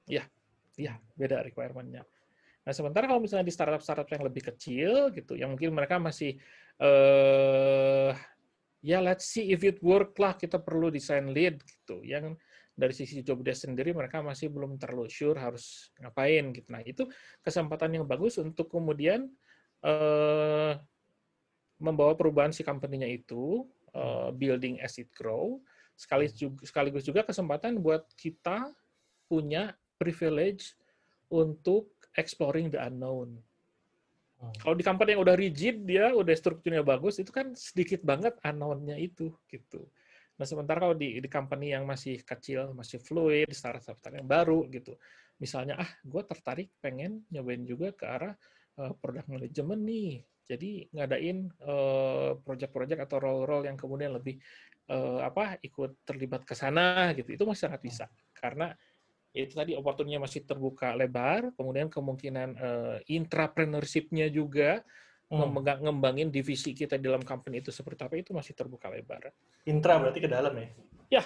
ya? 0.05 0.25
ya 0.77 0.93
beda 1.17 1.47
requirementnya. 1.47 2.05
Nah 2.67 2.73
sementara 2.75 3.09
kalau 3.09 3.23
misalnya 3.23 3.47
di 3.47 3.55
startup 3.55 3.81
startup 3.81 4.11
yang 4.11 4.27
lebih 4.27 4.53
kecil 4.53 5.15
gitu 5.15 5.39
yang 5.39 5.55
mungkin 5.55 5.73
mereka 5.73 5.97
masih 5.97 6.37
uh, 6.83 8.13
ya 8.85 9.01
let's 9.01 9.31
see 9.33 9.49
if 9.55 9.65
it 9.65 9.81
work 9.81 10.13
lah 10.21 10.37
kita 10.37 10.61
perlu 10.61 10.93
desain 10.93 11.31
lead 11.33 11.63
gitu. 11.65 12.05
Yang 12.05 12.37
dari 12.77 12.93
sisi 12.93 13.25
job 13.25 13.41
desk 13.41 13.65
sendiri 13.65 13.97
mereka 13.97 14.21
masih 14.21 14.53
belum 14.53 14.77
terlalu 14.77 15.09
sure 15.09 15.41
harus 15.41 15.89
ngapain 15.97 16.53
gitu. 16.53 16.69
Nah 16.69 16.85
itu 16.85 17.09
kesempatan 17.41 17.97
yang 17.97 18.05
bagus 18.05 18.37
untuk 18.37 18.69
kemudian 18.69 19.33
uh, 19.81 20.77
membawa 21.81 22.13
perubahan 22.13 22.53
si 22.53 22.61
company-nya 22.61 23.09
itu 23.09 23.65
uh, 23.97 24.29
building 24.29 24.77
as 24.85 25.01
it 25.01 25.09
grow 25.17 25.57
sekaligus 25.97 26.37
juga, 26.37 26.61
sekaligus 26.69 27.05
juga 27.09 27.25
kesempatan 27.25 27.81
buat 27.81 28.05
kita 28.21 28.69
punya 29.27 29.73
privilege 29.97 30.77
untuk 31.33 31.89
exploring 32.15 32.69
the 32.69 32.77
unknown. 32.77 33.41
Hmm. 34.37 34.53
Kalau 34.61 34.77
di 34.77 34.85
company 34.85 35.17
yang 35.17 35.25
udah 35.25 35.37
rigid 35.37 35.89
dia 35.89 36.13
udah 36.13 36.37
strukturnya 36.37 36.85
bagus 36.85 37.17
itu 37.17 37.33
kan 37.33 37.57
sedikit 37.57 38.05
banget 38.05 38.37
unknown-nya 38.45 39.01
itu 39.01 39.33
gitu. 39.49 39.89
Nah, 40.37 40.45
sementara 40.45 40.85
kalau 40.85 40.97
di, 40.97 41.17
di 41.17 41.29
company 41.33 41.73
yang 41.73 41.89
masih 41.89 42.21
kecil, 42.21 42.77
masih 42.77 43.01
fluid, 43.01 43.49
startup 43.57 43.81
startup 43.81 44.13
yang 44.13 44.29
baru 44.29 44.69
gitu, 44.69 44.97
misalnya 45.41 45.81
ah, 45.81 45.91
gue 46.05 46.23
tertarik 46.29 46.69
pengen 46.81 47.25
nyobain 47.33 47.65
juga 47.65 47.93
ke 47.97 48.05
arah 48.05 48.35
uh, 48.81 48.93
product 49.01 49.29
management 49.33 49.83
nih. 49.85 50.13
Jadi 50.47 50.87
ngadain 50.95 51.51
uh, 51.67 52.39
project-project 52.45 53.01
atau 53.11 53.19
role-role 53.19 53.67
yang 53.67 53.75
kemudian 53.75 54.15
lebih 54.15 54.39
uh, 54.93 55.25
apa 55.25 55.59
ikut 55.65 56.07
terlibat 56.07 56.47
ke 56.47 56.55
sana 56.55 57.11
gitu. 57.17 57.35
Itu 57.35 57.49
masih 57.49 57.67
sangat 57.67 57.81
bisa 57.83 58.05
karena 58.37 58.77
itu 59.37 59.53
tadi 59.53 59.77
opportunity 59.77 60.17
masih 60.17 60.49
terbuka 60.49 60.97
lebar, 60.97 61.53
kemudian 61.61 61.93
kemungkinan 61.93 62.49
uh, 62.57 62.97
intrapreneurship-nya 63.05 64.33
juga 64.33 64.81
hmm. 65.31 65.83
ngembangin 65.83 66.29
divisi 66.31 66.71
kita 66.77 66.99
di 67.01 67.11
dalam 67.11 67.23
company 67.27 67.59
itu 67.59 67.75
seperti 67.75 68.07
apa 68.07 68.15
itu 68.19 68.31
masih 68.31 68.55
terbuka 68.55 68.87
lebar. 68.91 69.35
Intra 69.67 69.99
berarti 69.99 70.21
ke 70.23 70.31
dalam 70.31 70.55
ya? 70.55 70.69
Ya. 71.11 71.23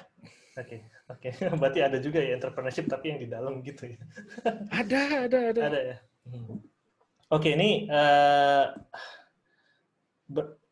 Oke, 0.59 0.66
okay. 0.66 0.80
oke. 1.07 1.28
Okay. 1.30 1.48
Berarti 1.62 1.80
ada 1.80 1.98
juga 2.03 2.18
ya 2.18 2.34
entrepreneurship 2.34 2.90
tapi 2.90 3.14
yang 3.14 3.20
di 3.22 3.28
dalam 3.30 3.62
gitu 3.62 3.86
ya? 3.86 3.98
ada, 4.82 5.30
ada, 5.30 5.38
ada. 5.55 5.61
Ada 5.62 5.80
ya. 5.94 5.96
Hmm. 6.26 6.44
Oke, 6.51 6.59
okay, 7.30 7.53
ini 7.55 7.86
uh, 7.86 8.74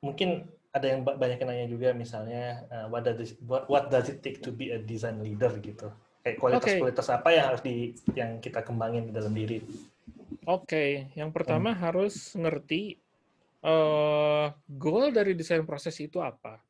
mungkin 0.03 0.51
ada 0.75 0.87
yang 0.91 1.07
banyak 1.07 1.39
yang 1.39 1.49
nanya 1.49 1.69
juga 1.71 1.89
misalnya 1.95 2.67
uh, 2.75 2.87
what 2.91 3.07
does 3.07 3.33
it, 3.33 3.39
what, 3.47 3.71
what 3.71 3.87
does 3.87 4.11
it 4.11 4.19
take 4.21 4.43
to 4.43 4.51
be 4.51 4.75
a 4.75 4.79
design 4.83 5.23
leader 5.23 5.55
gitu. 5.63 5.95
Kayak 6.27 6.37
kualitas-kualitas 6.43 7.07
okay. 7.09 7.17
apa 7.17 7.29
yang 7.31 7.45
harus 7.55 7.63
di 7.63 7.75
yang 8.19 8.31
kita 8.43 8.67
kembangin 8.67 9.09
di 9.09 9.13
dalam 9.15 9.31
diri. 9.31 9.63
Oke, 10.45 10.67
okay. 10.67 10.91
yang 11.15 11.31
pertama 11.31 11.71
hmm. 11.71 11.81
harus 11.81 12.35
ngerti 12.35 12.99
uh, 13.65 14.49
goal 14.69 15.11
dari 15.11 15.35
desain 15.35 15.65
proses 15.67 15.97
itu 15.99 16.23
apa. 16.23 16.63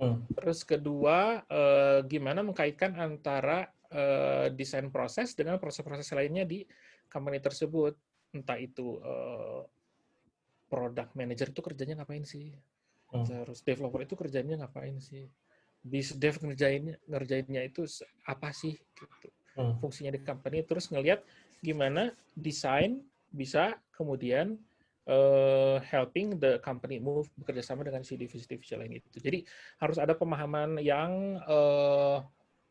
Hmm. 0.00 0.24
Terus 0.32 0.64
kedua, 0.64 1.44
uh, 1.44 2.00
gimana 2.08 2.40
mengkaitkan 2.40 2.96
antara 2.96 3.68
uh, 3.92 4.48
desain 4.48 4.88
proses 4.88 5.36
dengan 5.36 5.60
proses-proses 5.60 6.08
lainnya 6.16 6.48
di 6.48 6.64
company 7.12 7.36
tersebut. 7.42 7.92
Entah 8.32 8.56
itu 8.56 8.96
uh, 9.02 9.66
product 10.70 11.12
manager 11.18 11.52
itu 11.52 11.60
kerjanya 11.60 12.00
ngapain 12.00 12.24
sih? 12.24 12.54
Hmm. 13.12 13.26
Terus 13.26 13.60
developer 13.60 14.00
itu 14.00 14.14
kerjanya 14.16 14.64
ngapain 14.64 14.96
sih? 15.02 15.28
Bis 15.80 16.16
dev 16.16 16.40
ngerjainnya 16.40 16.96
ngerjainnya 17.04 17.62
itu 17.66 17.84
apa 18.24 18.54
sih? 18.56 18.78
Gitu. 18.78 19.28
Hmm. 19.58 19.76
Fungsinya 19.82 20.16
di 20.16 20.22
company. 20.24 20.64
Terus 20.64 20.88
ngelihat 20.88 21.20
gimana 21.60 22.14
desain 22.32 23.04
bisa 23.28 23.76
kemudian 23.92 24.56
uh, 25.10 25.82
helping 25.82 26.38
the 26.38 26.62
company 26.62 27.02
move 27.02 27.26
bekerja 27.34 27.66
sama 27.66 27.82
dengan 27.82 28.06
si 28.06 28.14
divisi-divisi 28.14 28.78
lain 28.78 29.02
itu. 29.02 29.18
Jadi 29.18 29.42
harus 29.82 29.98
ada 29.98 30.14
pemahaman 30.14 30.78
yang 30.78 31.42
uh, 31.44 32.22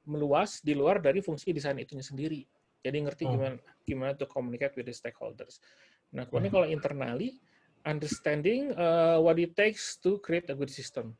meluas 0.07 0.63
di 0.63 0.73
luar 0.73 1.03
dari 1.03 1.19
fungsi 1.19 1.51
desain 1.51 1.75
itunya 1.77 2.01
sendiri. 2.01 2.41
Jadi 2.79 2.97
ngerti 3.03 3.23
hmm. 3.27 3.33
gimana 3.35 3.55
gimana 3.83 4.11
to 4.15 4.25
communicate 4.25 4.73
with 4.79 4.87
the 4.87 4.95
stakeholders. 4.95 5.59
Nah, 6.15 6.25
kemudian 6.25 6.49
hmm. 6.49 6.57
kalau 6.57 6.67
internally, 6.71 7.37
understanding 7.83 8.71
uh, 8.79 9.19
what 9.19 9.35
it 9.37 9.53
takes 9.53 9.99
to 9.99 10.17
create 10.23 10.47
a 10.49 10.55
good 10.55 10.71
system. 10.71 11.13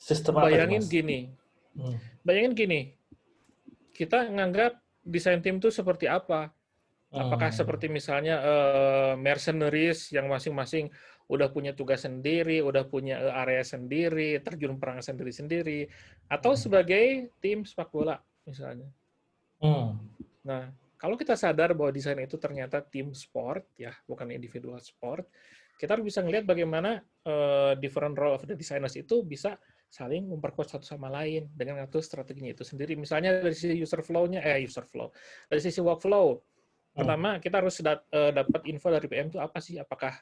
Sistem 0.00 0.40
Bayangin 0.40 0.80
apa, 0.80 0.88
gini, 0.88 1.18
hmm. 1.76 1.96
bayangin 2.24 2.56
gini, 2.56 2.80
kita 3.92 4.32
nganggap 4.32 4.80
desain 5.04 5.44
tim 5.44 5.60
itu 5.60 5.68
seperti 5.68 6.08
apa? 6.08 6.48
Apakah 7.10 7.50
hmm. 7.50 7.58
seperti 7.58 7.86
misalnya 7.90 8.38
uh, 8.38 9.12
mercenaries 9.18 10.14
yang 10.14 10.30
masing-masing 10.30 10.94
udah 11.26 11.50
punya 11.50 11.74
tugas 11.74 12.06
sendiri, 12.06 12.62
udah 12.62 12.86
punya 12.86 13.18
uh, 13.18 13.42
area 13.42 13.66
sendiri, 13.66 14.38
terjun 14.38 14.78
perang 14.78 15.02
sendiri-sendiri, 15.02 15.90
atau 16.30 16.54
hmm. 16.54 16.60
sebagai 16.62 17.04
tim 17.42 17.66
sepak 17.66 17.90
bola 17.90 18.14
misalnya. 18.46 18.86
Hmm. 19.58 19.98
Nah, 20.46 20.70
kalau 20.94 21.18
kita 21.18 21.34
sadar 21.34 21.74
bahwa 21.74 21.90
desain 21.90 22.18
itu 22.22 22.38
ternyata 22.38 22.78
tim 22.78 23.10
sport, 23.10 23.66
ya 23.74 23.90
bukan 24.06 24.30
individual 24.30 24.78
sport, 24.78 25.26
kita 25.82 25.98
harus 25.98 26.06
bisa 26.06 26.22
melihat 26.22 26.46
bagaimana 26.46 27.02
uh, 27.26 27.74
different 27.80 28.14
role 28.14 28.38
of 28.38 28.46
the 28.46 28.54
designers 28.54 28.94
itu 28.94 29.26
bisa 29.26 29.58
saling 29.90 30.30
memperkuat 30.30 30.70
satu 30.70 30.86
sama 30.86 31.10
lain 31.10 31.50
dengan 31.58 31.82
ngatur 31.82 32.06
strateginya 32.06 32.54
itu 32.54 32.62
sendiri. 32.62 32.94
Misalnya 32.94 33.42
dari 33.42 33.56
sisi 33.58 33.74
user 33.74 34.06
flow-nya, 34.06 34.38
eh 34.46 34.62
user 34.62 34.86
flow, 34.86 35.10
dari 35.50 35.58
sisi 35.58 35.82
workflow, 35.82 36.38
Hmm. 36.90 37.06
Pertama, 37.06 37.30
kita 37.38 37.62
harus 37.62 37.76
dat 37.80 38.02
uh, 38.10 38.34
dapat 38.34 38.62
info 38.66 38.90
dari 38.90 39.06
PM 39.06 39.30
itu 39.30 39.38
apa 39.38 39.58
sih? 39.62 39.78
Apakah 39.78 40.18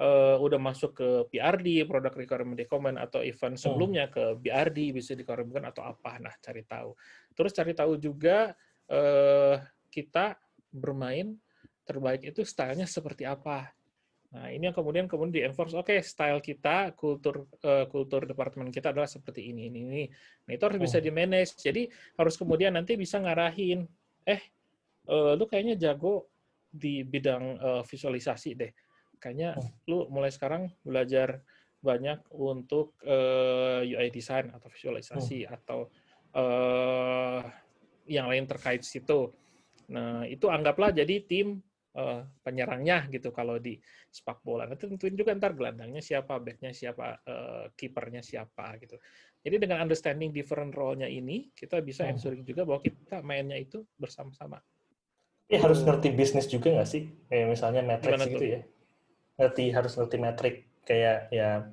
uh, 0.00 0.36
udah 0.40 0.60
masuk 0.60 0.96
ke 0.96 1.08
PRD, 1.32 1.84
product 1.84 2.16
requirement 2.16 2.56
document, 2.56 2.96
atau 2.96 3.20
event 3.20 3.56
hmm. 3.56 3.62
sebelumnya 3.62 4.04
ke 4.08 4.36
BRD, 4.40 4.96
bisa 4.96 5.12
dikoreksikan 5.12 5.64
atau 5.68 5.84
apa. 5.84 6.20
Nah, 6.20 6.34
cari 6.40 6.64
tahu. 6.64 6.96
Terus 7.36 7.52
cari 7.52 7.72
tahu 7.76 7.92
juga 8.00 8.56
uh, 8.88 9.56
kita 9.92 10.36
bermain 10.72 11.36
terbaik 11.86 12.28
itu 12.32 12.42
stylenya 12.42 12.84
seperti 12.84 13.24
apa. 13.24 13.70
Nah, 14.36 14.52
ini 14.52 14.68
yang 14.68 14.76
kemudian 14.76 15.06
kemudian 15.06 15.32
di 15.32 15.42
enforce, 15.46 15.72
oke, 15.72 15.88
okay, 15.88 16.04
style 16.04 16.42
kita, 16.42 16.92
kultur 16.98 17.46
uh, 17.62 17.86
kultur 17.88 18.26
departemen 18.26 18.68
kita 18.74 18.90
adalah 18.90 19.06
seperti 19.06 19.48
ini, 19.48 19.70
ini, 19.70 19.80
ini. 19.86 20.02
Nah, 20.44 20.52
itu 20.52 20.62
harus 20.66 20.80
bisa 20.82 20.98
hmm. 20.98 21.06
di 21.06 21.10
manage. 21.14 21.52
Jadi 21.56 21.82
harus 22.18 22.34
kemudian 22.36 22.74
nanti 22.74 22.98
bisa 22.98 23.22
ngarahin, 23.22 23.86
eh, 24.26 24.42
uh, 25.10 25.32
lu 25.38 25.44
kayaknya 25.46 25.74
jago 25.78 26.30
di 26.70 27.02
bidang 27.06 27.44
uh, 27.58 27.82
visualisasi 27.82 28.50
deh. 28.54 28.72
Kayaknya 29.16 29.56
oh. 29.56 29.68
lu 29.88 29.98
mulai 30.12 30.28
sekarang 30.28 30.68
belajar 30.84 31.40
banyak 31.80 32.18
untuk 32.34 32.98
uh, 33.06 33.84
eh, 33.84 33.94
UI 33.94 34.10
design 34.10 34.50
atau 34.50 34.66
visualisasi 34.66 35.46
oh. 35.46 35.54
atau 35.54 35.80
uh, 36.34 37.40
yang 38.10 38.26
lain 38.26 38.44
terkait 38.50 38.82
situ. 38.82 39.30
Nah, 39.94 40.26
itu 40.26 40.50
anggaplah 40.50 40.90
jadi 40.90 41.22
tim 41.22 41.62
uh, 41.94 42.26
penyerangnya 42.42 43.06
gitu 43.08 43.30
kalau 43.30 43.62
di 43.62 43.78
sepak 44.10 44.42
bola. 44.42 44.66
Nanti 44.66 44.90
tentuin 44.90 45.14
juga 45.14 45.34
ntar 45.38 45.54
gelandangnya 45.54 46.02
siapa, 46.02 46.42
backnya 46.42 46.74
siapa, 46.74 47.22
uh, 47.22 47.70
kipernya 47.78 48.20
siapa 48.20 48.76
gitu. 48.82 48.98
Jadi 49.46 49.62
dengan 49.62 49.86
understanding 49.86 50.34
different 50.34 50.74
role-nya 50.74 51.06
ini, 51.06 51.54
kita 51.54 51.78
bisa 51.78 52.02
oh. 52.02 52.10
ensuring 52.10 52.42
juga 52.42 52.66
bahwa 52.66 52.82
kita 52.82 53.22
mainnya 53.22 53.54
itu 53.54 53.86
bersama-sama. 53.94 54.58
Eh 55.46 55.58
harus 55.62 55.82
ngerti 55.82 56.10
bisnis 56.10 56.50
juga 56.50 56.74
nggak 56.74 56.88
sih? 56.88 57.06
Kayak 57.30 57.46
misalnya 57.54 57.82
matrix 57.86 58.18
gitu 58.26 58.46
ya. 58.46 58.60
Ngerti 59.36 59.64
harus 59.70 59.92
ngerti 59.94 60.16
metrik 60.18 60.56
kayak 60.86 61.30
ya 61.34 61.66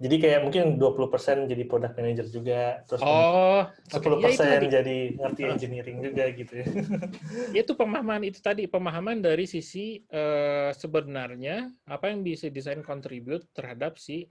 jadi 0.00 0.16
kayak 0.16 0.40
mungkin 0.48 0.64
20% 0.80 1.44
jadi 1.44 1.64
product 1.68 1.92
manager 2.00 2.26
juga, 2.32 2.80
terus 2.88 3.04
oh, 3.04 3.68
10% 3.92 4.00
okay. 4.00 4.32
ya 4.32 4.80
jadi 4.80 4.96
ngerti 5.12 5.42
engineering 5.44 6.00
juga 6.00 6.24
gitu 6.32 6.52
ya. 6.56 6.66
Itu 7.60 7.76
pemahaman 7.76 8.24
itu 8.24 8.40
tadi 8.40 8.64
pemahaman 8.64 9.20
dari 9.20 9.44
sisi 9.44 10.00
uh, 10.08 10.72
sebenarnya 10.72 11.68
apa 11.84 12.08
yang 12.08 12.24
bisa 12.24 12.48
desain 12.48 12.80
contribute 12.80 13.44
terhadap 13.52 14.00
si 14.00 14.24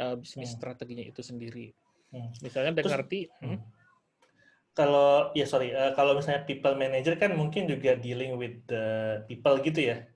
uh, 0.00 0.16
bisnis 0.16 0.56
hmm. 0.56 0.58
strateginya 0.64 1.04
itu 1.04 1.20
sendiri. 1.20 1.68
Hmm. 2.16 2.32
Misalnya 2.40 2.72
dengan 2.80 2.96
ngerti, 2.96 3.28
hmm. 3.44 3.60
Kalau 4.70 5.34
ya 5.34 5.46
sorry 5.46 5.74
uh, 5.74 5.92
kalau 5.98 6.14
misalnya 6.14 6.46
people 6.46 6.74
manager 6.78 7.18
kan 7.18 7.34
mungkin 7.34 7.66
juga 7.66 7.98
dealing 7.98 8.38
with 8.38 8.62
the 8.70 9.18
people 9.26 9.58
gitu 9.60 9.94
ya. 9.94 10.06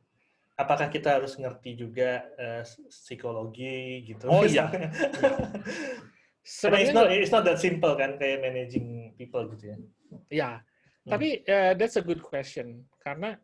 Apakah 0.54 0.86
kita 0.86 1.18
harus 1.18 1.34
ngerti 1.34 1.74
juga 1.74 2.30
uh, 2.38 2.62
psikologi 2.86 4.06
gitu? 4.06 4.30
Oh 4.30 4.46
iya. 4.46 4.70
Karena 6.62 6.78
it's 6.78 6.94
not 6.94 7.06
it's 7.10 7.32
not 7.34 7.42
that 7.42 7.58
simple 7.58 7.96
kan 7.98 8.14
kayak 8.20 8.44
managing 8.44 9.16
people 9.18 9.50
gitu 9.56 9.74
ya. 9.74 9.78
Ya 10.30 10.50
hmm. 10.60 11.10
tapi 11.10 11.28
uh, 11.50 11.72
that's 11.74 11.98
a 11.98 12.04
good 12.04 12.22
question. 12.22 12.86
Karena 13.02 13.34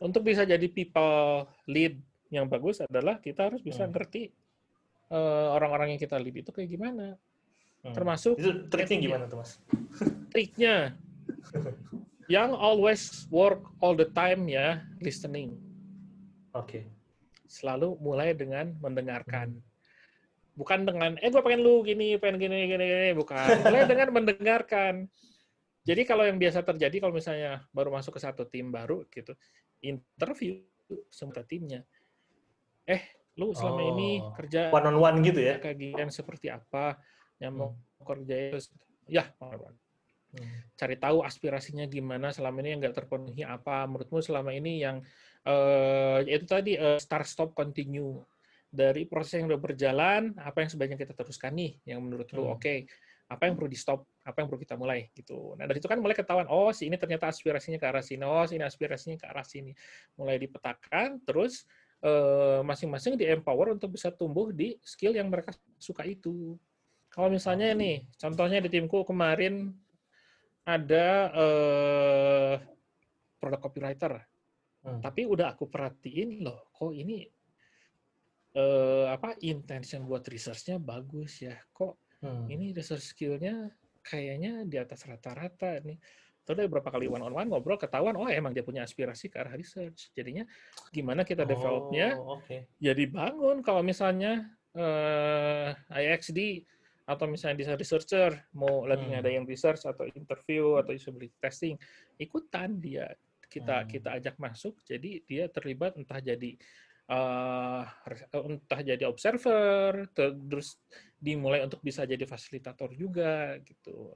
untuk 0.00 0.24
bisa 0.24 0.48
jadi 0.48 0.64
people 0.72 1.44
lead 1.68 2.00
yang 2.32 2.48
bagus 2.48 2.80
adalah 2.80 3.20
kita 3.20 3.52
harus 3.52 3.60
bisa 3.60 3.84
hmm. 3.84 3.92
ngerti 3.92 4.32
orang-orang 5.58 5.90
uh, 5.90 5.92
yang 5.98 6.00
kita 6.00 6.16
lead 6.16 6.46
itu 6.46 6.50
kayak 6.54 6.70
gimana 6.70 7.18
Hmm. 7.80 7.96
Termasuk 7.96 8.36
itu 8.36 8.68
triknya 8.68 8.98
gimana 9.00 9.24
tuh 9.24 9.40
mas? 9.40 9.56
Triknya 10.32 10.94
yang 12.30 12.54
always 12.54 13.26
work 13.32 13.64
all 13.80 13.96
the 13.96 14.06
time 14.12 14.46
ya 14.46 14.84
listening. 15.00 15.56
Oke. 16.52 16.68
Okay. 16.68 16.84
Selalu 17.50 17.98
mulai 17.98 18.36
dengan 18.36 18.76
mendengarkan. 18.78 19.58
Bukan 20.54 20.84
dengan 20.84 21.16
eh 21.18 21.32
gue 21.32 21.42
pengen 21.42 21.64
lu 21.64 21.80
gini, 21.82 22.20
pengen 22.20 22.36
gini 22.36 22.68
gini 22.68 22.84
gini, 22.84 23.10
bukan. 23.16 23.48
Mulai 23.64 23.88
dengan 23.88 24.12
mendengarkan. 24.12 25.08
Jadi 25.88 26.04
kalau 26.04 26.28
yang 26.28 26.36
biasa 26.36 26.60
terjadi 26.60 27.00
kalau 27.00 27.16
misalnya 27.16 27.64
baru 27.72 27.88
masuk 27.96 28.20
ke 28.20 28.20
satu 28.20 28.44
tim 28.44 28.68
baru 28.68 29.08
gitu, 29.08 29.32
interview 29.80 30.60
semua 31.08 31.40
timnya. 31.48 31.80
Eh, 32.84 33.00
lu 33.40 33.56
selama 33.56 33.80
oh, 33.80 33.90
ini 33.96 34.08
kerja 34.36 34.68
one 34.68 34.86
on 34.92 34.98
one 35.00 35.16
gitu 35.24 35.40
ya? 35.40 35.56
Kagian 35.56 36.12
seperti 36.12 36.52
apa? 36.52 37.00
Yang 37.40 37.52
mau 37.56 37.72
hmm. 37.72 38.04
kerja 38.04 38.34
itu 38.36 38.58
ya 39.08 39.24
hmm. 39.32 40.76
cari 40.76 40.96
tahu 41.00 41.24
aspirasinya 41.24 41.88
gimana 41.88 42.30
selama 42.30 42.60
ini 42.62 42.76
yang 42.76 42.80
nggak 42.84 42.96
terpenuhi 42.96 43.42
apa 43.42 43.88
menurutmu 43.88 44.20
selama 44.22 44.54
ini 44.54 44.84
yang 44.84 45.02
uh, 45.48 46.20
itu 46.22 46.46
tadi 46.46 46.76
uh, 46.76 47.00
start 47.00 47.26
stop 47.26 47.56
continue 47.56 48.20
dari 48.70 49.08
proses 49.08 49.42
yang 49.42 49.50
udah 49.50 49.58
berjalan 49.58 50.30
apa 50.38 50.62
yang 50.62 50.70
sebaiknya 50.70 50.98
kita 51.00 51.16
teruskan 51.16 51.56
nih 51.58 51.74
yang 51.88 51.98
menurut 52.04 52.30
lu 52.30 52.46
hmm. 52.46 52.54
oke 52.54 52.62
okay, 52.62 52.86
apa 53.30 53.46
yang 53.46 53.54
perlu 53.58 53.70
di 53.70 53.78
stop 53.78 54.06
apa 54.22 54.42
yang 54.42 54.46
perlu 54.52 54.60
kita 54.62 54.78
mulai 54.78 55.10
gitu 55.16 55.58
nah 55.58 55.66
dari 55.66 55.82
itu 55.82 55.90
kan 55.90 55.98
mulai 55.98 56.14
ketahuan 56.14 56.46
oh 56.46 56.70
si 56.70 56.86
ini 56.86 56.94
ternyata 57.00 57.26
aspirasinya 57.32 57.80
ke 57.80 57.86
arah 57.88 58.04
sini 58.04 58.22
oh 58.22 58.46
si 58.46 58.60
ini 58.60 58.64
aspirasinya 58.68 59.16
ke 59.18 59.26
arah 59.26 59.46
sini 59.46 59.74
mulai 60.14 60.38
dipetakan 60.38 61.18
terus 61.26 61.66
eh, 62.04 62.60
masing-masing 62.64 63.16
di 63.16 63.28
empower 63.28 63.76
untuk 63.76 63.94
bisa 63.94 64.08
tumbuh 64.10 64.50
di 64.52 64.76
skill 64.80 65.12
yang 65.12 65.28
mereka 65.28 65.52
suka 65.76 66.04
itu. 66.08 66.56
Kalau 67.10 67.26
misalnya 67.26 67.74
nih, 67.74 68.06
contohnya 68.14 68.62
di 68.62 68.70
timku 68.70 69.02
kemarin 69.02 69.74
ada 70.62 71.06
eh, 71.34 72.54
produk 73.42 73.60
copywriter, 73.66 74.14
hmm. 74.86 75.02
tapi 75.02 75.26
udah 75.26 75.58
aku 75.58 75.66
perhatiin 75.66 76.46
loh, 76.46 76.70
kok 76.70 76.94
ini 76.94 77.26
eh, 78.54 79.06
apa 79.10 79.34
intention 79.42 80.06
buat 80.06 80.22
researchnya 80.22 80.78
bagus 80.78 81.42
ya, 81.42 81.58
kok 81.74 81.98
hmm. 82.22 82.46
ini 82.46 82.70
research 82.70 83.10
skillnya 83.10 83.74
kayaknya 84.06 84.62
di 84.62 84.78
atas 84.78 85.02
rata-rata 85.02 85.82
nih. 85.82 85.98
Terus 86.46 86.66
beberapa 86.66 86.94
kali 86.94 87.06
one 87.10 87.26
on 87.26 87.34
one 87.36 87.50
ngobrol 87.50 87.76
ketahuan 87.76 88.16
oh 88.16 88.26
emang 88.26 88.50
dia 88.54 88.64
punya 88.64 88.86
aspirasi 88.86 89.28
ke 89.28 89.38
arah 89.38 89.54
research. 89.54 90.14
Jadinya 90.14 90.46
gimana 90.94 91.26
kita 91.26 91.42
developnya? 91.42 92.16
Oh, 92.16 92.38
okay. 92.40 92.70
Jadi 92.80 93.06
bangun 93.10 93.60
kalau 93.60 93.84
misalnya 93.84 94.46
eh, 94.74 95.74
IXD 95.90 96.64
atau 97.10 97.26
misalnya 97.26 97.58
desain 97.58 97.74
researcher 97.74 98.30
mau 98.54 98.86
lagi 98.86 99.10
hmm. 99.10 99.18
ada 99.18 99.30
yang 99.34 99.42
research 99.42 99.82
atau 99.82 100.06
interview 100.14 100.78
atau 100.78 100.94
usability 100.94 101.34
testing 101.42 101.74
ikutan 102.22 102.78
dia 102.78 103.10
kita 103.50 103.82
hmm. 103.82 103.88
kita 103.90 104.08
ajak 104.22 104.38
masuk 104.38 104.78
jadi 104.86 105.18
dia 105.26 105.50
terlibat 105.50 105.98
entah 105.98 106.22
jadi 106.22 106.54
uh, 107.10 107.82
entah 108.46 108.80
jadi 108.86 109.04
observer 109.10 110.06
terus 110.14 110.78
dimulai 111.18 111.66
untuk 111.66 111.82
bisa 111.82 112.06
jadi 112.06 112.22
fasilitator 112.22 112.94
juga 112.94 113.58
gitu 113.66 114.14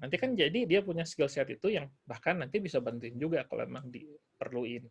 nanti 0.00 0.16
kan 0.16 0.32
jadi 0.32 0.64
dia 0.64 0.80
punya 0.80 1.04
skill 1.04 1.28
set 1.28 1.52
itu 1.52 1.76
yang 1.76 1.92
bahkan 2.08 2.40
nanti 2.40 2.56
bisa 2.56 2.80
bantuin 2.80 3.20
juga 3.20 3.44
kalau 3.44 3.68
memang 3.68 3.92
diperluin 3.92 4.88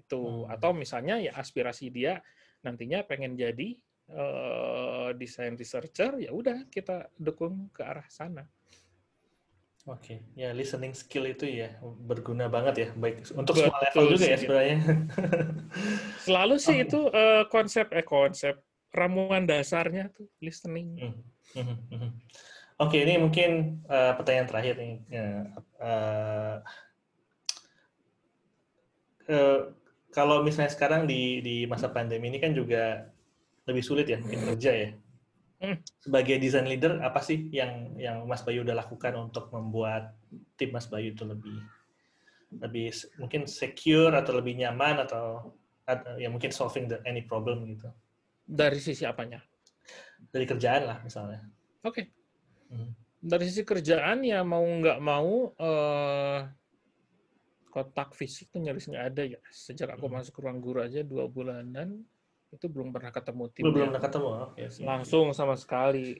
itu 0.00 0.22
hmm. 0.24 0.48
atau 0.48 0.72
misalnya 0.72 1.20
ya 1.20 1.36
aspirasi 1.36 1.92
dia 1.92 2.24
nantinya 2.64 3.04
pengen 3.04 3.36
jadi 3.36 3.76
uh, 4.14 5.10
desain 5.16 5.54
researcher, 5.54 6.18
ya 6.18 6.30
udah 6.30 6.66
kita 6.70 7.10
dukung 7.18 7.70
ke 7.74 7.82
arah 7.82 8.06
sana. 8.10 8.46
Oke, 9.88 9.96
okay. 10.12 10.18
ya 10.36 10.52
listening 10.52 10.92
skill 10.92 11.24
itu 11.24 11.48
ya 11.48 11.72
berguna 11.80 12.52
banget 12.52 12.74
ya, 12.76 12.88
baik 12.92 13.24
untuk 13.32 13.56
Betul 13.56 13.72
semua 13.72 13.80
level 13.80 14.04
juga 14.12 14.26
ya 14.28 14.36
sebenarnya. 14.36 14.78
Selalu 16.28 16.54
sih 16.60 16.76
oh. 16.76 16.84
itu 16.84 17.00
uh, 17.08 17.42
konsep 17.48 17.88
eh 17.96 18.04
konsep 18.04 18.60
ramuan 18.92 19.48
dasarnya 19.48 20.12
tuh 20.12 20.28
listening. 20.44 21.00
Hmm. 21.00 21.16
Hmm. 21.56 21.78
Hmm. 21.90 22.10
Oke, 22.80 22.96
okay, 22.96 23.00
ini 23.08 23.20
mungkin 23.20 23.80
uh, 23.88 24.12
pertanyaan 24.20 24.48
terakhir 24.52 24.74
nih. 24.76 24.94
Ya, 25.08 25.26
uh, 25.80 26.56
uh, 29.32 29.60
kalau 30.12 30.44
misalnya 30.44 30.76
sekarang 30.76 31.08
di 31.08 31.40
di 31.40 31.56
masa 31.64 31.88
pandemi 31.88 32.28
ini 32.28 32.36
kan 32.36 32.52
juga 32.52 33.08
lebih 33.70 33.84
sulit 33.86 34.06
ya 34.10 34.18
mungkin 34.18 34.42
kerja 34.54 34.72
ya. 34.74 34.90
Hmm. 35.60 35.76
Sebagai 36.00 36.40
design 36.40 36.66
leader, 36.72 37.04
apa 37.04 37.20
sih 37.20 37.52
yang 37.52 37.92
yang 38.00 38.24
Mas 38.24 38.40
Bayu 38.40 38.64
udah 38.64 38.80
lakukan 38.80 39.12
untuk 39.20 39.52
membuat 39.52 40.16
tim 40.56 40.72
Mas 40.72 40.88
Bayu 40.88 41.12
itu 41.12 41.22
lebih 41.28 41.60
lebih 42.58 42.90
mungkin 43.20 43.46
secure 43.46 44.10
atau 44.16 44.40
lebih 44.40 44.58
nyaman 44.58 45.06
atau 45.06 45.54
ya 46.18 46.32
mungkin 46.32 46.50
solving 46.50 46.90
the, 46.90 46.98
any 47.04 47.22
problem 47.22 47.62
gitu. 47.68 47.92
Dari 48.48 48.80
sisi 48.80 49.06
apanya? 49.06 49.38
Dari 50.32 50.48
kerjaan 50.48 50.82
lah 50.88 50.98
misalnya. 51.04 51.44
Oke. 51.84 51.92
Okay. 51.92 52.04
Hmm. 52.72 52.90
Dari 53.20 53.44
sisi 53.46 53.62
kerjaan 53.62 54.24
ya 54.24 54.40
mau 54.40 54.64
nggak 54.64 54.98
mau 54.98 55.52
uh, 55.60 56.40
kotak 57.70 58.16
fisik 58.16 58.50
tuh 58.50 58.64
nyaris 58.64 58.88
nggak 58.88 59.06
ada 59.14 59.22
ya. 59.36 59.40
Sejak 59.52 59.92
aku 59.92 60.08
hmm. 60.08 60.14
masuk 60.18 60.40
ruang 60.40 60.58
guru 60.58 60.82
aja 60.82 61.04
dua 61.04 61.28
bulanan, 61.28 62.00
itu 62.50 62.66
belum 62.66 62.90
pernah 62.90 63.14
ketemu 63.14 63.44
tim 63.54 63.62
belum 63.70 63.94
pernah 63.94 64.02
ketemu 64.02 64.28
okay, 64.50 64.66
langsung 64.82 65.26
sama 65.30 65.54
sekali. 65.54 66.18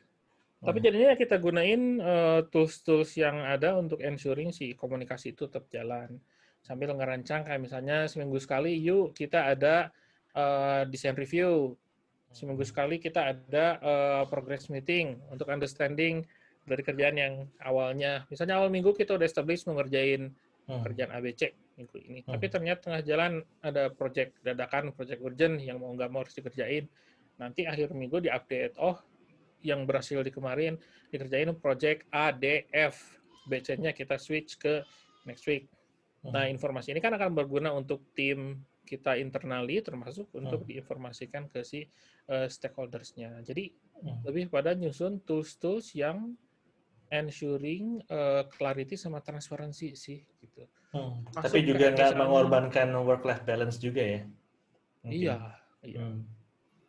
Hmm. 0.61 0.69
tapi 0.69 0.79
jadinya 0.85 1.17
kita 1.17 1.41
gunain 1.41 2.05
uh, 2.05 2.45
tools-tools 2.53 3.17
yang 3.17 3.49
ada 3.49 3.81
untuk 3.81 4.05
ensuring 4.05 4.53
si 4.53 4.77
komunikasi 4.77 5.33
itu 5.33 5.49
tetap 5.49 5.65
jalan. 5.73 6.21
Sambil 6.61 6.93
ngerancang 6.93 7.49
kayak 7.49 7.65
misalnya 7.65 8.05
seminggu 8.05 8.37
sekali 8.37 8.77
yuk 8.77 9.17
kita 9.17 9.57
ada 9.57 9.89
uh, 10.37 10.85
design 10.85 11.17
review. 11.17 11.75
Seminggu 12.31 12.63
hmm. 12.63 12.71
sekali 12.71 12.97
kita 13.01 13.33
ada 13.33 13.81
uh, 13.81 14.23
progress 14.29 14.69
meeting 14.69 15.17
untuk 15.33 15.49
understanding 15.49 16.29
dari 16.69 16.85
kerjaan 16.85 17.17
yang 17.17 17.35
awalnya. 17.65 18.29
Misalnya 18.29 18.61
awal 18.61 18.69
minggu 18.69 18.93
kita 18.93 19.17
udah 19.17 19.25
establish 19.25 19.65
mengerjain 19.65 20.29
hmm. 20.69 20.83
kerjaan 20.85 21.11
ABC 21.17 21.57
minggu 21.81 21.97
ini. 22.05 22.21
Hmm. 22.21 22.37
Tapi 22.37 22.47
ternyata 22.53 22.81
tengah 22.93 23.03
jalan 23.03 23.33
ada 23.65 23.89
project 23.89 24.37
dadakan, 24.45 24.93
project 24.93 25.25
urgent 25.25 25.57
yang 25.65 25.81
mau 25.81 25.97
nggak 25.97 26.11
mau 26.13 26.21
harus 26.21 26.37
dikerjain. 26.37 26.85
Nanti 27.41 27.65
akhir 27.65 27.97
minggu 27.97 28.21
diupdate. 28.21 28.77
Oh, 28.77 29.01
yang 29.65 29.89
berhasil 29.89 30.21
di 30.21 30.33
kemarin 30.33 30.77
dikerjain 31.09 31.57
project 31.57 32.05
A, 32.13 32.33
D, 32.37 32.69
F. 32.69 33.17
BC-nya 33.49 33.97
kita 33.97 34.21
switch 34.21 34.61
ke 34.61 34.85
next 35.25 35.49
week. 35.49 35.67
Hmm. 36.21 36.37
Nah, 36.37 36.45
informasi 36.53 36.93
ini 36.93 37.01
kan 37.01 37.17
akan 37.17 37.33
berguna 37.33 37.73
untuk 37.73 38.05
tim 38.13 38.61
kita 38.85 39.17
internally, 39.17 39.81
termasuk 39.81 40.29
untuk 40.37 40.67
hmm. 40.67 40.69
diinformasikan 40.69 41.49
ke 41.49 41.65
si 41.65 41.89
uh, 42.29 42.45
stakeholders-nya. 42.51 43.41
Jadi, 43.41 43.73
hmm. 43.73 44.29
lebih 44.29 44.53
pada 44.53 44.77
nyusun 44.77 45.25
tools-tools 45.25 45.97
yang 45.97 46.37
ensuring 47.11 47.99
uh, 48.07 48.47
clarity 48.47 48.95
sama 48.95 49.19
transparansi 49.19 49.99
sih 49.99 50.23
gitu. 50.39 50.63
Hmm. 50.95 51.27
Tapi 51.35 51.67
juga 51.67 51.91
nggak 51.95 52.15
mengorbankan 52.19 52.91
work 53.03 53.27
life 53.27 53.43
balance 53.43 53.79
juga 53.79 54.03
ya. 54.03 54.21
Mungkin. 55.03 55.19
Iya, 55.19 55.37
iya. 55.87 56.01
Hmm. 56.01 56.23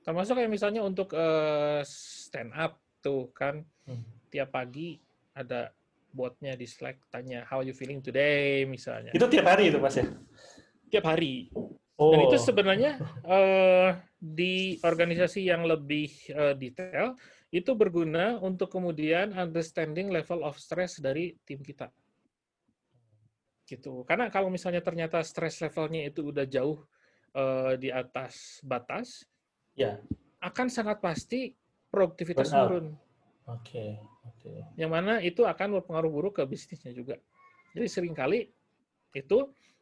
Termasuk 0.01 0.33
kayak 0.37 0.51
misalnya 0.53 0.81
untuk 0.81 1.13
uh, 1.13 1.81
stand 1.85 2.53
up 2.53 2.81
tuh 3.01 3.29
kan 3.33 3.65
hmm. 3.89 4.29
tiap 4.29 4.53
pagi 4.53 4.97
ada 5.33 5.73
botnya 6.11 6.53
di 6.59 6.67
Slack 6.67 7.07
tanya 7.07 7.47
how 7.47 7.65
you 7.65 7.73
feeling 7.73 8.01
today 8.03 8.65
misalnya. 8.69 9.13
Itu 9.13 9.25
tiap 9.29 9.47
hari 9.49 9.73
itu 9.73 9.79
Mas 9.81 9.97
ya? 9.97 10.05
Tiap 10.91 11.05
hari. 11.07 11.49
Oh. 12.01 12.11
Dan 12.11 12.19
itu 12.27 12.37
sebenarnya 12.41 12.97
uh, 13.23 13.93
di 14.17 14.81
organisasi 14.81 15.45
yang 15.45 15.63
lebih 15.65 16.09
uh, 16.33 16.57
detail 16.57 17.13
itu 17.51 17.75
berguna 17.75 18.39
untuk 18.39 18.71
kemudian 18.71 19.35
understanding 19.35 20.07
level 20.07 20.47
of 20.47 20.55
stress 20.55 21.03
dari 21.03 21.35
tim 21.43 21.59
kita. 21.59 21.91
Gitu. 23.67 24.07
Karena 24.07 24.31
kalau 24.31 24.47
misalnya 24.47 24.79
ternyata 24.79 25.19
stress 25.23 25.59
levelnya 25.59 26.07
itu 26.07 26.31
udah 26.31 26.47
jauh 26.47 26.79
uh, 27.35 27.75
di 27.75 27.91
atas 27.91 28.63
batas, 28.63 29.27
ya 29.75 29.99
akan 30.39 30.67
sangat 30.71 31.03
pasti 31.03 31.51
produktivitas 31.91 32.49
turun. 32.49 32.95
Oke, 33.51 33.99
okay. 34.31 34.63
Yang 34.79 34.91
mana 34.91 35.13
itu 35.19 35.43
akan 35.43 35.79
berpengaruh 35.79 36.11
buruk 36.11 36.33
ke 36.39 36.43
bisnisnya 36.47 36.95
juga. 36.95 37.19
Jadi 37.75 37.87
sering 37.91 38.15
kali 38.15 38.47
itu 39.11 39.39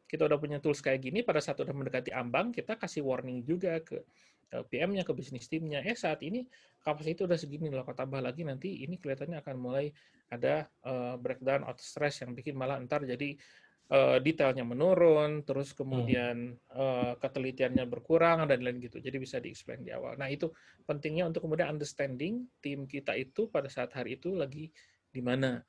kita 0.10 0.26
udah 0.26 0.42
punya 0.42 0.58
tools 0.58 0.82
kayak 0.82 1.06
gini 1.06 1.22
pada 1.22 1.38
saat 1.38 1.62
udah 1.62 1.70
mendekati 1.70 2.10
ambang 2.10 2.50
kita 2.50 2.74
kasih 2.82 3.06
warning 3.06 3.46
juga 3.46 3.78
ke 3.86 4.02
PM-nya 4.50 5.06
ke 5.06 5.14
bisnis 5.14 5.46
timnya. 5.46 5.86
Eh 5.86 5.94
saat 5.94 6.26
ini 6.26 6.46
kapasitas 6.82 7.16
itu 7.16 7.22
udah 7.30 7.38
segini 7.38 7.68
loh. 7.70 7.86
Kalau 7.86 7.98
tambah 7.98 8.22
lagi 8.22 8.42
nanti 8.42 8.82
ini 8.82 8.98
kelihatannya 8.98 9.40
akan 9.46 9.56
mulai 9.62 9.94
ada 10.30 10.66
uh, 10.86 11.16
breakdown 11.22 11.66
atau 11.66 11.82
stress 11.82 12.26
yang 12.26 12.34
bikin 12.34 12.58
malah 12.58 12.82
ntar 12.82 13.06
jadi 13.06 13.38
uh, 13.94 14.18
detailnya 14.18 14.66
menurun, 14.66 15.46
terus 15.46 15.74
kemudian 15.78 16.58
uh, 16.74 17.14
ketelitiannya 17.22 17.86
berkurang 17.86 18.50
dan 18.50 18.66
lain 18.66 18.82
gitu. 18.82 18.98
Jadi 18.98 19.18
bisa 19.22 19.38
di-explain 19.38 19.86
di 19.86 19.94
awal. 19.94 20.18
Nah 20.18 20.30
itu 20.30 20.50
pentingnya 20.90 21.30
untuk 21.30 21.46
kemudian 21.46 21.70
understanding 21.70 22.50
tim 22.62 22.90
kita 22.90 23.14
itu 23.14 23.50
pada 23.50 23.70
saat 23.70 23.94
hari 23.94 24.18
itu 24.18 24.34
lagi 24.34 24.74
di 25.10 25.22
mana 25.22 25.62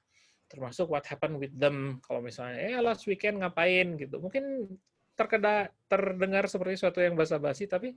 termasuk 0.51 0.91
what 0.91 1.07
happened 1.07 1.39
with 1.39 1.55
them 1.55 2.03
kalau 2.03 2.18
misalnya 2.18 2.59
eh 2.59 2.74
last 2.83 3.07
weekend 3.07 3.39
ngapain 3.39 3.95
gitu 3.95 4.18
mungkin 4.18 4.66
terkeda 5.14 5.70
terdengar 5.87 6.51
seperti 6.51 6.74
suatu 6.74 6.99
yang 6.99 7.14
basa-basi 7.14 7.70
tapi 7.70 7.95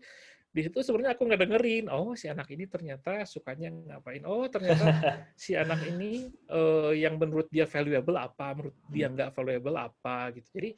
di 0.53 0.61
situ 0.61 0.85
sebenarnya 0.85 1.17
aku 1.17 1.25
nggak 1.25 1.41
dengerin 1.49 1.85
oh 1.89 2.13
si 2.13 2.29
anak 2.29 2.45
ini 2.53 2.69
ternyata 2.69 3.25
sukanya 3.25 3.73
ngapain 3.73 4.21
oh 4.29 4.45
ternyata 4.45 4.85
si 5.33 5.57
anak 5.57 5.81
ini 5.89 6.29
uh, 6.53 6.93
yang 6.93 7.17
menurut 7.17 7.49
dia 7.49 7.65
valuable 7.65 8.21
apa 8.21 8.53
menurut 8.53 8.77
dia 8.85 9.09
hmm. 9.09 9.17
nggak 9.17 9.31
valuable 9.33 9.77
apa 9.81 10.29
gitu 10.37 10.45
jadi 10.53 10.69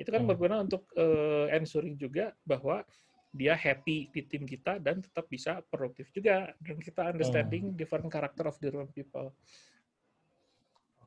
itu 0.00 0.08
kan 0.08 0.24
hmm. 0.24 0.30
berguna 0.32 0.56
untuk 0.64 0.88
uh, 0.96 1.44
ensuring 1.52 2.00
juga 2.00 2.32
bahwa 2.40 2.80
dia 3.28 3.52
happy 3.52 4.08
di 4.08 4.24
tim 4.24 4.48
kita 4.48 4.80
dan 4.80 5.04
tetap 5.04 5.28
bisa 5.28 5.60
produktif 5.68 6.08
juga 6.16 6.48
dan 6.64 6.80
kita 6.80 7.12
understanding 7.12 7.68
hmm. 7.68 7.76
different 7.76 8.08
character 8.08 8.48
of 8.48 8.56
different 8.56 8.88
people 8.96 9.28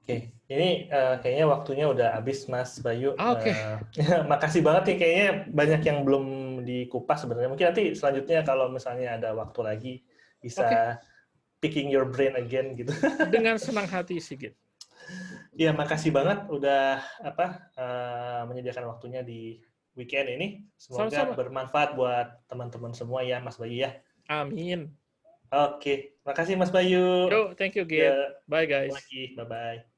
Oke, 0.02 0.34
okay. 0.34 0.49
ini 0.49 0.89
uh, 0.89 1.22
kayaknya 1.22 1.45
waktunya 1.45 1.86
udah 1.86 2.18
habis, 2.18 2.49
Mas 2.49 2.82
Bayu. 2.82 3.14
Ah, 3.22 3.38
Oke. 3.38 3.54
Okay. 3.54 4.02
Uh, 4.02 4.26
makasih 4.34 4.66
banget 4.66 4.84
nih, 4.89 4.97
kayaknya 4.97 5.30
banyak 5.54 5.82
yang 5.86 5.99
belum 6.02 6.26
dikupas 6.66 7.22
sebenarnya. 7.22 7.54
Mungkin 7.54 7.70
nanti 7.70 7.93
selanjutnya 7.93 8.41
kalau 8.41 8.74
misalnya 8.74 9.22
ada 9.22 9.30
waktu 9.38 9.60
lagi 9.62 9.93
bisa 10.41 10.66
okay. 10.66 10.97
picking 11.62 11.93
your 11.93 12.10
brain 12.10 12.34
again 12.34 12.74
gitu. 12.74 12.89
Dengan 13.36 13.62
senang 13.62 13.86
hati, 13.86 14.18
Sigit. 14.18 14.58
Iya, 15.54 15.70
makasih 15.78 16.10
banget 16.10 16.49
udah 16.49 16.97
apa 17.22 17.70
uh, 17.78 18.41
menyediakan 18.49 18.89
waktunya 18.89 19.22
di 19.22 19.62
weekend 19.93 20.34
ini. 20.34 20.66
Semoga 20.82 21.14
Sama-sama. 21.14 21.38
bermanfaat 21.38 21.89
buat 21.93 22.28
teman-teman 22.49 22.97
semua 22.97 23.22
ya, 23.22 23.38
Mas 23.38 23.62
Bayu 23.62 23.86
ya. 23.86 24.02
Amin. 24.26 24.97
Oke, 25.52 26.16
makasih 26.24 26.56
Mas 26.56 26.72
Bayu. 26.72 27.28
Yo, 27.28 27.52
thank 27.60 27.76
you. 27.76 27.84
Ya, 27.86 28.39
Bye, 28.47 28.66
guys. 28.66 28.95
lagi, 28.95 29.36
bye-bye. 29.36 29.91